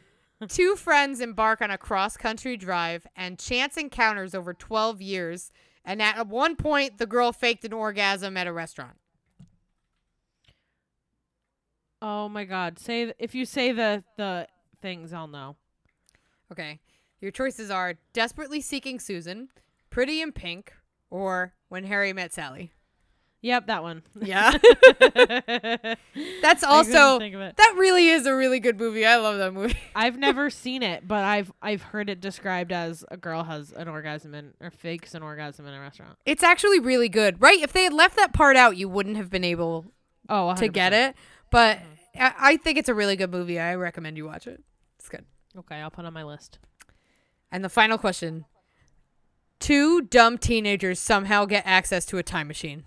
two 0.48 0.76
friends 0.76 1.20
embark 1.20 1.62
on 1.62 1.70
a 1.70 1.78
cross 1.78 2.16
country 2.16 2.56
drive 2.56 3.06
and 3.16 3.38
chance 3.38 3.76
encounters 3.76 4.34
over 4.34 4.52
12 4.52 5.00
years. 5.00 5.50
And 5.84 6.02
at 6.02 6.26
one 6.28 6.56
point, 6.56 6.98
the 6.98 7.06
girl 7.06 7.32
faked 7.32 7.64
an 7.64 7.72
orgasm 7.72 8.36
at 8.36 8.46
a 8.46 8.52
restaurant. 8.52 8.96
Oh 12.06 12.28
my 12.28 12.44
god. 12.44 12.78
Say 12.78 13.04
th- 13.04 13.16
if 13.18 13.34
you 13.34 13.46
say 13.46 13.72
the 13.72 14.04
the 14.18 14.46
things 14.82 15.14
I'll 15.14 15.26
know. 15.26 15.56
Okay. 16.52 16.78
Your 17.22 17.30
choices 17.30 17.70
are 17.70 17.94
Desperately 18.12 18.60
Seeking 18.60 19.00
Susan, 19.00 19.48
Pretty 19.88 20.20
in 20.20 20.30
Pink, 20.32 20.74
or 21.08 21.54
When 21.70 21.84
Harry 21.84 22.12
Met 22.12 22.34
Sally. 22.34 22.70
Yep, 23.40 23.66
that 23.68 23.82
one. 23.82 24.02
Yeah. 24.20 24.52
That's 25.00 25.98
That's 26.42 26.64
also, 26.64 27.18
think 27.18 27.34
of 27.34 27.40
it. 27.40 27.56
that 27.56 27.74
really 27.78 28.08
is 28.08 28.26
a 28.26 28.34
really 28.34 28.60
good 28.60 28.78
movie. 28.78 29.04
I 29.06 29.16
love 29.16 29.38
that 29.38 29.52
movie. 29.54 29.76
I've 29.94 30.18
never 30.18 30.50
seen 30.50 30.82
it, 30.82 31.08
but 31.08 31.24
I've 31.24 31.50
I've 31.62 31.82
heard 31.82 32.08
it 32.10 32.20
described 32.20 32.72
as 32.72 33.04
a 33.10 33.16
girl 33.16 33.44
has 33.44 33.72
an 33.72 33.88
orgasm 33.88 34.34
in 34.34 34.52
or 34.60 34.70
fakes 34.70 35.14
an 35.14 35.22
orgasm 35.22 35.66
in 35.66 35.72
a 35.74 35.80
restaurant. 35.80 36.16
It's 36.26 36.42
actually 36.42 36.80
really 36.80 37.08
good, 37.08 37.40
right? 37.40 37.60
If 37.60 37.72
they 37.72 37.84
had 37.84 37.92
left 37.94 38.16
that 38.16 38.32
part 38.34 38.56
out, 38.56 38.76
you 38.76 38.88
wouldn't 38.90 39.16
have 39.16 39.30
been 39.30 39.44
able 39.44 39.86
Oh, 40.28 40.54
to 40.54 40.68
get 40.68 40.92
it. 40.94 41.14
But 41.50 41.78
mm-hmm. 41.78 42.22
I, 42.22 42.34
I 42.38 42.56
think 42.56 42.78
it's 42.78 42.88
a 42.88 42.94
really 42.94 43.16
good 43.16 43.30
movie. 43.30 43.58
I 43.58 43.74
recommend 43.74 44.16
you 44.16 44.26
watch 44.26 44.46
it. 44.46 44.62
It's 44.98 45.08
good. 45.08 45.24
Okay, 45.56 45.76
I'll 45.76 45.90
put 45.90 46.04
it 46.04 46.08
on 46.08 46.12
my 46.12 46.24
list. 46.24 46.58
And 47.52 47.64
the 47.64 47.68
final 47.68 47.98
question 47.98 48.46
Two 49.60 50.02
dumb 50.02 50.36
teenagers 50.36 50.98
somehow 50.98 51.44
get 51.46 51.64
access 51.66 52.04
to 52.06 52.18
a 52.18 52.22
time 52.22 52.48
machine. 52.48 52.84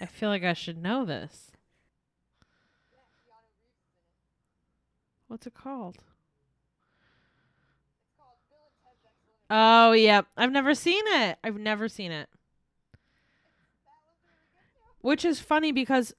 I 0.00 0.06
feel 0.06 0.28
like 0.28 0.44
I 0.44 0.52
should 0.52 0.80
know 0.80 1.04
this. 1.04 1.50
What's 5.26 5.46
it 5.46 5.54
called? 5.54 5.98
Oh, 9.50 9.92
yep. 9.92 10.26
I've 10.36 10.52
never 10.52 10.74
seen 10.74 11.02
it. 11.06 11.38
I've 11.42 11.58
never 11.58 11.88
seen 11.88 12.12
it. 12.12 12.28
Which 15.00 15.24
is 15.24 15.40
funny 15.40 15.72
because 15.72 16.12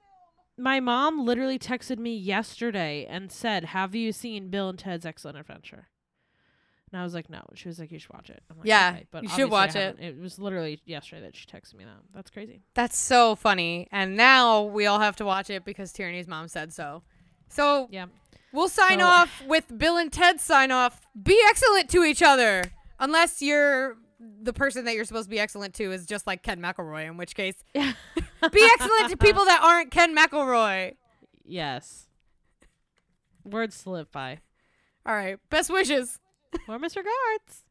my 0.58 0.80
mom 0.80 1.26
literally 1.26 1.60
texted 1.60 1.98
me 2.00 2.16
yesterday 2.16 3.06
and 3.10 3.32
said, 3.32 3.66
"Have 3.66 3.96
you 3.96 4.12
seen 4.12 4.50
Bill 4.50 4.70
and 4.70 4.80
Ted's 4.80 5.06
Excellent 5.06 5.38
Adventure?" 5.38 5.88
And 6.92 7.00
I 7.00 7.04
was 7.04 7.14
like, 7.14 7.30
"No." 7.30 7.44
She 7.56 7.68
was 7.68 7.78
like, 7.80 7.92
"You 7.92 8.00
should 8.00 8.14
watch 8.14 8.30
it." 8.30 8.42
I'm 8.50 8.58
like, 8.58 8.68
Yeah, 8.68 8.94
"Okay," 8.96 9.06
but 9.12 9.24
you 9.24 9.30
should 9.30 9.52
watch 9.52 9.76
it. 9.76 9.98
It 10.00 10.20
was 10.20 10.40
literally 10.40 10.82
yesterday 10.86 11.22
that 11.22 11.36
she 11.36 11.46
texted 11.46 11.76
me 11.76 11.84
that. 11.86 12.02
That's 12.14 12.32
crazy. 12.32 12.62
That's 12.74 12.98
so 12.98 13.36
funny. 13.36 13.88
And 13.92 14.18
now 14.18 14.64
we 14.64 14.86
all 14.88 15.00
have 15.00 15.16
to 15.18 15.26
watch 15.26 15.50
it 15.50 15.64
because 15.66 15.92
Tierney's 15.94 16.28
mom 16.28 16.48
said 16.48 16.74
so. 16.74 17.04
So 17.48 17.88
Yeah. 17.92 18.08
we'll 18.52 18.70
sign 18.70 19.00
So- 19.00 19.06
off 19.06 19.44
with 19.46 19.78
Bill 19.78 19.98
and 19.98 20.12
Ted 20.12 20.40
sign 20.42 20.72
off. 20.72 21.02
Be 21.22 21.40
excellent 21.48 21.90
to 21.92 22.04
each 22.04 22.22
other. 22.24 22.64
Unless 23.00 23.42
you're 23.42 23.98
the 24.20 24.54
person 24.54 24.86
that 24.86 24.96
you're 24.96 25.06
supposed 25.06 25.28
to 25.28 25.30
be 25.30 25.40
excellent 25.40 25.74
to 25.76 25.92
is 25.92 26.06
just 26.06 26.28
like 26.28 26.44
Ken 26.44 26.62
McElroy, 26.62 27.08
in 27.08 27.18
which 27.18 27.36
case, 27.36 27.56
be 27.74 27.84
excellent 28.44 29.10
to 29.10 29.18
people 29.18 29.46
that 29.46 29.62
aren't 29.64 29.92
Ken 29.92 30.16
McElroy. 30.16 30.96
Yes. 31.46 32.08
Words 33.44 33.84
to 33.84 33.92
live 33.92 34.12
by. 34.12 34.40
All 35.06 35.16
right. 35.16 35.38
Best 35.50 35.72
wishes. 35.72 36.20
Mr. 36.68 36.98
Gartz. 36.98 37.64